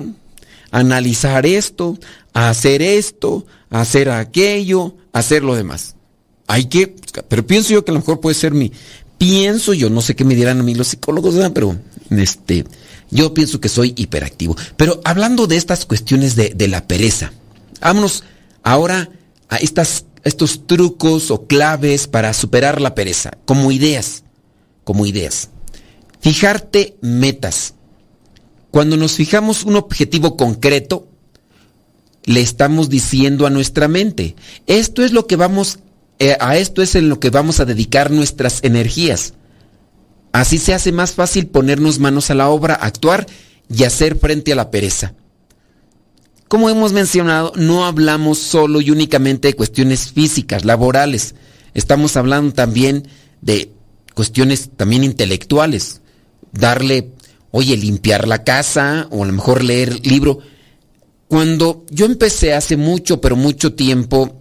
analizar 0.71 1.45
esto, 1.45 1.99
hacer 2.33 2.81
esto, 2.81 3.45
hacer 3.69 4.09
aquello, 4.09 4.95
hacer 5.11 5.43
lo 5.43 5.55
demás. 5.55 5.95
Hay 6.47 6.65
que, 6.65 6.95
pero 7.27 7.45
pienso 7.45 7.73
yo 7.73 7.85
que 7.85 7.91
a 7.91 7.93
lo 7.93 7.99
mejor 7.99 8.19
puede 8.19 8.35
ser 8.35 8.53
mi, 8.53 8.71
pienso 9.23 9.73
yo, 9.73 9.89
no 9.89 10.01
sé 10.01 10.17
qué 10.17 10.25
me 10.25 10.35
dirán 10.35 10.59
a 10.59 10.63
mí 10.63 10.75
los 10.75 10.89
psicólogos, 10.89 11.35
pero 11.53 11.77
este, 12.09 12.65
yo 13.09 13.33
pienso 13.33 13.61
que 13.61 13.69
soy 13.69 13.93
hiperactivo. 13.95 14.57
Pero 14.75 14.99
hablando 15.05 15.47
de 15.47 15.55
estas 15.55 15.85
cuestiones 15.85 16.35
de, 16.35 16.67
la 16.67 16.87
pereza, 16.87 17.31
vámonos 17.79 18.25
ahora 18.63 19.09
a 19.47 19.55
estas, 19.57 20.07
estos 20.25 20.67
trucos 20.67 21.31
o 21.31 21.47
claves 21.47 22.07
para 22.07 22.33
superar 22.33 22.81
la 22.81 22.95
pereza, 22.95 23.31
como 23.45 23.71
ideas, 23.71 24.25
como 24.83 25.05
ideas. 25.05 25.51
Fijarte 26.19 26.97
metas. 26.99 27.75
Cuando 28.71 28.97
nos 28.97 29.13
fijamos 29.13 29.63
un 29.63 29.77
objetivo 29.77 30.35
concreto, 30.35 31.07
le 32.25 32.41
estamos 32.41 32.89
diciendo 32.89 33.47
a 33.47 33.49
nuestra 33.49 33.87
mente, 33.87 34.35
esto 34.67 35.01
es 35.01 35.13
lo 35.13 35.27
que 35.27 35.37
vamos, 35.37 35.79
eh, 36.23 36.37
a 36.39 36.55
esto 36.55 36.81
es 36.81 36.95
en 36.95 37.09
lo 37.09 37.19
que 37.19 37.29
vamos 37.29 37.59
a 37.59 37.65
dedicar 37.65 38.09
nuestras 38.09 38.59
energías. 38.63 39.33
Así 40.31 40.57
se 40.57 40.73
hace 40.73 40.93
más 40.93 41.11
fácil 41.11 41.47
ponernos 41.47 41.99
manos 41.99 42.29
a 42.29 42.33
la 42.33 42.47
obra, 42.47 42.75
actuar 42.75 43.25
y 43.67 43.83
hacer 43.83 44.17
frente 44.17 44.53
a 44.53 44.55
la 44.55 44.71
pereza. 44.71 45.15
Como 46.47 46.69
hemos 46.69 46.93
mencionado, 46.93 47.51
no 47.57 47.85
hablamos 47.85 48.37
solo 48.37 48.79
y 48.79 48.89
únicamente 48.89 49.49
de 49.49 49.55
cuestiones 49.55 50.13
físicas, 50.13 50.63
laborales. 50.63 51.35
Estamos 51.73 52.15
hablando 52.15 52.53
también 52.53 53.05
de 53.41 53.73
cuestiones 54.13 54.69
también 54.77 55.03
intelectuales. 55.03 55.99
Darle, 56.53 57.09
oye, 57.51 57.75
limpiar 57.75 58.29
la 58.29 58.45
casa 58.45 59.09
o 59.11 59.25
a 59.25 59.27
lo 59.27 59.33
mejor 59.33 59.61
leer 59.61 60.07
libro. 60.07 60.39
Cuando 61.27 61.85
yo 61.89 62.05
empecé 62.05 62.53
hace 62.53 62.77
mucho, 62.77 63.19
pero 63.19 63.35
mucho 63.35 63.73
tiempo 63.73 64.39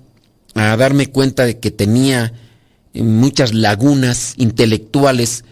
a 0.55 0.76
darme 0.76 1.07
cuenta 1.07 1.44
de 1.44 1.59
que 1.59 1.70
tenía 1.70 2.32
muchas 2.94 3.55
lagunas 3.55 4.34
intelectuales, 4.36 5.44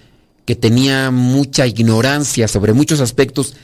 que 0.44 0.56
tenía 0.56 1.10
mucha 1.10 1.66
ignorancia 1.66 2.48
sobre 2.48 2.72
muchos 2.72 3.00
aspectos, 3.00 3.54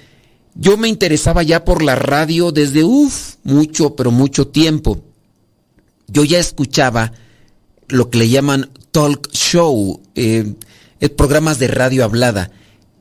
yo 0.54 0.76
me 0.78 0.88
interesaba 0.88 1.42
ya 1.42 1.64
por 1.64 1.82
la 1.82 1.94
radio 1.94 2.50
desde, 2.50 2.82
uff, 2.82 3.34
mucho, 3.44 3.94
pero 3.94 4.10
mucho 4.10 4.48
tiempo. 4.48 5.02
Yo 6.08 6.24
ya 6.24 6.38
escuchaba 6.38 7.12
lo 7.88 8.08
que 8.08 8.18
le 8.18 8.28
llaman 8.28 8.70
talk 8.90 9.30
show, 9.32 10.00
eh, 10.14 10.54
eh, 11.00 11.08
programas 11.10 11.58
de 11.58 11.68
radio 11.68 12.04
hablada. 12.04 12.50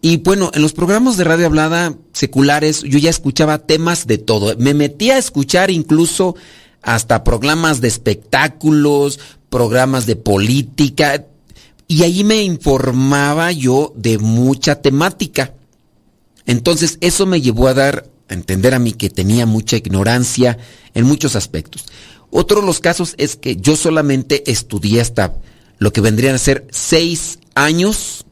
Y 0.02 0.18
bueno, 0.18 0.52
en 0.54 0.62
los 0.62 0.74
programas 0.74 1.16
de 1.18 1.24
radio 1.24 1.46
hablada 1.46 1.96
seculares 2.12 2.84
yo 2.84 3.00
ya 3.00 3.10
escuchaba 3.10 3.60
temas 3.60 4.06
de 4.06 4.18
todo. 4.18 4.56
Me 4.58 4.74
metía 4.74 5.16
a 5.16 5.20
escuchar 5.20 5.72
incluso 5.72 6.36
hasta 6.86 7.24
programas 7.24 7.82
de 7.82 7.88
espectáculos, 7.88 9.20
programas 9.50 10.06
de 10.06 10.16
política, 10.16 11.26
y 11.88 12.04
ahí 12.04 12.24
me 12.24 12.44
informaba 12.44 13.52
yo 13.52 13.92
de 13.96 14.20
mucha 14.20 14.82
temática. 14.82 15.56
Entonces 16.46 17.00
eso 17.02 17.26
me 17.26 17.42
llevó 17.42 17.68
a 17.68 17.74
dar 17.74 18.10
a 18.30 18.34
entender 18.34 18.76
a 18.76 18.80
mí 18.80 18.94
que 18.94 19.10
tenía 19.10 19.48
mucha 19.48 19.78
ignorancia 19.78 20.60
en 20.94 21.06
muchos 21.06 21.36
aspectos. 21.36 21.86
Otro 22.30 22.62
de 22.62 22.68
los 22.68 22.80
casos 22.80 23.16
es 23.18 23.36
que 23.36 23.56
yo 23.56 23.76
solamente 23.76 24.50
estudié 24.50 25.02
hasta 25.02 25.36
lo 25.80 25.92
que 25.92 26.02
vendrían 26.02 26.36
a 26.36 26.40
ser 26.40 26.68
seis 26.70 27.40
años 27.56 28.26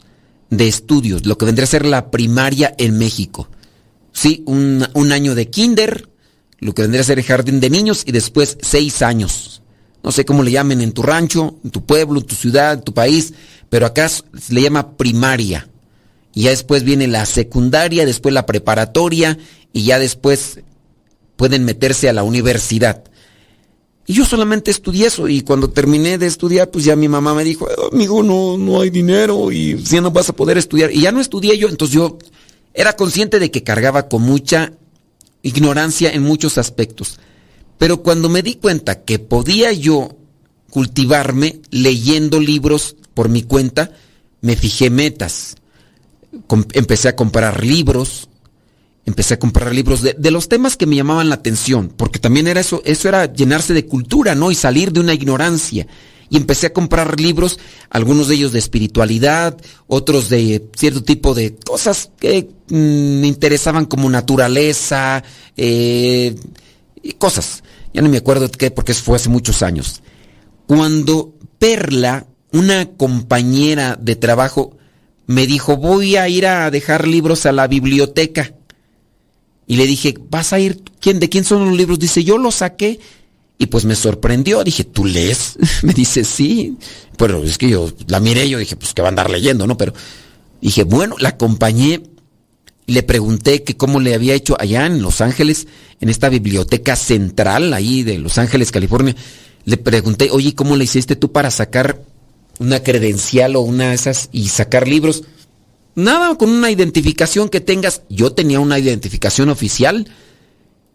de 0.51 0.67
estudios, 0.67 1.25
lo 1.25 1.39
que 1.39 1.45
vendría 1.45 1.63
a 1.63 1.67
ser 1.67 1.85
la 1.87 2.11
primaria 2.11 2.73
en 2.77 2.99
México. 2.99 3.49
Sí, 4.11 4.43
un, 4.45 4.87
un 4.93 5.11
año 5.11 5.33
de 5.33 5.49
kinder, 5.49 6.07
lo 6.63 6.73
que 6.73 6.81
vendría 6.81 7.01
a 7.01 7.05
ser 7.05 7.19
el 7.19 7.25
jardín 7.25 7.59
de 7.59 7.69
niños 7.69 8.03
y 8.05 8.11
después 8.11 8.57
seis 8.61 9.01
años 9.01 9.63
no 10.03 10.11
sé 10.11 10.25
cómo 10.25 10.43
le 10.43 10.51
llamen 10.51 10.81
en 10.81 10.91
tu 10.91 11.01
rancho, 11.01 11.55
en 11.63 11.71
tu 11.71 11.85
pueblo, 11.85 12.19
en 12.19 12.27
tu 12.27 12.35
ciudad, 12.35 12.73
en 12.73 12.81
tu 12.81 12.93
país, 12.93 13.33
pero 13.69 13.85
acá 13.85 14.09
se 14.09 14.23
le 14.49 14.61
llama 14.61 14.97
primaria. 14.97 15.69
Y 16.35 16.43
ya 16.43 16.49
después 16.49 16.83
viene 16.83 17.07
la 17.07 17.25
secundaria, 17.25 18.05
después 18.05 18.33
la 18.33 18.45
preparatoria 18.45 19.37
y 19.71 19.85
ya 19.85 19.99
después 19.99 20.59
pueden 21.37 21.63
meterse 21.63 22.09
a 22.09 22.13
la 22.13 22.23
universidad. 22.23 23.05
Y 24.05 24.13
yo 24.13 24.25
solamente 24.25 24.71
estudié 24.71 25.07
eso 25.07 25.29
y 25.29 25.41
cuando 25.41 25.69
terminé 25.69 26.17
de 26.17 26.27
estudiar, 26.27 26.69
pues 26.69 26.83
ya 26.83 26.97
mi 26.97 27.07
mamá 27.07 27.33
me 27.33 27.45
dijo, 27.45 27.67
amigo, 27.91 28.21
no, 28.23 28.57
no 28.57 28.81
hay 28.81 28.89
dinero 28.89 29.53
y 29.53 29.81
ya 29.83 30.01
no 30.01 30.11
vas 30.11 30.27
a 30.27 30.35
poder 30.35 30.57
estudiar. 30.57 30.91
Y 30.91 31.01
ya 31.01 31.13
no 31.13 31.21
estudié 31.21 31.57
yo, 31.57 31.69
entonces 31.69 31.95
yo 31.95 32.17
era 32.73 32.97
consciente 32.97 33.39
de 33.39 33.51
que 33.51 33.63
cargaba 33.63 34.09
con 34.09 34.23
mucha 34.23 34.73
ignorancia 35.43 36.11
en 36.11 36.23
muchos 36.23 36.57
aspectos. 36.57 37.19
Pero 37.77 38.01
cuando 38.01 38.29
me 38.29 38.41
di 38.41 38.55
cuenta 38.55 39.03
que 39.03 39.19
podía 39.19 39.71
yo 39.71 40.17
cultivarme 40.71 41.61
leyendo 41.69 42.39
libros 42.39 42.95
por 43.13 43.29
mi 43.29 43.43
cuenta, 43.43 43.91
me 44.41 44.55
fijé 44.55 44.89
metas. 44.89 45.55
empecé 46.73 47.09
a 47.09 47.15
comprar 47.15 47.63
libros, 47.63 48.27
empecé 49.05 49.35
a 49.35 49.39
comprar 49.39 49.73
libros 49.75 50.01
de, 50.01 50.31
los 50.31 50.49
temas 50.49 50.77
que 50.77 50.85
me 50.85 50.95
llamaban 50.95 51.29
la 51.29 51.35
atención, 51.35 51.89
porque 51.95 52.19
también 52.19 52.47
era 52.47 52.61
eso, 52.61 52.81
eso 52.85 53.07
era 53.07 53.31
llenarse 53.31 53.73
de 53.73 53.85
cultura, 53.85 54.33
¿no? 54.33 54.49
Y 54.49 54.55
salir 54.55 54.91
de 54.91 54.99
una 54.99 55.13
ignorancia. 55.13 55.87
Y 56.33 56.37
empecé 56.37 56.65
a 56.65 56.73
comprar 56.73 57.19
libros, 57.19 57.59
algunos 57.91 58.27
de 58.27 58.33
ellos 58.33 58.51
de 58.51 58.57
espiritualidad, 58.57 59.55
otros 59.85 60.29
de 60.29 60.67
cierto 60.75 61.03
tipo 61.03 61.35
de 61.35 61.53
cosas 61.57 62.09
que 62.19 62.49
mm, 62.69 63.19
me 63.21 63.27
interesaban 63.27 63.85
como 63.85 64.09
naturaleza, 64.09 65.23
eh, 65.55 66.35
cosas. 67.19 67.63
Ya 67.93 68.01
no 68.01 68.09
me 68.09 68.17
acuerdo 68.17 68.49
qué, 68.49 68.71
porque 68.71 68.95
fue 68.95 69.17
hace 69.17 69.29
muchos 69.29 69.61
años. 69.61 70.01
Cuando 70.65 71.35
Perla, 71.59 72.25
una 72.51 72.87
compañera 72.87 73.95
de 74.01 74.15
trabajo, 74.15 74.75
me 75.27 75.45
dijo, 75.45 75.77
voy 75.77 76.15
a 76.15 76.27
ir 76.29 76.47
a 76.47 76.71
dejar 76.71 77.07
libros 77.07 77.45
a 77.45 77.51
la 77.51 77.67
biblioteca. 77.67 78.55
Y 79.67 79.75
le 79.75 79.85
dije, 79.85 80.15
¿vas 80.31 80.51
a 80.51 80.59
ir? 80.59 80.81
¿Quién, 80.99 81.19
¿De 81.19 81.29
quién 81.29 81.43
son 81.43 81.63
los 81.67 81.77
libros? 81.77 81.99
Dice, 81.99 82.23
yo 82.23 82.39
los 82.39 82.55
saqué. 82.55 82.99
Y 83.63 83.67
pues 83.67 83.85
me 83.85 83.95
sorprendió. 83.95 84.61
Dije, 84.61 84.83
¿tú 84.83 85.05
lees? 85.05 85.57
me 85.83 85.93
dice, 85.93 86.25
sí. 86.25 86.77
Pero 87.17 87.41
es 87.45 87.57
que 87.57 87.69
yo 87.69 87.89
la 88.07 88.19
miré, 88.19 88.49
yo 88.49 88.57
dije, 88.57 88.75
pues 88.75 88.93
que 88.93 89.01
va 89.01 89.07
a 89.07 89.09
andar 89.09 89.29
leyendo, 89.29 89.65
¿no? 89.65 89.77
Pero 89.77 89.93
dije, 90.59 90.83
bueno, 90.83 91.15
la 91.17 91.29
acompañé. 91.29 92.03
Le 92.87 93.03
pregunté 93.03 93.63
que 93.63 93.77
cómo 93.77 94.01
le 94.01 94.13
había 94.13 94.33
hecho 94.33 94.57
allá 94.59 94.85
en 94.85 95.01
Los 95.01 95.21
Ángeles, 95.21 95.67
en 96.01 96.09
esta 96.09 96.27
biblioteca 96.27 96.97
central 96.97 97.73
ahí 97.73 98.03
de 98.03 98.17
Los 98.17 98.37
Ángeles, 98.37 98.73
California. 98.73 99.15
Le 99.63 99.77
pregunté, 99.77 100.29
oye, 100.29 100.53
¿cómo 100.55 100.75
le 100.75 100.83
hiciste 100.83 101.15
tú 101.15 101.31
para 101.31 101.49
sacar 101.49 102.01
una 102.59 102.83
credencial 102.83 103.55
o 103.55 103.61
una 103.61 103.91
de 103.91 103.95
esas 103.95 104.27
y 104.33 104.49
sacar 104.49 104.89
libros? 104.89 105.23
Nada, 105.95 106.35
con 106.35 106.49
una 106.49 106.69
identificación 106.69 107.47
que 107.47 107.61
tengas. 107.61 108.01
Yo 108.09 108.33
tenía 108.33 108.59
una 108.59 108.77
identificación 108.77 109.47
oficial 109.47 110.09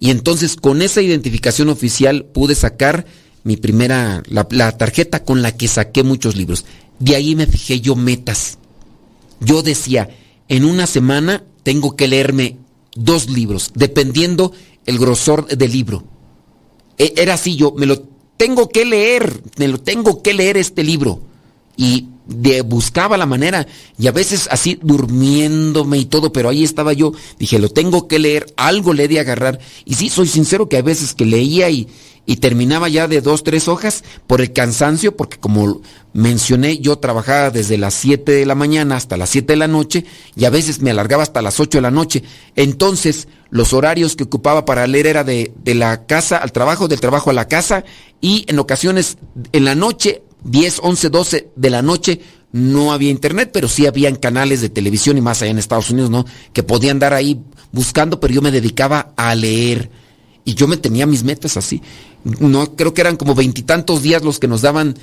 y 0.00 0.10
entonces 0.10 0.56
con 0.56 0.82
esa 0.82 1.02
identificación 1.02 1.68
oficial 1.68 2.24
pude 2.26 2.54
sacar 2.54 3.06
mi 3.44 3.56
primera, 3.56 4.22
la, 4.28 4.72
tarjeta 4.72 5.24
con 5.24 5.42
la 5.42 5.56
que 5.56 5.68
saqué 5.68 6.02
muchos 6.02 6.36
libros. 6.36 6.64
De 6.98 7.16
ahí 7.16 7.34
me 7.34 7.46
fijé 7.46 7.80
yo 7.80 7.96
metas. 7.96 8.58
Yo 9.40 9.62
decía, 9.62 10.10
en 10.48 10.64
una 10.64 10.86
semana 10.86 11.44
tengo 11.62 11.96
que 11.96 12.08
leerme 12.08 12.56
dos 12.94 13.30
libros, 13.30 13.70
dependiendo 13.74 14.52
el 14.86 14.98
grosor 14.98 15.46
del 15.48 15.72
libro. 15.72 16.04
E, 16.96 17.14
era 17.16 17.34
así, 17.34 17.56
yo 17.56 17.72
me 17.76 17.86
lo 17.86 18.02
tengo 18.36 18.68
que 18.68 18.84
leer, 18.84 19.42
me 19.56 19.68
lo 19.68 19.78
tengo 19.78 20.22
que 20.22 20.34
leer 20.34 20.56
este 20.56 20.84
libro. 20.84 21.20
Y 21.76 22.08
de, 22.28 22.60
buscaba 22.60 23.16
la 23.16 23.26
manera 23.26 23.66
y 23.98 24.06
a 24.06 24.12
veces 24.12 24.48
así 24.50 24.78
durmiéndome 24.80 25.98
y 25.98 26.04
todo, 26.04 26.32
pero 26.32 26.50
ahí 26.50 26.62
estaba 26.62 26.92
yo, 26.92 27.12
dije, 27.38 27.58
lo 27.58 27.70
tengo 27.70 28.06
que 28.06 28.18
leer, 28.18 28.46
algo 28.56 28.92
le 28.92 29.08
de 29.08 29.18
agarrar. 29.18 29.58
Y 29.84 29.94
sí, 29.94 30.08
soy 30.10 30.28
sincero 30.28 30.68
que 30.68 30.76
a 30.76 30.82
veces 30.82 31.14
que 31.14 31.24
leía 31.24 31.70
y, 31.70 31.88
y 32.26 32.36
terminaba 32.36 32.90
ya 32.90 33.08
de 33.08 33.22
dos, 33.22 33.42
tres 33.42 33.68
hojas 33.68 34.04
por 34.26 34.42
el 34.42 34.52
cansancio, 34.52 35.16
porque 35.16 35.38
como 35.38 35.80
mencioné, 36.12 36.78
yo 36.78 36.98
trabajaba 36.98 37.50
desde 37.50 37.78
las 37.78 37.94
7 37.94 38.30
de 38.32 38.44
la 38.44 38.54
mañana 38.54 38.96
hasta 38.96 39.16
las 39.16 39.30
7 39.30 39.54
de 39.54 39.56
la 39.56 39.68
noche 39.68 40.04
y 40.36 40.44
a 40.44 40.50
veces 40.50 40.80
me 40.82 40.90
alargaba 40.90 41.22
hasta 41.22 41.40
las 41.40 41.58
8 41.58 41.78
de 41.78 41.82
la 41.82 41.90
noche. 41.90 42.22
Entonces, 42.54 43.28
los 43.48 43.72
horarios 43.72 44.14
que 44.14 44.24
ocupaba 44.24 44.66
para 44.66 44.86
leer 44.86 45.06
era 45.06 45.24
de, 45.24 45.52
de 45.64 45.74
la 45.74 46.04
casa 46.04 46.36
al 46.36 46.52
trabajo, 46.52 46.86
del 46.86 47.00
trabajo 47.00 47.30
a 47.30 47.32
la 47.32 47.48
casa 47.48 47.84
y 48.20 48.44
en 48.48 48.58
ocasiones 48.58 49.16
en 49.52 49.64
la 49.64 49.74
noche 49.74 50.22
10, 50.44 50.80
11, 50.82 51.10
12 51.10 51.48
de 51.54 51.70
la 51.70 51.82
noche 51.82 52.20
no 52.52 52.92
había 52.92 53.10
internet, 53.10 53.50
pero 53.52 53.68
sí 53.68 53.86
habían 53.86 54.16
canales 54.16 54.60
de 54.60 54.70
televisión 54.70 55.18
y 55.18 55.20
más 55.20 55.42
allá 55.42 55.50
en 55.50 55.58
Estados 55.58 55.90
Unidos, 55.90 56.10
¿no? 56.10 56.24
Que 56.52 56.62
podían 56.62 56.98
dar 56.98 57.12
ahí 57.12 57.40
buscando, 57.72 58.20
pero 58.20 58.32
yo 58.32 58.42
me 58.42 58.50
dedicaba 58.50 59.12
a 59.16 59.34
leer. 59.34 59.90
Y 60.44 60.54
yo 60.54 60.66
me 60.66 60.78
tenía 60.78 61.06
mis 61.06 61.24
metas 61.24 61.58
así. 61.58 61.82
No, 62.24 62.74
creo 62.74 62.94
que 62.94 63.02
eran 63.02 63.16
como 63.16 63.34
veintitantos 63.34 64.02
días 64.02 64.22
los 64.22 64.38
que 64.38 64.48
nos 64.48 64.62
daban 64.62 64.94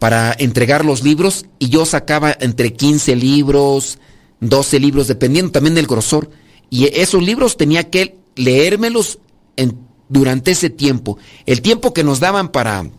para 0.00 0.34
entregar 0.38 0.84
los 0.84 1.02
libros 1.02 1.46
y 1.58 1.68
yo 1.68 1.86
sacaba 1.86 2.36
entre 2.40 2.72
15 2.72 3.14
libros, 3.16 3.98
12 4.40 4.80
libros, 4.80 5.06
dependiendo 5.06 5.52
también 5.52 5.76
del 5.76 5.86
grosor. 5.86 6.30
Y 6.68 6.86
esos 6.98 7.22
libros 7.22 7.56
tenía 7.56 7.90
que 7.90 8.18
leérmelos 8.34 9.20
en, 9.56 9.78
durante 10.08 10.50
ese 10.50 10.68
tiempo. 10.68 11.16
El 11.46 11.62
tiempo 11.62 11.94
que 11.94 12.04
nos 12.04 12.18
daban 12.18 12.50
para 12.50 12.90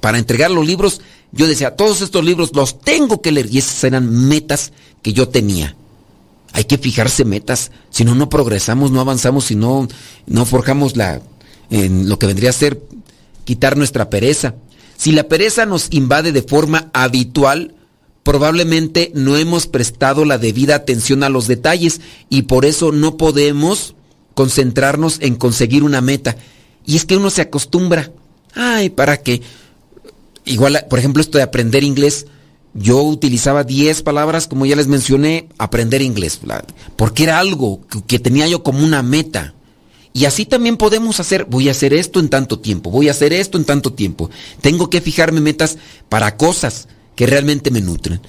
para 0.00 0.18
entregar 0.18 0.50
los 0.50 0.66
libros, 0.66 1.00
yo 1.32 1.46
decía, 1.46 1.76
todos 1.76 2.00
estos 2.00 2.24
libros 2.24 2.50
los 2.54 2.80
tengo 2.80 3.20
que 3.20 3.32
leer. 3.32 3.48
Y 3.50 3.58
esas 3.58 3.84
eran 3.84 4.28
metas 4.28 4.72
que 5.02 5.12
yo 5.12 5.28
tenía. 5.28 5.76
Hay 6.52 6.64
que 6.64 6.78
fijarse 6.78 7.24
metas, 7.24 7.70
si 7.90 8.04
no, 8.04 8.14
no 8.14 8.28
progresamos, 8.28 8.90
no 8.90 9.00
avanzamos, 9.00 9.44
si 9.44 9.54
no, 9.54 9.86
no 10.26 10.44
forjamos 10.46 10.96
la, 10.96 11.22
en 11.70 12.08
lo 12.08 12.18
que 12.18 12.26
vendría 12.26 12.50
a 12.50 12.54
ser 12.54 12.82
quitar 13.44 13.76
nuestra 13.76 14.10
pereza. 14.10 14.54
Si 14.96 15.12
la 15.12 15.28
pereza 15.28 15.64
nos 15.64 15.88
invade 15.90 16.32
de 16.32 16.42
forma 16.42 16.90
habitual, 16.92 17.74
probablemente 18.22 19.12
no 19.14 19.36
hemos 19.36 19.66
prestado 19.66 20.24
la 20.24 20.38
debida 20.38 20.74
atención 20.74 21.22
a 21.22 21.28
los 21.28 21.46
detalles 21.46 22.00
y 22.28 22.42
por 22.42 22.64
eso 22.64 22.92
no 22.92 23.16
podemos 23.16 23.94
concentrarnos 24.34 25.18
en 25.20 25.36
conseguir 25.36 25.84
una 25.84 26.00
meta. 26.00 26.36
Y 26.84 26.96
es 26.96 27.04
que 27.04 27.16
uno 27.16 27.30
se 27.30 27.42
acostumbra. 27.42 28.10
Ay, 28.54 28.90
¿para 28.90 29.18
qué? 29.18 29.42
Igual, 30.44 30.86
por 30.88 30.98
ejemplo, 30.98 31.20
esto 31.20 31.38
de 31.38 31.44
aprender 31.44 31.84
inglés, 31.84 32.26
yo 32.74 33.02
utilizaba 33.02 33.64
10 33.64 34.02
palabras, 34.02 34.46
como 34.46 34.66
ya 34.66 34.76
les 34.76 34.86
mencioné, 34.86 35.48
aprender 35.58 36.02
inglés, 36.02 36.40
porque 36.96 37.24
era 37.24 37.38
algo 37.38 37.80
que, 38.06 38.18
tenía 38.18 38.46
yo 38.46 38.62
como 38.62 38.84
una 38.84 39.02
meta. 39.02 39.54
Y 40.12 40.24
así 40.24 40.44
también 40.44 40.76
podemos 40.76 41.20
hacer, 41.20 41.44
voy 41.44 41.68
a 41.68 41.72
hacer 41.72 41.94
esto 41.94 42.18
en 42.18 42.28
tanto 42.28 42.58
tiempo, 42.58 42.90
voy 42.90 43.08
a 43.08 43.12
hacer 43.12 43.32
esto 43.32 43.58
en 43.58 43.64
tanto 43.64 43.92
tiempo. 43.92 44.30
Tengo 44.60 44.90
que 44.90 45.00
fijarme 45.00 45.40
metas 45.40 45.78
para 46.08 46.36
cosas 46.36 46.88
que 47.14 47.26
realmente 47.26 47.70
me 47.70 47.80
nutren. 47.80 48.20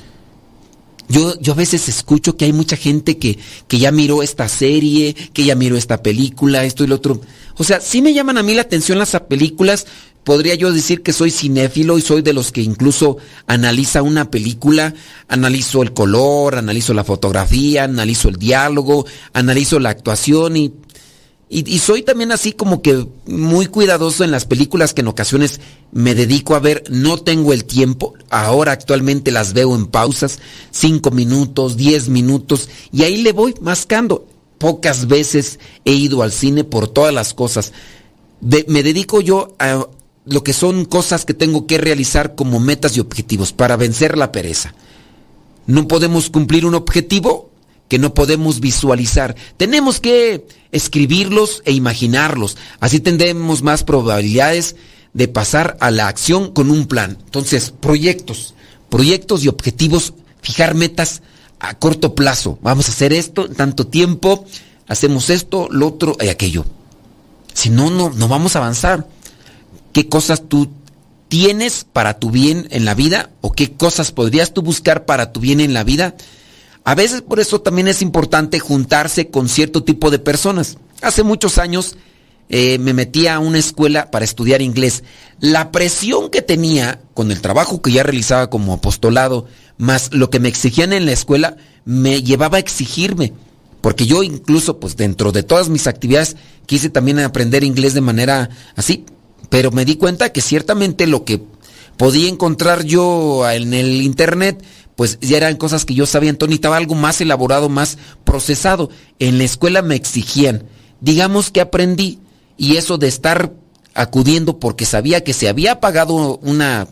Yo, 1.10 1.38
yo 1.42 1.54
a 1.54 1.56
veces 1.56 1.90
escucho 1.90 2.38
que 2.38 2.46
hay 2.46 2.54
mucha 2.54 2.78
gente 2.78 3.18
que, 3.18 3.38
que 3.68 3.80
ya 3.80 3.92
miró 3.92 4.24
esta 4.24 4.48
serie, 4.48 5.14
que 5.34 5.44
ya 5.44 5.56
miró 5.56 5.76
esta 5.76 6.02
película, 6.02 6.64
esto 6.64 6.84
y 6.84 6.88
lo 6.88 6.96
otro. 6.96 7.20
O 7.58 7.64
sea, 7.64 7.82
sí 7.82 8.02
me 8.02 8.14
llaman 8.14 8.38
a 8.38 8.44
mí 8.44 8.54
la 8.54 8.62
atención 8.62 8.98
las 8.98 9.12
películas, 9.28 9.88
podría 10.24 10.56
yo 10.56 10.72
decir 10.72 11.02
que 11.02 11.14
soy 11.14 11.32
cinéfilo 11.32 11.98
y 11.98 12.02
soy 12.02 12.22
de 12.22 12.34
los 12.34 12.52
que 12.52 12.62
incluso 12.62 13.18
analiza 13.48 14.02
una 14.02 14.30
película, 14.30 14.94
analizo 15.28 15.82
el 15.82 15.94
color, 15.94 16.56
analizo 16.56 16.94
la 16.94 17.04
fotografía, 17.04 17.86
analizo 17.86 18.30
el 18.30 18.36
diálogo, 18.36 19.06
analizo 19.34 19.80
la 19.80 19.90
actuación 19.90 20.58
y, 20.58 20.74
y, 21.50 21.80
soy 21.80 22.04
también 22.04 22.32
así 22.32 22.54
como 22.54 22.82
que 22.82 23.06
muy 23.26 23.66
cuidadoso 23.66 24.24
en 24.24 24.32
las 24.32 24.46
películas 24.46 24.94
que 24.94 25.02
en 25.02 25.10
ocasiones 25.10 25.60
me 25.92 26.16
dedico 26.16 26.56
a 26.56 26.60
ver, 26.60 26.84
no 26.90 27.18
tengo 27.18 27.52
el 27.52 27.66
tiempo, 27.66 28.14
ahora 28.30 28.72
actualmente 28.72 29.32
las 29.32 29.52
veo 29.52 29.76
en 29.76 29.88
pausas, 29.88 30.40
cinco 30.72 31.12
minutos, 31.12 31.76
diez 31.76 32.08
minutos, 32.08 32.70
y 32.94 33.04
ahí 33.04 33.22
le 33.22 33.34
voy 33.34 33.54
mascando. 33.60 34.26
Pocas 34.60 35.08
veces 35.08 35.60
he 35.84 35.92
ido 35.92 36.22
al 36.22 36.32
cine 36.32 36.64
por 36.64 36.88
todas 36.88 37.14
las 37.14 37.34
cosas. 37.34 37.74
me 38.40 38.84
dedico 38.84 39.20
yo 39.20 39.56
a, 39.60 39.88
lo 40.26 40.44
que 40.44 40.54
son 40.54 40.86
cosas 40.86 41.26
que 41.26 41.34
tengo 41.34 41.68
que 41.68 41.78
realizar 41.78 42.36
como 42.36 42.60
metas 42.60 42.96
y 42.96 43.00
objetivos 43.00 43.54
para 43.54 43.78
vencer 43.78 44.18
la 44.18 44.32
pereza. 44.32 44.74
No 45.68 45.88
podemos 45.88 46.30
cumplir 46.30 46.66
un 46.66 46.76
objetivo 46.76 47.50
que 47.88 48.00
no 48.00 48.14
podemos 48.14 48.60
visualizar. 48.60 49.36
Tenemos 49.58 50.00
que 50.00 50.46
escribirlos 50.72 51.62
e 51.66 51.74
imaginarlos. 51.74 52.58
Así 52.80 53.00
tendremos 53.00 53.64
más 53.64 53.84
probabilidades 53.84 54.76
de 55.14 55.28
pasar 55.28 55.78
a 55.82 55.92
la 55.92 56.08
acción 56.08 56.52
con 56.52 56.72
un 56.72 56.88
plan. 56.88 57.18
Entonces, 57.26 57.74
proyectos, 57.78 58.54
proyectos 58.90 59.44
y 59.44 59.50
objetivos, 59.50 60.14
fijar 60.42 60.76
metas 60.76 61.22
a 61.60 61.78
corto 61.78 62.16
plazo. 62.16 62.58
Vamos 62.62 62.88
a 62.88 62.92
hacer 62.92 63.12
esto 63.14 63.46
en 63.46 63.56
tanto 63.56 63.88
tiempo, 63.88 64.46
hacemos 64.88 65.30
esto, 65.30 65.68
lo 65.70 65.88
otro 65.88 66.16
y 66.20 66.30
aquello. 66.30 66.66
Si 67.54 67.70
no, 67.70 67.90
no, 67.90 68.10
no 68.10 68.28
vamos 68.28 68.56
a 68.56 68.60
avanzar 68.60 69.06
qué 69.92 70.08
cosas 70.08 70.48
tú 70.48 70.70
tienes 71.28 71.86
para 71.86 72.20
tu 72.20 72.30
bien 72.30 72.68
en 72.72 72.84
la 72.86 72.94
vida 72.94 73.30
o 73.42 73.52
qué 73.52 73.72
cosas 73.72 74.12
podrías 74.12 74.54
tú 74.54 74.62
buscar 74.62 75.06
para 75.06 75.32
tu 75.32 75.40
bien 75.40 75.60
en 75.62 75.74
la 75.74 75.84
vida. 75.84 76.16
A 76.84 76.96
veces 76.96 77.22
por 77.22 77.40
eso 77.40 77.62
también 77.62 77.88
es 77.88 78.02
importante 78.02 78.60
juntarse 78.60 79.30
con 79.30 79.48
cierto 79.48 79.84
tipo 79.84 80.12
de 80.12 80.20
personas. 80.20 80.78
Hace 81.02 81.24
muchos 81.24 81.58
años 81.58 81.96
eh, 82.50 82.80
me 82.80 82.94
metí 82.94 83.28
a 83.28 83.40
una 83.40 83.60
escuela 83.60 84.12
para 84.12 84.26
estudiar 84.26 84.62
inglés. 84.62 85.04
La 85.40 85.72
presión 85.72 86.30
que 86.30 86.42
tenía 86.42 87.00
con 87.14 87.32
el 87.32 87.40
trabajo 87.40 87.82
que 87.82 87.94
ya 87.94 88.04
realizaba 88.04 88.50
como 88.50 88.74
apostolado, 88.74 89.48
más 89.78 90.10
lo 90.12 90.30
que 90.30 90.42
me 90.42 90.50
exigían 90.50 90.92
en 90.92 91.06
la 91.06 91.14
escuela, 91.14 91.56
me 91.86 92.24
llevaba 92.24 92.58
a 92.58 92.60
exigirme. 92.60 93.32
Porque 93.80 94.06
yo 94.06 94.22
incluso, 94.22 94.82
pues 94.82 94.98
dentro 94.98 95.32
de 95.32 95.44
todas 95.44 95.70
mis 95.70 95.88
actividades, 95.88 96.36
quise 96.66 96.90
también 96.90 97.20
aprender 97.20 97.64
inglés 97.64 97.94
de 97.94 98.02
manera 98.02 98.50
así. 98.76 99.06
Pero 99.50 99.72
me 99.72 99.86
di 99.86 99.96
cuenta 99.96 100.32
que 100.32 100.42
ciertamente 100.42 101.08
lo 101.08 101.26
que 101.26 101.42
podía 101.98 102.30
encontrar 102.30 102.84
yo 102.84 103.50
en 103.50 103.74
el 103.74 104.02
internet, 104.02 104.64
pues 104.96 105.20
ya 105.22 105.38
eran 105.38 105.58
cosas 105.58 105.86
que 105.86 105.94
yo 105.94 106.06
sabía, 106.06 106.30
entonces 106.30 106.52
necesitaba 106.52 106.78
algo 106.78 106.96
más 106.96 107.22
elaborado, 107.22 107.70
más 107.70 107.98
procesado. 108.24 108.90
En 109.20 109.38
la 109.38 109.44
escuela 109.44 109.82
me 109.82 109.96
exigían. 109.96 110.64
Digamos 111.00 111.52
que 111.52 111.62
aprendí 111.62 112.20
y 112.58 112.78
eso 112.78 112.98
de 112.98 113.08
estar 113.08 113.54
acudiendo 113.94 114.60
porque 114.60 114.86
sabía 114.86 115.24
que 115.24 115.34
se 115.34 115.50
había 115.50 115.80
pagado 115.80 116.38
una, 116.38 116.88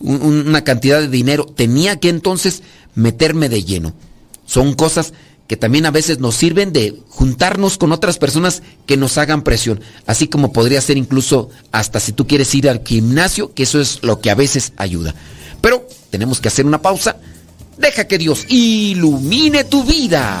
una 0.00 0.64
cantidad 0.64 1.00
de 1.00 1.08
dinero, 1.08 1.46
tenía 1.46 1.98
que 1.98 2.08
entonces 2.08 2.62
meterme 2.94 3.48
de 3.48 3.64
lleno. 3.64 3.94
Son 4.46 4.74
cosas 4.74 5.14
que 5.46 5.56
también 5.56 5.86
a 5.86 5.90
veces 5.90 6.18
nos 6.18 6.36
sirven 6.36 6.72
de 6.72 7.00
juntarnos 7.08 7.76
con 7.76 7.92
otras 7.92 8.18
personas 8.18 8.62
que 8.86 8.96
nos 8.96 9.18
hagan 9.18 9.42
presión, 9.42 9.80
así 10.06 10.26
como 10.28 10.52
podría 10.52 10.80
ser 10.80 10.96
incluso 10.96 11.50
hasta 11.72 12.00
si 12.00 12.12
tú 12.12 12.26
quieres 12.26 12.54
ir 12.54 12.68
al 12.68 12.82
gimnasio, 12.84 13.52
que 13.52 13.64
eso 13.64 13.80
es 13.80 14.02
lo 14.02 14.20
que 14.20 14.30
a 14.30 14.34
veces 14.34 14.72
ayuda. 14.76 15.14
Pero 15.60 15.86
tenemos 16.10 16.40
que 16.40 16.48
hacer 16.48 16.66
una 16.66 16.82
pausa. 16.82 17.16
Deja 17.76 18.06
que 18.06 18.18
Dios 18.18 18.46
ilumine 18.48 19.64
tu 19.64 19.84
vida. 19.84 20.40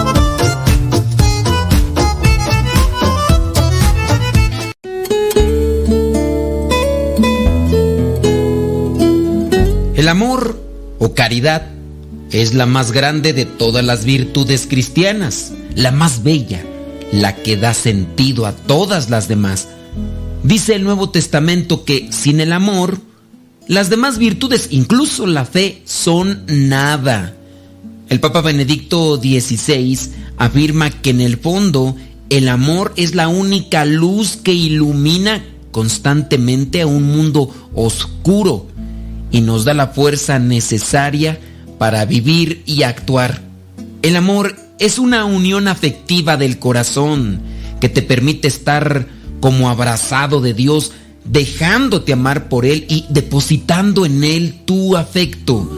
Amor 10.11 10.61
o 10.99 11.13
caridad 11.15 11.67
es 12.31 12.53
la 12.53 12.65
más 12.65 12.91
grande 12.91 13.33
de 13.33 13.45
todas 13.45 13.83
las 13.83 14.05
virtudes 14.05 14.67
cristianas, 14.69 15.53
la 15.75 15.91
más 15.91 16.23
bella, 16.23 16.63
la 17.11 17.35
que 17.35 17.57
da 17.57 17.73
sentido 17.73 18.45
a 18.45 18.51
todas 18.53 19.09
las 19.09 19.27
demás. 19.27 19.67
Dice 20.43 20.75
el 20.75 20.83
Nuevo 20.83 21.09
Testamento 21.09 21.83
que 21.83 22.11
sin 22.11 22.39
el 22.39 22.53
amor, 22.53 22.99
las 23.67 23.89
demás 23.89 24.17
virtudes, 24.17 24.67
incluso 24.71 25.25
la 25.25 25.45
fe, 25.45 25.81
son 25.85 26.43
nada. 26.47 27.35
El 28.09 28.19
Papa 28.19 28.41
Benedicto 28.41 29.17
XVI 29.17 29.97
afirma 30.37 30.89
que 30.89 31.11
en 31.11 31.21
el 31.21 31.37
fondo 31.37 31.95
el 32.29 32.47
amor 32.49 32.93
es 32.95 33.15
la 33.15 33.27
única 33.27 33.85
luz 33.85 34.37
que 34.37 34.53
ilumina 34.53 35.43
constantemente 35.71 36.81
a 36.81 36.87
un 36.87 37.03
mundo 37.03 37.53
oscuro 37.73 38.67
y 39.31 39.41
nos 39.41 39.65
da 39.65 39.73
la 39.73 39.87
fuerza 39.87 40.39
necesaria 40.39 41.39
para 41.77 42.05
vivir 42.05 42.63
y 42.65 42.83
actuar. 42.83 43.41
El 44.01 44.15
amor 44.15 44.55
es 44.79 44.99
una 44.99 45.25
unión 45.25 45.67
afectiva 45.67 46.37
del 46.37 46.59
corazón 46.59 47.41
que 47.79 47.89
te 47.89 48.01
permite 48.01 48.47
estar 48.47 49.07
como 49.39 49.69
abrazado 49.69 50.41
de 50.41 50.53
Dios, 50.53 50.91
dejándote 51.25 52.13
amar 52.13 52.49
por 52.49 52.65
Él 52.65 52.85
y 52.87 53.05
depositando 53.09 54.05
en 54.05 54.23
Él 54.23 54.61
tu 54.65 54.95
afecto. 54.97 55.69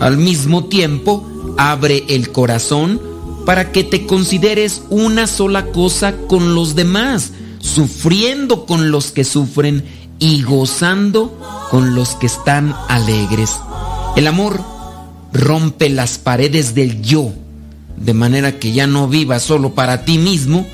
Al 0.00 0.16
mismo 0.16 0.64
tiempo, 0.64 1.54
abre 1.58 2.04
el 2.08 2.30
corazón 2.30 3.00
para 3.46 3.72
que 3.72 3.84
te 3.84 4.06
consideres 4.06 4.82
una 4.90 5.26
sola 5.26 5.66
cosa 5.66 6.16
con 6.28 6.54
los 6.54 6.74
demás, 6.74 7.32
sufriendo 7.60 8.66
con 8.66 8.90
los 8.90 9.12
que 9.12 9.24
sufren 9.24 9.84
y 10.22 10.42
gozando 10.42 11.36
con 11.68 11.96
los 11.96 12.14
que 12.14 12.26
están 12.26 12.76
alegres. 12.88 13.56
El 14.14 14.28
amor 14.28 14.62
rompe 15.32 15.88
las 15.88 16.18
paredes 16.18 16.76
del 16.76 17.02
yo, 17.02 17.32
de 17.96 18.14
manera 18.14 18.60
que 18.60 18.70
ya 18.70 18.86
no 18.86 19.08
vivas 19.08 19.42
solo 19.42 19.74
para 19.74 20.04
ti 20.04 20.18
mismo 20.18 20.64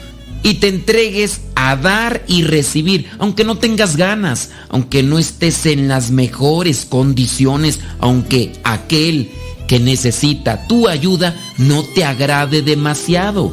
y 0.43 0.55
te 0.55 0.69
entregues 0.69 1.41
a 1.55 1.77
dar 1.77 2.25
y 2.29 2.43
recibir, 2.43 3.09
aunque 3.19 3.43
no 3.43 3.57
tengas 3.57 3.97
ganas, 3.97 4.51
aunque 4.69 5.03
no 5.03 5.19
estés 5.19 5.65
en 5.65 5.89
las 5.89 6.11
mejores 6.11 6.85
condiciones, 6.85 7.81
aunque 8.01 8.53
aquel 8.65 9.31
que 9.67 9.81
necesita 9.81 10.67
tu 10.67 10.89
ayuda 10.89 11.35
no 11.57 11.85
te 11.95 12.05
agrade 12.05 12.61
demasiado. 12.61 13.51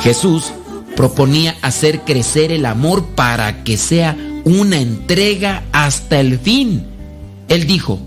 Jesús 0.00 0.52
proponía 0.94 1.56
hacer 1.60 2.02
crecer 2.02 2.52
el 2.52 2.66
amor 2.66 3.04
para 3.16 3.64
que 3.64 3.76
sea 3.76 4.16
una 4.44 4.78
entrega 4.78 5.64
hasta 5.72 6.20
el 6.20 6.38
fin. 6.38 6.84
Él 7.48 7.66
dijo, 7.66 8.00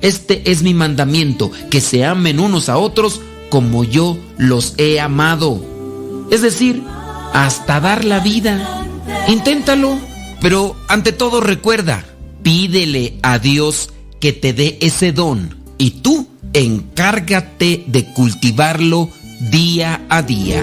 este 0.00 0.50
es 0.50 0.62
mi 0.62 0.74
mandamiento, 0.74 1.50
que 1.70 1.80
se 1.80 2.04
amen 2.04 2.40
unos 2.40 2.68
a 2.68 2.78
otros 2.78 3.20
como 3.50 3.84
yo 3.84 4.18
los 4.36 4.74
he 4.78 5.00
amado. 5.00 5.64
Es 6.30 6.42
decir, 6.42 6.82
hasta 7.32 7.80
dar 7.80 8.04
la 8.04 8.20
vida. 8.20 8.84
Inténtalo, 9.28 9.98
pero 10.40 10.76
ante 10.88 11.12
todo 11.12 11.40
recuerda, 11.40 12.04
pídele 12.42 13.18
a 13.22 13.38
Dios 13.38 13.90
que 14.20 14.32
te 14.32 14.52
dé 14.52 14.78
ese 14.80 15.12
don 15.12 15.56
y 15.78 15.90
tú 15.90 16.28
encárgate 16.52 17.84
de 17.86 18.04
cultivarlo 18.12 19.10
día 19.40 20.04
a 20.08 20.22
día. 20.22 20.62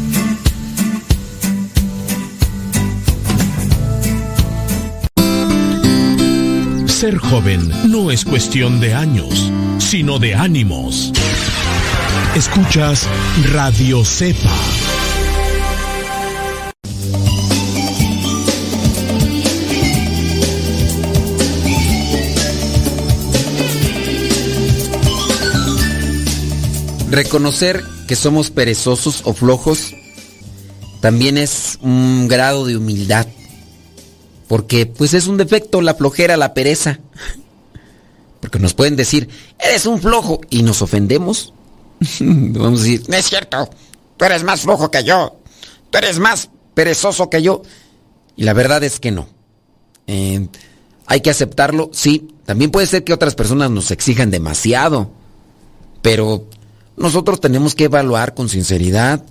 Ser 7.01 7.17
joven 7.17 7.67
no 7.89 8.11
es 8.11 8.23
cuestión 8.23 8.79
de 8.79 8.93
años, 8.93 9.51
sino 9.79 10.19
de 10.19 10.35
ánimos. 10.35 11.11
Escuchas 12.35 13.07
Radio 13.51 14.05
Cepa. 14.05 14.51
Reconocer 27.09 27.83
que 28.07 28.15
somos 28.15 28.51
perezosos 28.51 29.23
o 29.25 29.33
flojos 29.33 29.95
también 31.01 31.39
es 31.39 31.79
un 31.81 32.27
grado 32.27 32.63
de 32.67 32.77
humildad. 32.77 33.25
Porque 34.51 34.85
pues 34.85 35.13
es 35.13 35.27
un 35.27 35.37
defecto 35.37 35.79
la 35.79 35.95
flojera, 35.95 36.35
la 36.35 36.53
pereza. 36.53 36.99
Porque 38.41 38.59
nos 38.59 38.73
pueden 38.73 38.97
decir, 38.97 39.29
eres 39.57 39.85
un 39.85 40.01
flojo 40.01 40.41
y 40.49 40.61
nos 40.61 40.81
ofendemos. 40.81 41.53
Vamos 42.19 42.81
a 42.81 42.83
decir, 42.83 43.03
no 43.07 43.15
es 43.15 43.29
cierto, 43.29 43.69
tú 44.17 44.25
eres 44.25 44.43
más 44.43 44.59
flojo 44.59 44.91
que 44.91 45.05
yo, 45.05 45.37
tú 45.89 45.97
eres 45.97 46.19
más 46.19 46.49
perezoso 46.73 47.29
que 47.29 47.41
yo. 47.41 47.61
Y 48.35 48.43
la 48.43 48.51
verdad 48.51 48.83
es 48.83 48.99
que 48.99 49.11
no. 49.11 49.29
Hay 50.05 51.21
que 51.21 51.29
aceptarlo, 51.29 51.89
sí. 51.93 52.27
También 52.45 52.71
puede 52.71 52.87
ser 52.87 53.05
que 53.05 53.13
otras 53.13 53.35
personas 53.35 53.71
nos 53.71 53.89
exijan 53.89 54.31
demasiado. 54.31 55.11
Pero 56.01 56.45
nosotros 56.97 57.39
tenemos 57.39 57.73
que 57.73 57.85
evaluar 57.85 58.33
con 58.33 58.49
sinceridad 58.49 59.23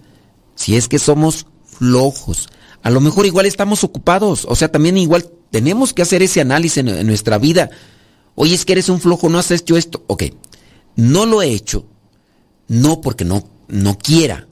si 0.54 0.76
es 0.76 0.88
que 0.88 0.98
somos 0.98 1.44
flojos. 1.66 2.48
A 2.82 2.90
lo 2.90 3.00
mejor 3.00 3.26
igual 3.26 3.46
estamos 3.46 3.84
ocupados. 3.84 4.46
O 4.48 4.56
sea, 4.56 4.70
también 4.70 4.96
igual 4.96 5.30
tenemos 5.50 5.92
que 5.92 6.02
hacer 6.02 6.22
ese 6.22 6.40
análisis 6.40 6.78
en, 6.78 7.06
nuestra 7.06 7.38
vida. 7.38 7.70
Oye, 8.34 8.54
es 8.54 8.64
que 8.64 8.72
eres 8.72 8.88
un 8.88 9.00
flojo, 9.00 9.28
no 9.28 9.38
has 9.38 9.50
hecho 9.50 9.76
esto. 9.76 10.04
Ok, 10.06 10.24
no 10.96 11.26
lo 11.26 11.42
he 11.42 11.50
hecho. 11.50 11.86
No 12.68 13.00
porque 13.00 13.24
no, 13.24 13.48
no 13.68 13.98
quiera. 13.98 14.46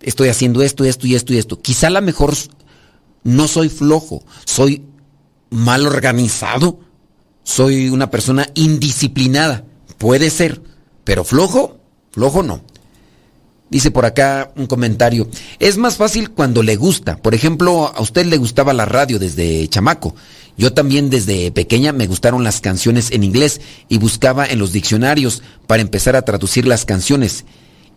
Estoy 0.00 0.28
haciendo 0.28 0.62
esto, 0.62 0.84
esto 0.84 1.06
y 1.06 1.14
esto 1.14 1.32
y 1.32 1.38
esto. 1.38 1.60
Quizá 1.60 1.88
a 1.88 1.90
lo 1.90 2.02
mejor 2.02 2.34
no 3.24 3.48
soy 3.48 3.68
flojo, 3.68 4.22
soy 4.44 4.84
mal 5.50 5.86
organizado, 5.86 6.78
soy 7.42 7.88
una 7.88 8.10
persona 8.10 8.48
indisciplinada. 8.54 9.64
Puede 9.98 10.30
ser, 10.30 10.62
pero 11.02 11.24
flojo, 11.24 11.80
flojo 12.12 12.42
no. 12.42 12.62
Dice 13.68 13.90
por 13.90 14.04
acá 14.06 14.52
un 14.56 14.66
comentario. 14.66 15.28
Es 15.58 15.76
más 15.76 15.96
fácil 15.96 16.30
cuando 16.30 16.62
le 16.62 16.76
gusta. 16.76 17.16
Por 17.16 17.34
ejemplo, 17.34 17.92
a 17.94 18.00
usted 18.00 18.24
le 18.26 18.36
gustaba 18.36 18.72
la 18.72 18.84
radio 18.84 19.18
desde 19.18 19.66
chamaco. 19.68 20.14
Yo 20.56 20.72
también 20.72 21.10
desde 21.10 21.50
pequeña 21.50 21.92
me 21.92 22.06
gustaron 22.06 22.44
las 22.44 22.60
canciones 22.60 23.10
en 23.10 23.24
inglés 23.24 23.60
y 23.88 23.98
buscaba 23.98 24.46
en 24.46 24.58
los 24.58 24.72
diccionarios 24.72 25.42
para 25.66 25.82
empezar 25.82 26.16
a 26.16 26.22
traducir 26.22 26.66
las 26.66 26.84
canciones. 26.84 27.44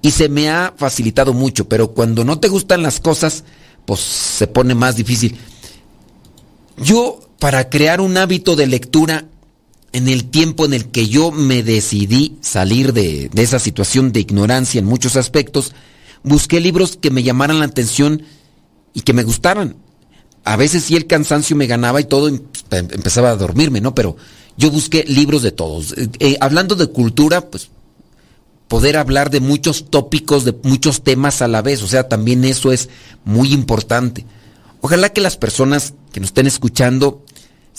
Y 0.02 0.12
se 0.12 0.28
me 0.28 0.50
ha 0.50 0.74
facilitado 0.76 1.34
mucho, 1.34 1.70
pero 1.70 1.92
cuando 1.92 2.26
no 2.26 2.40
te 2.40 2.48
gustan 2.48 2.82
las 2.82 3.00
cosas, 3.00 3.44
pues 3.86 4.00
se 4.00 4.48
pone 4.48 4.76
más 4.76 4.96
difícil. 4.96 5.38
Yo, 6.78 7.20
para 7.40 7.70
crear 7.70 8.02
un 8.02 8.18
hábito 8.18 8.56
de 8.56 8.68
lectura, 8.68 9.26
en 9.92 10.08
el 10.08 10.30
tiempo 10.30 10.66
en 10.66 10.74
el 10.74 10.90
que 10.90 11.08
yo 11.08 11.32
me 11.32 11.64
decidí 11.64 12.38
salir 12.42 12.94
de, 12.94 13.30
esa 13.36 13.60
situación 13.60 14.12
de 14.12 14.20
ignorancia 14.20 14.80
en 14.80 14.86
muchos 14.86 15.16
aspectos, 15.16 15.74
busqué 16.24 16.60
libros 16.60 16.98
que 16.98 17.12
me 17.12 17.24
llamaran 17.24 17.60
la 17.60 17.66
atención 17.66 18.24
y 18.94 19.02
que 19.02 19.14
me 19.14 19.24
gustaran. 19.24 19.76
A 20.44 20.56
veces 20.56 20.84
sí 20.84 20.96
el 20.96 21.08
cansancio 21.08 21.56
me 21.56 21.68
ganaba 21.68 22.02
y 22.02 22.06
todo 22.06 22.28
empezaba 22.28 23.32
a 23.32 23.36
dormirme, 23.36 23.82
¿no? 23.82 23.96
Pero 23.96 24.16
yo 24.58 24.72
busqué 24.72 25.04
libros 25.08 25.42
de 25.42 25.52
todos. 25.52 25.94
Eh, 25.94 26.10
eh, 26.20 26.38
hablando 26.40 26.76
de 26.76 26.88
cultura, 26.88 27.50
pues 27.50 27.70
poder 28.68 28.98
hablar 28.98 29.32
de 29.32 29.40
muchos 29.40 29.90
tópicos, 29.90 30.46
de 30.46 30.56
muchos 30.64 31.04
temas 31.04 31.42
a 31.42 31.48
la 31.48 31.62
vez, 31.62 31.82
o 31.82 31.88
sea, 31.88 32.08
también 32.08 32.46
eso 32.46 32.72
es 32.72 32.90
muy 33.26 33.52
importante. 33.52 34.26
Ojalá 34.82 35.10
que 35.10 35.22
las 35.22 35.38
personas 35.38 35.94
que 36.14 36.20
nos 36.20 36.30
estén 36.30 36.48
escuchando 36.48 37.26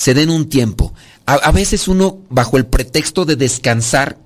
se 0.01 0.15
den 0.15 0.31
un 0.31 0.49
tiempo. 0.49 0.95
A, 1.27 1.53
veces 1.53 1.87
uno, 1.87 2.21
bajo 2.31 2.57
el 2.57 2.65
pretexto 2.65 3.27
de 3.27 3.37
descansar, 3.37 4.17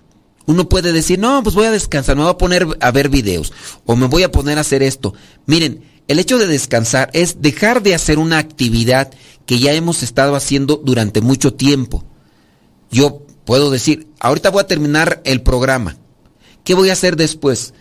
uno 0.46 0.68
puede 0.68 0.92
decir, 0.92 1.18
no, 1.18 1.42
pues 1.42 1.56
voy 1.56 1.66
a 1.66 1.72
descansar, 1.72 2.14
me 2.14 2.22
voy 2.22 2.30
a 2.30 2.38
poner 2.38 2.64
a 2.80 2.92
ver 2.92 3.08
videos, 3.08 3.52
o 3.84 3.96
me 3.96 4.06
voy 4.06 4.22
a 4.22 4.30
poner 4.30 4.56
a 4.56 4.60
hacer 4.60 4.84
esto. 4.84 5.14
Miren, 5.46 5.82
el 6.06 6.20
hecho 6.20 6.38
de 6.38 6.46
descansar 6.46 7.10
es 7.12 7.42
dejar 7.42 7.82
de 7.82 7.96
hacer 7.96 8.20
una 8.20 8.38
actividad 8.38 9.10
que 9.46 9.58
ya 9.58 9.72
hemos 9.72 10.04
estado 10.04 10.36
haciendo 10.36 10.76
durante 10.76 11.20
mucho 11.20 11.54
tiempo. 11.54 12.04
Yo 12.92 13.26
puedo 13.44 13.72
decir, 13.72 14.06
ahorita 14.20 14.50
voy 14.50 14.60
a 14.60 14.68
terminar 14.68 15.22
el 15.24 15.42
programa. 15.42 15.96
¿Qué 16.62 16.74
voy 16.74 16.90
a 16.90 16.92
hacer 16.92 17.16
después? 17.16 17.74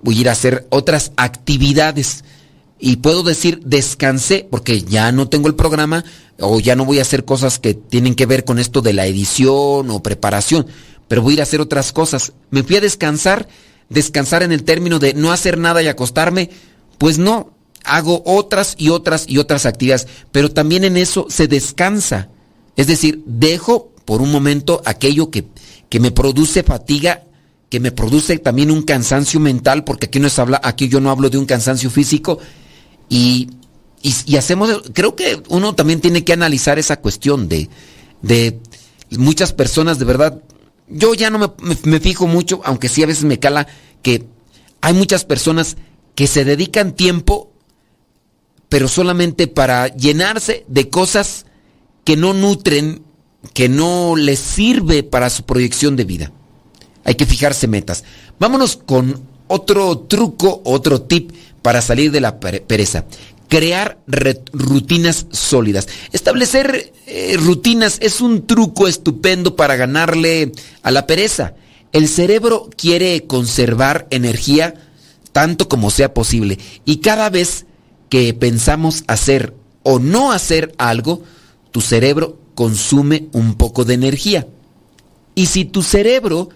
Voy 0.00 0.16
a 0.16 0.20
ir 0.22 0.28
a 0.30 0.32
hacer 0.32 0.66
otras 0.70 1.12
actividades. 1.18 2.24
Y 2.78 2.96
puedo 2.96 3.22
decir, 3.22 3.60
descansé, 3.64 4.46
porque 4.50 4.82
ya 4.82 5.12
no 5.12 5.28
tengo 5.28 5.48
el 5.48 5.54
programa, 5.54 6.04
o 6.40 6.60
ya 6.60 6.76
no 6.76 6.84
voy 6.84 6.98
a 6.98 7.02
hacer 7.02 7.24
cosas 7.24 7.58
que 7.58 7.74
tienen 7.74 8.14
que 8.14 8.26
ver 8.26 8.44
con 8.44 8.58
esto 8.58 8.82
de 8.82 8.92
la 8.92 9.06
edición 9.06 9.90
o 9.90 10.02
preparación, 10.02 10.66
pero 11.08 11.22
voy 11.22 11.32
a 11.32 11.34
ir 11.34 11.40
a 11.40 11.44
hacer 11.44 11.60
otras 11.60 11.92
cosas. 11.92 12.32
Me 12.50 12.62
fui 12.62 12.76
a 12.76 12.80
descansar, 12.80 13.48
descansar 13.88 14.42
en 14.42 14.52
el 14.52 14.64
término 14.64 14.98
de 14.98 15.14
no 15.14 15.32
hacer 15.32 15.58
nada 15.58 15.82
y 15.82 15.88
acostarme, 15.88 16.50
pues 16.98 17.18
no, 17.18 17.52
hago 17.84 18.22
otras 18.26 18.74
y 18.78 18.88
otras 18.88 19.26
y 19.28 19.38
otras 19.38 19.66
actividades, 19.66 20.08
pero 20.32 20.50
también 20.50 20.84
en 20.84 20.96
eso 20.96 21.26
se 21.28 21.46
descansa. 21.46 22.28
Es 22.76 22.86
decir, 22.88 23.22
dejo 23.26 23.92
por 24.04 24.20
un 24.20 24.32
momento 24.32 24.82
aquello 24.84 25.30
que, 25.30 25.46
que 25.88 26.00
me 26.00 26.10
produce 26.10 26.62
fatiga 26.62 27.22
que 27.74 27.80
me 27.80 27.90
produce 27.90 28.38
también 28.38 28.70
un 28.70 28.82
cansancio 28.82 29.40
mental, 29.40 29.82
porque 29.82 30.06
aquí, 30.06 30.20
no 30.20 30.28
es 30.28 30.38
habla, 30.38 30.60
aquí 30.62 30.86
yo 30.88 31.00
no 31.00 31.10
hablo 31.10 31.28
de 31.28 31.38
un 31.38 31.44
cansancio 31.44 31.90
físico, 31.90 32.38
y, 33.08 33.50
y, 34.02 34.36
hacemos, 34.36 34.82
creo 34.92 35.16
que 35.16 35.42
uno 35.48 35.74
también 35.74 36.00
tiene 36.00 36.24
que 36.24 36.32
analizar 36.32 36.78
esa 36.78 37.00
cuestión 37.00 37.48
de, 37.48 37.68
de 38.22 38.58
muchas 39.10 39.52
personas, 39.52 39.98
de 39.98 40.04
verdad, 40.04 40.42
yo 40.88 41.14
ya 41.14 41.30
no 41.30 41.38
me, 41.38 41.46
me, 41.62 41.76
me 41.84 42.00
fijo 42.00 42.26
mucho, 42.26 42.60
aunque 42.64 42.88
sí 42.88 43.02
a 43.02 43.06
veces 43.06 43.24
me 43.24 43.38
cala, 43.38 43.66
que 44.02 44.26
hay 44.80 44.94
muchas 44.94 45.24
personas 45.24 45.76
que 46.14 46.26
se 46.26 46.44
dedican 46.44 46.92
tiempo, 46.92 47.50
pero 48.68 48.88
solamente 48.88 49.46
para 49.46 49.88
llenarse 49.88 50.64
de 50.68 50.90
cosas 50.90 51.46
que 52.04 52.16
no 52.16 52.34
nutren, 52.34 53.02
que 53.52 53.68
no 53.68 54.16
les 54.16 54.38
sirve 54.38 55.02
para 55.02 55.30
su 55.30 55.44
proyección 55.44 55.96
de 55.96 56.04
vida. 56.04 56.32
Hay 57.04 57.14
que 57.14 57.26
fijarse 57.26 57.66
metas. 57.66 58.04
Vámonos 58.38 58.76
con 58.76 59.22
otro 59.46 59.98
truco, 60.00 60.62
otro 60.64 61.02
tip 61.02 61.32
para 61.64 61.80
salir 61.80 62.10
de 62.10 62.20
la 62.20 62.40
pereza. 62.40 63.06
Crear 63.48 63.96
rutinas 64.52 65.26
sólidas. 65.30 65.88
Establecer 66.12 66.92
eh, 67.06 67.38
rutinas 67.38 67.96
es 68.02 68.20
un 68.20 68.46
truco 68.46 68.86
estupendo 68.86 69.56
para 69.56 69.74
ganarle 69.74 70.52
a 70.82 70.90
la 70.90 71.06
pereza. 71.06 71.54
El 71.92 72.08
cerebro 72.08 72.68
quiere 72.76 73.24
conservar 73.26 74.06
energía 74.10 74.74
tanto 75.32 75.66
como 75.66 75.88
sea 75.88 76.12
posible 76.12 76.58
y 76.84 76.98
cada 76.98 77.30
vez 77.30 77.64
que 78.10 78.34
pensamos 78.34 79.02
hacer 79.06 79.54
o 79.84 79.98
no 79.98 80.32
hacer 80.32 80.74
algo, 80.76 81.22
tu 81.70 81.80
cerebro 81.80 82.38
consume 82.54 83.28
un 83.32 83.54
poco 83.54 83.86
de 83.86 83.94
energía. 83.94 84.46
Y 85.34 85.46
si 85.46 85.64
tu 85.64 85.82
cerebro 85.82 86.50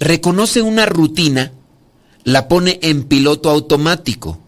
reconoce 0.00 0.62
una 0.62 0.84
rutina, 0.84 1.52
la 2.24 2.48
pone 2.48 2.78
en 2.82 3.04
piloto 3.04 3.50
automático, 3.50 4.38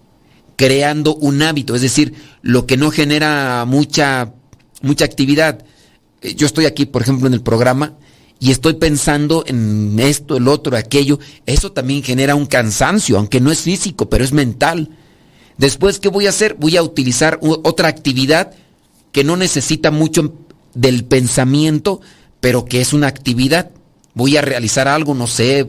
creando 0.56 1.14
un 1.14 1.42
hábito, 1.42 1.74
es 1.74 1.82
decir, 1.82 2.14
lo 2.42 2.66
que 2.66 2.76
no 2.76 2.90
genera 2.90 3.64
mucha, 3.66 4.32
mucha 4.82 5.04
actividad. 5.04 5.64
Eh, 6.22 6.34
yo 6.34 6.46
estoy 6.46 6.66
aquí, 6.66 6.86
por 6.86 7.02
ejemplo, 7.02 7.26
en 7.26 7.34
el 7.34 7.42
programa 7.42 7.94
y 8.38 8.50
estoy 8.50 8.74
pensando 8.74 9.44
en 9.46 9.98
esto, 9.98 10.36
el 10.36 10.48
otro, 10.48 10.76
aquello. 10.76 11.18
Eso 11.46 11.72
también 11.72 12.02
genera 12.02 12.34
un 12.34 12.46
cansancio, 12.46 13.18
aunque 13.18 13.40
no 13.40 13.50
es 13.50 13.60
físico, 13.60 14.08
pero 14.08 14.24
es 14.24 14.32
mental. 14.32 14.90
Después, 15.58 15.98
¿qué 15.98 16.08
voy 16.08 16.26
a 16.26 16.30
hacer? 16.30 16.56
Voy 16.58 16.76
a 16.76 16.82
utilizar 16.82 17.38
otra 17.42 17.88
actividad 17.88 18.52
que 19.12 19.24
no 19.24 19.36
necesita 19.36 19.90
mucho 19.90 20.34
del 20.74 21.04
pensamiento, 21.04 22.00
pero 22.40 22.64
que 22.64 22.80
es 22.80 22.92
una 22.92 23.06
actividad 23.06 23.70
voy 24.14 24.36
a 24.36 24.42
realizar 24.42 24.88
algo, 24.88 25.14
no 25.14 25.26
sé, 25.26 25.68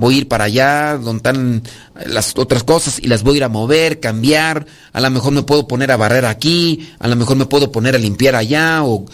voy 0.00 0.14
a 0.14 0.18
ir 0.18 0.28
para 0.28 0.44
allá, 0.44 0.96
donde 0.96 1.18
están 1.18 1.62
las 2.06 2.32
otras 2.36 2.64
cosas 2.64 2.98
y 2.98 3.06
las 3.06 3.22
voy 3.22 3.34
a 3.34 3.36
ir 3.36 3.44
a 3.44 3.48
mover, 3.50 4.00
cambiar, 4.00 4.66
a 4.94 5.00
lo 5.00 5.10
mejor 5.10 5.32
me 5.32 5.42
puedo 5.42 5.68
poner 5.68 5.92
a 5.92 5.98
barrer 5.98 6.24
aquí, 6.24 6.88
a 6.98 7.06
lo 7.06 7.16
mejor 7.16 7.36
me 7.36 7.44
puedo 7.44 7.70
poner 7.70 7.94
a 7.94 7.98
limpiar 7.98 8.34
allá 8.34 8.82
o 8.82 9.04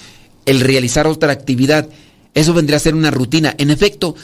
el 0.46 0.60
realizar 0.60 1.08
otra 1.08 1.32
actividad. 1.32 1.88
Eso 2.34 2.54
vendría 2.54 2.76
a 2.76 2.80
ser 2.80 2.94
una 2.94 3.10
rutina. 3.10 3.52
En 3.58 3.70
efecto, 3.70 4.14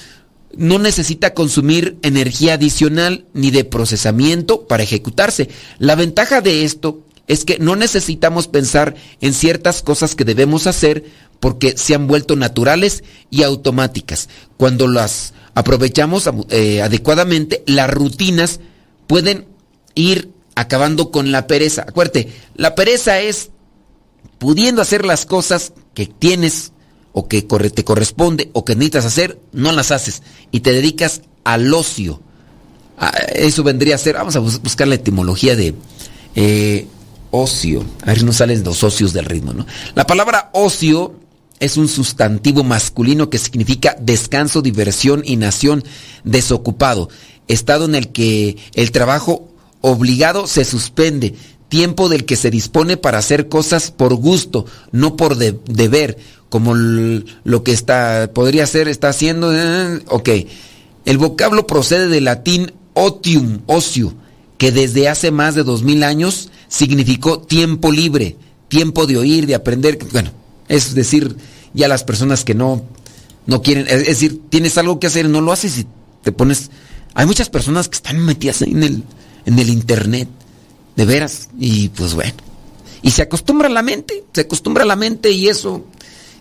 no 0.56 0.78
necesita 0.78 1.34
consumir 1.34 1.98
energía 2.02 2.54
adicional 2.54 3.24
ni 3.34 3.50
de 3.50 3.64
procesamiento 3.64 4.68
para 4.68 4.84
ejecutarse. 4.84 5.48
La 5.80 5.96
ventaja 5.96 6.42
de 6.42 6.64
esto 6.64 7.00
es 7.26 7.44
que 7.44 7.58
no 7.58 7.74
necesitamos 7.74 8.46
pensar 8.46 8.94
en 9.20 9.34
ciertas 9.34 9.82
cosas 9.82 10.14
que 10.14 10.24
debemos 10.24 10.68
hacer 10.68 11.04
porque 11.40 11.76
se 11.76 11.96
han 11.96 12.06
vuelto 12.06 12.36
naturales 12.36 13.02
y 13.30 13.42
automáticas. 13.42 14.28
Cuando 14.56 14.86
las 14.86 15.34
aprovechamos 15.54 16.28
eh, 16.50 16.82
adecuadamente, 16.82 17.62
las 17.66 17.90
rutinas 17.90 18.60
pueden 19.06 19.46
ir 19.94 20.30
acabando 20.54 21.10
con 21.10 21.32
la 21.32 21.46
pereza. 21.46 21.82
Acuérdate, 21.82 22.32
la 22.54 22.74
pereza 22.74 23.20
es 23.20 23.50
pudiendo 24.38 24.82
hacer 24.82 25.04
las 25.04 25.26
cosas 25.26 25.72
que 25.94 26.06
tienes 26.06 26.72
o 27.12 27.28
que 27.28 27.42
te 27.42 27.84
corresponde 27.84 28.50
o 28.54 28.64
que 28.64 28.74
necesitas 28.74 29.04
hacer, 29.04 29.38
no 29.52 29.72
las 29.72 29.90
haces 29.90 30.22
y 30.50 30.60
te 30.60 30.72
dedicas 30.72 31.22
al 31.44 31.72
ocio. 31.72 32.20
Ah, 32.98 33.12
eso 33.34 33.62
vendría 33.62 33.96
a 33.96 33.98
ser, 33.98 34.14
vamos 34.14 34.36
a 34.36 34.40
buscar 34.40 34.88
la 34.88 34.94
etimología 34.94 35.56
de 35.56 35.74
eh, 36.34 36.86
ocio. 37.30 37.84
A 38.02 38.06
ver, 38.06 38.24
no 38.24 38.32
salen 38.32 38.64
los 38.64 38.82
ocios 38.82 39.12
del 39.12 39.26
ritmo, 39.26 39.52
¿no? 39.52 39.66
La 39.94 40.06
palabra 40.06 40.50
ocio 40.52 41.14
es 41.62 41.76
un 41.76 41.86
sustantivo 41.86 42.64
masculino 42.64 43.30
que 43.30 43.38
significa 43.38 43.96
descanso, 44.00 44.62
diversión 44.62 45.22
y 45.24 45.36
nación, 45.36 45.84
desocupado, 46.24 47.08
estado 47.46 47.84
en 47.84 47.94
el 47.94 48.08
que 48.08 48.56
el 48.74 48.90
trabajo 48.90 49.48
obligado 49.80 50.48
se 50.48 50.64
suspende, 50.64 51.36
tiempo 51.68 52.08
del 52.08 52.24
que 52.24 52.34
se 52.34 52.50
dispone 52.50 52.96
para 52.96 53.18
hacer 53.18 53.48
cosas 53.48 53.92
por 53.92 54.16
gusto, 54.16 54.66
no 54.90 55.16
por 55.16 55.36
deber, 55.36 56.18
como 56.48 56.74
lo 56.74 57.62
que 57.62 57.70
está, 57.70 58.32
podría 58.34 58.66
ser, 58.66 58.88
está 58.88 59.10
haciendo. 59.10 59.56
Eh, 59.56 60.00
ok. 60.08 60.28
El 61.04 61.18
vocablo 61.18 61.68
procede 61.68 62.08
del 62.08 62.24
latín 62.24 62.72
otium, 62.92 63.60
ocio, 63.66 64.14
que 64.58 64.72
desde 64.72 65.08
hace 65.08 65.30
más 65.30 65.54
de 65.54 65.62
dos 65.62 65.84
mil 65.84 66.02
años 66.02 66.50
significó 66.66 67.40
tiempo 67.40 67.92
libre, 67.92 68.36
tiempo 68.66 69.06
de 69.06 69.16
oír, 69.16 69.46
de 69.46 69.54
aprender. 69.54 69.98
Bueno, 70.10 70.41
es 70.72 70.94
decir, 70.94 71.36
ya 71.74 71.86
las 71.86 72.02
personas 72.02 72.44
que 72.44 72.54
no, 72.54 72.82
no 73.46 73.62
quieren, 73.62 73.86
es 73.88 74.06
decir, 74.06 74.40
tienes 74.48 74.78
algo 74.78 74.98
que 74.98 75.06
hacer, 75.06 75.28
no 75.28 75.42
lo 75.42 75.52
haces 75.52 75.78
y 75.78 75.86
te 76.22 76.32
pones. 76.32 76.70
Hay 77.14 77.26
muchas 77.26 77.50
personas 77.50 77.88
que 77.88 77.96
están 77.96 78.18
metidas 78.18 78.62
en 78.62 78.82
el, 78.82 79.04
en 79.44 79.58
el 79.58 79.68
internet 79.68 80.28
de 80.96 81.04
veras. 81.04 81.50
Y 81.58 81.90
pues 81.90 82.14
bueno. 82.14 82.32
Y 83.02 83.10
se 83.10 83.22
acostumbra 83.22 83.68
la 83.68 83.82
mente, 83.82 84.24
se 84.32 84.42
acostumbra 84.42 84.86
la 84.86 84.96
mente 84.96 85.30
y 85.30 85.48
eso, 85.48 85.84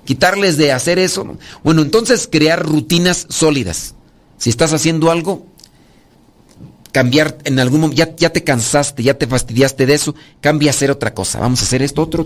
quitarles 0.06 0.56
de 0.56 0.72
hacer 0.72 0.98
eso. 0.98 1.38
Bueno, 1.64 1.82
entonces 1.82 2.30
crear 2.32 2.66
rutinas 2.66 3.26
sólidas. 3.30 3.96
Si 4.38 4.50
estás 4.50 4.72
haciendo 4.72 5.12
algo, 5.12 5.46
cambiar 6.94 7.38
en 7.44 7.60
algún 7.60 7.82
momento, 7.82 7.98
ya, 7.98 8.16
ya 8.16 8.30
te 8.30 8.44
cansaste, 8.44 9.04
ya 9.04 9.16
te 9.16 9.28
fastidiaste 9.28 9.86
de 9.86 9.94
eso, 9.94 10.16
cambia 10.40 10.70
a 10.70 10.72
hacer 10.72 10.92
otra 10.92 11.14
cosa. 11.14 11.40
Vamos 11.40 11.62
a 11.62 11.66
hacer 11.66 11.82
esto, 11.82 12.02
otro, 12.02 12.26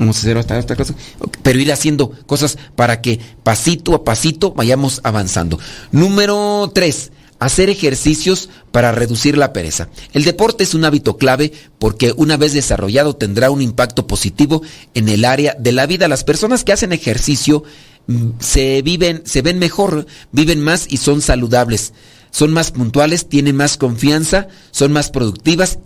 vamos 0.00 0.16
a 0.16 0.20
hacer 0.20 0.36
otra, 0.36 0.58
otra 0.58 0.74
cosa. 0.74 0.94
Pero 1.42 1.60
ir 1.60 1.70
haciendo 1.72 2.10
cosas 2.26 2.58
para 2.74 3.00
que 3.00 3.20
pasito 3.44 3.94
a 3.94 4.02
pasito 4.02 4.52
vayamos 4.52 5.00
avanzando. 5.04 5.60
Número 5.92 6.70
tres 6.74 7.12
hacer 7.38 7.70
ejercicios 7.70 8.50
para 8.70 8.92
reducir 8.92 9.36
la 9.36 9.52
pereza. 9.52 9.88
El 10.12 10.24
deporte 10.24 10.62
es 10.64 10.74
un 10.74 10.84
hábito 10.84 11.16
clave 11.16 11.52
porque 11.78 12.12
una 12.16 12.36
vez 12.36 12.52
desarrollado 12.52 13.16
tendrá 13.16 13.50
un 13.50 13.62
impacto 13.62 14.06
positivo 14.06 14.62
en 14.94 15.08
el 15.08 15.24
área 15.24 15.56
de 15.58 15.72
la 15.72 15.86
vida. 15.86 16.08
Las 16.08 16.24
personas 16.24 16.64
que 16.64 16.72
hacen 16.72 16.92
ejercicio 16.92 17.64
mm, 18.06 18.28
se 18.40 18.82
viven, 18.82 19.22
se 19.24 19.42
ven 19.42 19.58
mejor, 19.58 20.06
viven 20.32 20.60
más 20.60 20.86
y 20.88 20.98
son 20.98 21.22
saludables. 21.22 21.92
Son 22.30 22.52
más 22.52 22.70
puntuales, 22.70 23.28
tienen 23.28 23.56
más 23.56 23.76
confianza, 23.76 24.46
son 24.70 24.92
más 24.92 25.10
productivas 25.10 25.78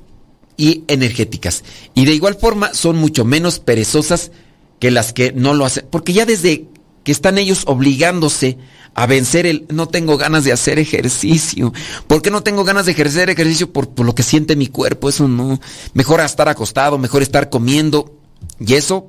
y 0.56 0.84
energéticas. 0.88 1.64
Y 1.94 2.04
de 2.04 2.14
igual 2.14 2.36
forma 2.36 2.74
son 2.74 2.96
mucho 2.96 3.24
menos 3.24 3.58
perezosas 3.58 4.30
que 4.78 4.90
las 4.90 5.12
que 5.12 5.32
no 5.32 5.54
lo 5.54 5.64
hacen. 5.64 5.86
Porque 5.90 6.12
ya 6.12 6.26
desde 6.26 6.66
que 7.02 7.12
están 7.12 7.38
ellos 7.38 7.64
obligándose 7.66 8.58
a 8.94 9.06
vencer 9.06 9.46
el 9.46 9.66
no 9.70 9.88
tengo 9.88 10.16
ganas 10.16 10.44
de 10.44 10.52
hacer 10.52 10.78
ejercicio. 10.78 11.72
¿Por 12.06 12.22
qué 12.22 12.30
no 12.30 12.42
tengo 12.42 12.64
ganas 12.64 12.86
de 12.86 12.92
ejercer 12.92 13.28
ejercicio? 13.30 13.72
Por, 13.72 13.88
lo 14.04 14.14
que 14.14 14.22
siente 14.22 14.56
mi 14.56 14.68
cuerpo. 14.68 15.08
Eso 15.08 15.28
no. 15.28 15.60
Mejor 15.92 16.20
estar 16.20 16.48
acostado, 16.48 16.98
mejor 16.98 17.22
estar 17.22 17.50
comiendo. 17.50 18.16
Y 18.60 18.74
eso 18.74 19.08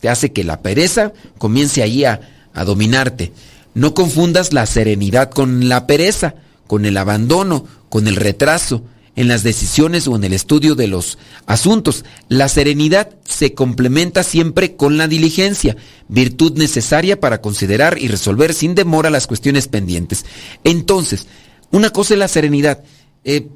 te 0.00 0.08
hace 0.08 0.32
que 0.32 0.44
la 0.44 0.60
pereza 0.60 1.12
comience 1.38 1.82
ahí 1.82 2.04
a, 2.04 2.20
a 2.52 2.64
dominarte. 2.64 3.32
No 3.74 3.94
confundas 3.94 4.52
la 4.52 4.66
serenidad 4.66 5.30
con 5.30 5.68
la 5.68 5.86
pereza, 5.86 6.34
con 6.66 6.84
el 6.84 6.96
abandono, 6.96 7.64
con 7.88 8.08
el 8.08 8.16
retraso 8.16 8.82
en 9.14 9.28
las 9.28 9.42
decisiones 9.42 10.08
o 10.08 10.16
en 10.16 10.24
el 10.24 10.32
estudio 10.32 10.74
de 10.74 10.86
los 10.86 11.18
asuntos. 11.46 12.04
La 12.28 12.48
serenidad 12.48 13.10
se 13.24 13.54
complementa 13.54 14.22
siempre 14.22 14.76
con 14.76 14.96
la 14.96 15.08
diligencia, 15.08 15.76
virtud 16.08 16.56
necesaria 16.56 17.20
para 17.20 17.40
considerar 17.40 17.98
y 17.98 18.08
resolver 18.08 18.54
sin 18.54 18.74
demora 18.74 19.10
las 19.10 19.26
cuestiones 19.26 19.68
pendientes. 19.68 20.24
Entonces, 20.64 21.26
una 21.70 21.90
cosa 21.90 22.14
es 22.14 22.18
la 22.18 22.28
serenidad. 22.28 22.82
Eh, 23.24 23.48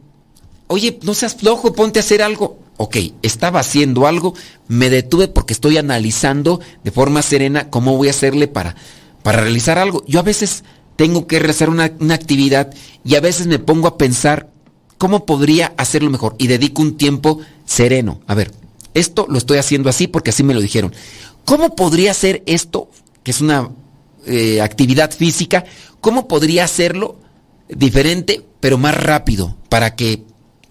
oye, 0.66 0.98
no 1.02 1.14
seas 1.14 1.36
flojo, 1.36 1.72
ponte 1.72 1.98
a 1.98 2.02
hacer 2.02 2.22
algo. 2.22 2.59
Ok, 2.78 2.96
estaba 3.22 3.61
haciendo 3.61 4.07
algo, 4.07 4.34
me 4.68 4.90
detuve 4.90 5.28
porque 5.28 5.54
estoy 5.54 5.78
analizando 5.78 6.61
de 6.84 6.90
forma 6.90 7.22
serena 7.22 7.70
cómo 7.70 7.96
voy 7.96 8.09
a 8.09 8.11
hacerle 8.11 8.48
para, 8.48 8.76
para 9.22 9.40
realizar 9.40 9.78
algo. 9.78 10.04
Yo 10.07 10.20
a 10.20 10.22
veces 10.22 10.62
tengo 10.96 11.26
que 11.26 11.38
realizar 11.38 11.70
una, 11.70 11.90
una 12.00 12.14
actividad 12.14 12.74
y 13.02 13.14
a 13.14 13.20
veces 13.20 13.46
me 13.46 13.59
pongo 13.59 13.88
a 13.88 13.96
pensar 13.96 14.50
¿Cómo 14.99 15.26
podría 15.26 15.74
hacerlo 15.76 16.11
mejor? 16.11 16.34
Y 16.38 16.47
dedico 16.47 16.82
un 16.82 16.97
tiempo 16.97 17.40
sereno. 17.64 18.20
A 18.26 18.34
ver, 18.34 18.53
esto 18.94 19.26
lo 19.28 19.38
estoy 19.38 19.59
haciendo 19.59 19.90
así 19.90 20.07
porque 20.07 20.30
así 20.30 20.42
me 20.42 20.55
lo 20.55 20.61
dijeron. 20.61 20.94
¿Cómo 21.44 21.76
podría 21.76 22.11
hacer 22.12 22.42
esto, 22.47 22.90
que 23.22 23.30
es 23.30 23.40
una 23.40 23.70
eh, 24.26 24.61
actividad 24.61 25.11
física, 25.11 25.64
cómo 26.01 26.26
podría 26.26 26.64
hacerlo 26.64 27.16
diferente, 27.68 28.44
pero 28.61 28.78
más 28.78 28.97
rápido, 28.97 29.57
para 29.68 29.94
que 29.94 30.24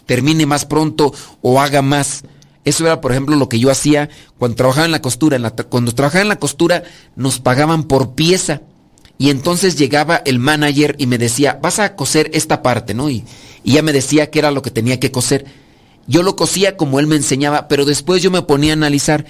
termine 0.05 0.45
más 0.45 0.65
pronto 0.65 1.13
o 1.41 1.61
haga 1.61 1.81
más? 1.81 2.23
Eso 2.65 2.83
era, 2.85 2.99
por 2.99 3.11
ejemplo, 3.11 3.35
lo 3.35 3.47
que 3.47 3.59
yo 3.59 3.69
hacía 3.69 4.09
cuando 4.39 4.55
trabajaba 4.55 4.85
en 4.85 4.91
la 4.91 5.01
costura. 5.01 5.37
cuando 5.69 5.93
trabajaba 5.93 6.23
en 6.23 6.29
la 6.29 6.39
costura 6.39 6.83
nos 7.15 7.39
pagaban 7.39 7.83
por 7.83 8.15
pieza. 8.15 8.63
Y 9.17 9.29
entonces 9.29 9.77
llegaba 9.77 10.21
el 10.25 10.39
manager 10.39 10.95
y 10.97 11.05
me 11.05 11.17
decía, 11.17 11.59
vas 11.61 11.79
a 11.79 11.95
coser 11.95 12.31
esta 12.33 12.61
parte, 12.61 12.93
¿no? 12.93 13.07
Y 13.65 13.73
ya 13.73 13.81
me 13.81 13.91
decía 13.91 14.29
que 14.29 14.39
era 14.39 14.51
lo 14.51 14.61
que 14.61 14.69
tenía 14.69 14.99
que 14.99 15.11
coser. 15.11 15.45
Yo 16.07 16.21
lo 16.21 16.35
cosía 16.35 16.77
como 16.77 16.99
él 16.99 17.07
me 17.07 17.15
enseñaba, 17.15 17.67
pero 17.67 17.83
después 17.83 18.21
yo 18.21 18.29
me 18.29 18.43
ponía 18.43 18.73
a 18.73 18.73
analizar 18.73 19.25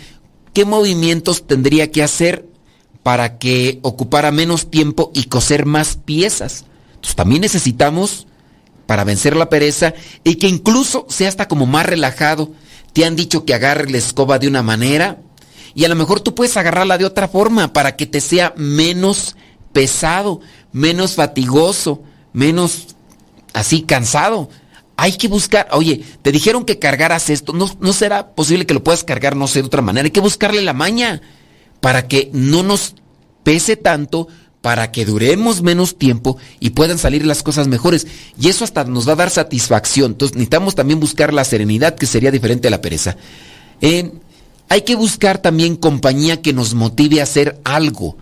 qué 0.54 0.66
movimientos 0.66 1.48
tendría 1.48 1.90
que 1.90 2.04
hacer 2.04 2.46
para 3.02 3.38
que 3.38 3.80
ocupara 3.82 4.32
menos 4.32 4.70
tiempo 4.70 5.10
y 5.16 5.24
coser 5.24 5.66
más 5.66 5.98
piezas. 6.04 6.66
Entonces 6.96 7.16
también 7.16 7.42
necesitamos, 7.42 8.28
para 8.86 9.06
vencer 9.06 9.38
la 9.38 9.50
pereza, 9.50 9.94
y 10.26 10.36
que 10.36 10.50
incluso 10.50 11.06
sea 11.08 11.30
hasta 11.30 11.48
como 11.48 11.66
más 11.66 11.86
relajado. 11.86 12.52
Te 12.92 13.06
han 13.06 13.16
dicho 13.16 13.46
que 13.46 13.54
agarre 13.54 13.90
la 13.90 13.98
escoba 13.98 14.38
de 14.38 14.50
una 14.50 14.64
manera, 14.64 15.18
y 15.76 15.86
a 15.86 15.88
lo 15.88 15.96
mejor 15.96 16.20
tú 16.20 16.36
puedes 16.36 16.58
agarrarla 16.58 16.98
de 16.98 17.06
otra 17.06 17.30
forma 17.30 17.72
para 17.72 17.96
que 17.96 18.06
te 18.06 18.20
sea 18.20 18.54
menos 18.58 19.38
pesado, 19.72 20.42
menos 20.74 21.16
fatigoso, 21.16 22.04
menos 22.34 22.95
así 23.56 23.82
cansado. 23.82 24.50
Hay 24.98 25.14
que 25.14 25.28
buscar, 25.28 25.68
oye, 25.72 26.04
te 26.22 26.32
dijeron 26.32 26.64
que 26.64 26.80
cargaras 26.80 27.30
esto, 27.30 27.52
no, 27.54 27.70
no 27.80 27.94
será 27.94 28.36
posible 28.36 28.66
que 28.66 28.74
lo 28.74 28.84
puedas 28.84 29.04
cargar, 29.04 29.36
no 29.36 29.48
sé, 29.48 29.62
de 29.62 29.68
otra 29.68 29.82
manera. 29.82 30.06
Hay 30.06 30.12
que 30.12 30.20
buscarle 30.20 30.62
la 30.62 30.74
maña 30.74 31.22
para 31.82 32.08
que 32.08 32.30
no 32.34 32.64
nos 32.64 32.96
pese 33.44 33.76
tanto, 33.76 34.28
para 34.62 34.92
que 34.92 35.06
duremos 35.06 35.62
menos 35.62 35.98
tiempo 35.98 36.38
y 36.60 36.72
puedan 36.72 36.98
salir 36.98 37.26
las 37.26 37.44
cosas 37.44 37.68
mejores. 37.68 38.08
Y 38.40 38.50
eso 38.50 38.64
hasta 38.64 38.84
nos 38.86 39.08
va 39.08 39.14
a 39.14 39.18
dar 39.18 39.30
satisfacción. 39.30 40.14
Entonces 40.14 40.36
necesitamos 40.36 40.76
también 40.76 41.00
buscar 41.00 41.34
la 41.34 41.44
serenidad, 41.44 41.96
que 41.96 42.06
sería 42.06 42.32
diferente 42.32 42.68
a 42.68 42.72
la 42.72 42.82
pereza. 42.82 43.18
hay 43.82 44.82
que 44.82 44.96
buscar 44.96 45.40
también 45.40 45.76
compañía 45.76 46.42
que 46.42 46.54
nos 46.54 46.74
motive 46.74 47.20
a 47.20 47.24
hacer 47.24 47.60
algo 47.64 48.18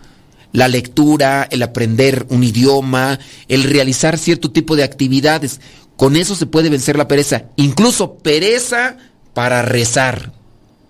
la 0.54 0.68
lectura, 0.68 1.48
el 1.50 1.64
aprender 1.64 2.26
un 2.30 2.44
idioma, 2.44 3.18
el 3.48 3.64
realizar 3.64 4.16
cierto 4.16 4.52
tipo 4.52 4.76
de 4.76 4.84
actividades. 4.84 5.60
Con 5.96 6.14
eso 6.14 6.36
se 6.36 6.46
puede 6.46 6.70
vencer 6.70 6.96
la 6.96 7.08
pereza. 7.08 7.46
Incluso 7.56 8.14
pereza 8.18 8.96
para 9.34 9.62
rezar. 9.62 10.32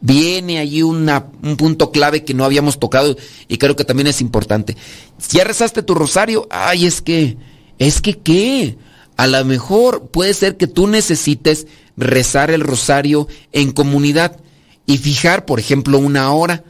Viene 0.03 0.59
allí 0.59 0.83
un 0.83 1.09
punto 1.57 1.91
clave 1.91 2.25
que 2.25 2.35
no 2.35 2.45
habíamos 2.45 2.79
tocado 2.79 3.17
y 3.49 3.57
creo 3.57 3.75
que 3.75 3.87
también 3.87 4.07
es 4.07 4.21
importante. 4.21 4.77
Si 5.17 5.39
ya 5.39 5.45
rezaste 5.45 5.83
tu 5.83 5.95
rosario, 5.95 6.47
ay, 6.51 6.85
es 6.85 7.01
que, 7.01 7.39
es 7.79 8.03
que 8.03 8.19
qué. 8.19 8.77
A 9.17 9.27
lo 9.27 9.43
mejor 9.47 10.09
puede 10.09 10.35
ser 10.35 10.59
que 10.59 10.67
tú 10.67 10.89
necesites 10.89 11.67
rezar 11.97 12.51
el 12.51 12.61
rosario 12.61 13.29
en 13.53 13.73
comunidad 13.73 14.37
y 14.85 14.99
fijar, 14.99 15.47
por 15.47 15.59
ejemplo, 15.59 15.99
una 15.99 16.31
hora. 16.33 16.65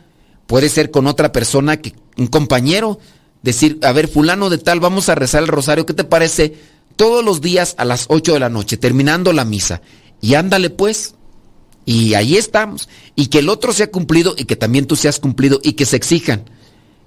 Puede 0.47 0.68
ser 0.68 0.92
con 0.92 1.09
otra 1.09 1.32
persona 1.32 1.78
que 1.78 1.92
un 2.17 2.27
compañero, 2.27 2.99
decir, 3.43 3.79
a 3.83 3.93
ver, 3.93 4.09
fulano 4.09 4.51
de 4.51 4.59
tal, 4.59 4.81
vamos 4.81 5.09
a 5.09 5.15
rezar 5.15 5.43
el 5.43 5.49
rosario, 5.49 5.87
¿qué 5.87 5.95
te 5.95 6.05
parece? 6.05 6.55
Todos 6.97 7.25
los 7.25 7.41
días 7.41 7.75
a 7.79 7.85
las 7.85 8.07
8 8.09 8.35
de 8.35 8.41
la 8.41 8.49
noche, 8.49 8.77
terminando 8.77 9.33
la 9.33 9.45
misa. 9.45 9.83
Y 10.21 10.35
ándale 10.35 10.71
pues. 10.71 11.15
Y 11.85 12.15
ahí 12.15 12.37
estamos. 12.37 12.89
Y 13.15 13.27
que 13.27 13.41
el 13.41 13.49
otro 13.49 13.73
sea 13.73 13.91
cumplido 13.91 14.35
y 14.39 14.45
que 14.45 14.57
también 14.57 14.87
tú 14.87 14.97
seas 14.97 15.21
cumplido 15.21 15.61
y 15.62 15.73
que 15.73 15.85
se 15.85 15.97
exijan. 15.97 16.45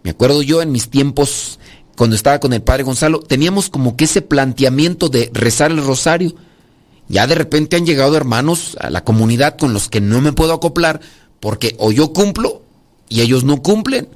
Me 0.04 0.12
acuerdo 0.12 0.42
yo 0.42 0.62
en 0.62 0.72
mis 0.72 0.90
tiempos, 0.90 1.58
cuando 1.96 2.16
estaba 2.16 2.40
con 2.40 2.54
el 2.54 2.62
padre 2.62 2.84
Gonzalo, 2.84 3.20
teníamos 3.20 3.70
como 3.70 3.98
que 3.98 4.06
ese 4.06 4.22
planteamiento 4.22 5.10
de 5.10 5.32
rezar 5.34 5.72
el 5.72 5.84
rosario. 5.84 6.36
Ya 7.08 7.26
de 7.26 7.36
repente 7.36 7.78
han 7.78 7.86
llegado 7.86 8.18
hermanos 8.18 8.78
a 8.80 8.90
la 8.90 9.04
comunidad 9.04 9.58
con 9.58 9.74
los 9.74 9.90
que 9.90 10.02
no 10.02 10.22
me 10.22 10.34
puedo 10.34 10.54
acoplar 10.54 11.00
porque 11.40 11.76
o 11.80 11.92
yo 11.92 12.14
cumplo 12.14 12.62
y 13.10 13.22
ellos 13.22 13.44
no 13.44 13.62
cumplen 13.62 14.10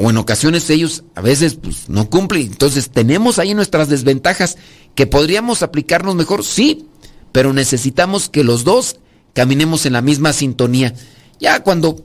o 0.00 0.10
en 0.10 0.16
ocasiones 0.16 0.70
ellos 0.70 1.02
a 1.16 1.20
veces 1.20 1.56
pues, 1.60 1.88
no 1.88 2.08
cumplen. 2.08 2.42
Entonces 2.42 2.88
tenemos 2.90 3.40
ahí 3.40 3.52
nuestras 3.52 3.88
desventajas 3.88 4.56
que 4.94 5.08
podríamos 5.08 5.64
aplicarnos 5.64 6.14
mejor, 6.14 6.44
sí, 6.44 6.86
pero 7.32 7.52
necesitamos 7.52 8.28
que 8.28 8.44
los 8.44 8.62
dos 8.62 9.00
caminemos 9.34 9.86
en 9.86 9.94
la 9.94 10.00
misma 10.00 10.32
sintonía. 10.32 10.94
Ya 11.40 11.64
cuando 11.64 12.04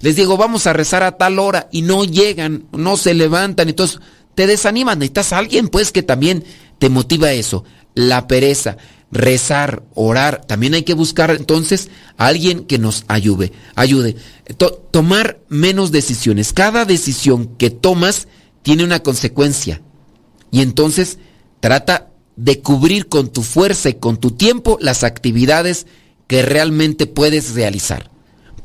les 0.00 0.16
digo 0.16 0.38
vamos 0.38 0.66
a 0.66 0.72
rezar 0.72 1.02
a 1.02 1.18
tal 1.18 1.38
hora 1.38 1.68
y 1.70 1.82
no 1.82 2.06
llegan, 2.06 2.64
no 2.72 2.96
se 2.96 3.12
levantan, 3.12 3.68
entonces 3.68 4.00
te 4.34 4.46
desaniman, 4.46 4.98
necesitas 4.98 5.34
a 5.34 5.38
alguien 5.38 5.68
pues 5.68 5.92
que 5.92 6.02
también 6.02 6.44
te 6.78 6.88
motiva 6.88 7.30
eso, 7.32 7.64
la 7.94 8.26
pereza. 8.26 8.78
Rezar, 9.14 9.84
orar. 9.94 10.44
También 10.44 10.74
hay 10.74 10.82
que 10.82 10.92
buscar 10.92 11.30
entonces 11.30 11.88
a 12.18 12.26
alguien 12.26 12.66
que 12.66 12.78
nos 12.78 13.04
ayude. 13.08 13.52
ayude. 13.74 14.16
tomar 14.90 15.40
menos 15.48 15.92
decisiones. 15.92 16.52
Cada 16.52 16.84
decisión 16.84 17.56
que 17.56 17.70
tomas 17.70 18.28
tiene 18.62 18.84
una 18.84 19.02
consecuencia. 19.02 19.80
Y 20.50 20.60
entonces 20.60 21.18
trata 21.60 22.10
de 22.36 22.60
cubrir 22.60 23.08
con 23.08 23.28
tu 23.28 23.42
fuerza 23.42 23.88
y 23.88 23.94
con 23.94 24.18
tu 24.18 24.32
tiempo 24.32 24.76
las 24.80 25.04
actividades 25.04 25.86
que 26.26 26.42
realmente 26.42 27.06
puedes 27.06 27.54
realizar. 27.54 28.10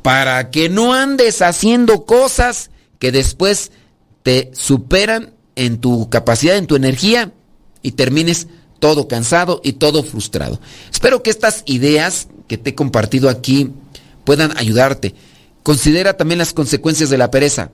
Para 0.02 0.50
que 0.50 0.70
no 0.70 0.94
andes 0.94 1.42
haciendo 1.42 2.06
cosas 2.06 2.72
que 2.98 3.12
después 3.12 3.72
te 4.24 4.50
superan 4.54 5.34
en 5.56 5.80
tu 5.80 6.10
capacidad, 6.10 6.58
en 6.58 6.68
tu 6.68 6.76
energía 6.76 7.34
y 7.82 7.92
termines 7.92 8.48
todo 8.80 9.08
cansado 9.08 9.62
y 9.64 9.74
todo 9.74 10.04
frustrado. 10.04 10.60
Espero 10.92 11.22
que 11.22 11.30
estas 11.30 11.64
ideas 11.66 12.28
que 12.48 12.58
te 12.58 12.72
he 12.72 12.76
compartido 12.76 13.30
aquí 13.30 13.72
puedan 14.24 14.58
ayudarte. 14.58 15.16
Considera 15.64 16.18
también 16.18 16.40
las 16.40 16.54
consecuencias 16.54 17.10
de 17.10 17.18
la 17.18 17.32
pereza. 17.32 17.72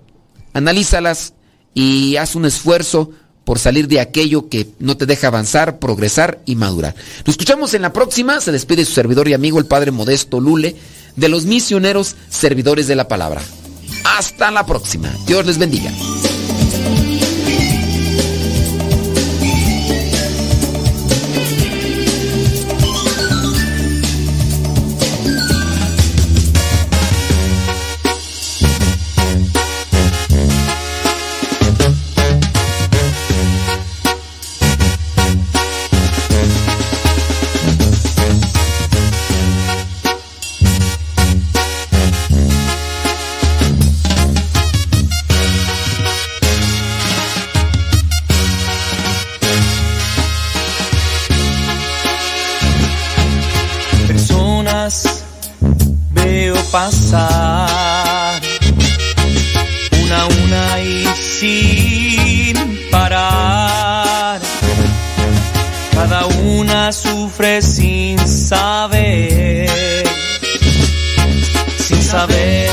Analízalas 0.54 1.34
y 1.74 2.16
haz 2.18 2.36
un 2.36 2.46
esfuerzo 2.46 3.12
por 3.46 3.60
salir 3.60 3.88
de 3.88 4.00
aquello 4.00 4.50
que 4.50 4.68
no 4.80 4.98
te 4.98 5.06
deja 5.06 5.28
avanzar, 5.28 5.80
progresar 5.80 6.42
y 6.46 6.56
madurar. 6.56 6.96
Nos 7.26 7.36
escuchamos 7.36 7.74
en 7.74 7.84
la 7.84 7.94
próxima. 7.94 8.42
Se 8.42 8.52
despide 8.52 8.84
su 8.84 8.94
servidor 8.94 9.28
y 9.28 9.34
amigo, 9.34 9.60
el 9.60 9.68
Padre 9.68 9.92
Modesto 9.92 10.40
Lule, 10.40 10.76
de 11.16 11.30
los 11.30 11.46
misioneros 11.46 12.16
servidores 12.30 12.88
de 12.88 12.96
la 12.96 13.08
palabra. 13.08 13.42
Hasta 14.18 14.52
la 14.52 14.66
próxima. 14.66 15.14
Dios 15.28 15.46
les 15.46 15.58
bendiga. 15.58 15.92
Pasar 56.76 58.42
una 60.04 60.22
a 60.24 60.28
una 60.44 60.82
y 60.82 61.06
sin 61.16 62.90
parar. 62.92 64.42
Cada 65.94 66.26
una 66.26 66.92
sufre 66.92 67.62
sin 67.62 68.20
saber, 68.28 69.70
sin 71.78 72.04
saber 72.04 72.70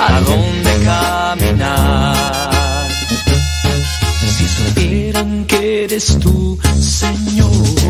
a 0.00 0.20
dónde 0.22 0.72
caminar. 0.84 2.16
Si 4.36 4.48
supieran 4.48 5.44
que 5.44 5.84
eres 5.84 6.18
tú, 6.18 6.58
Señor 6.80 7.72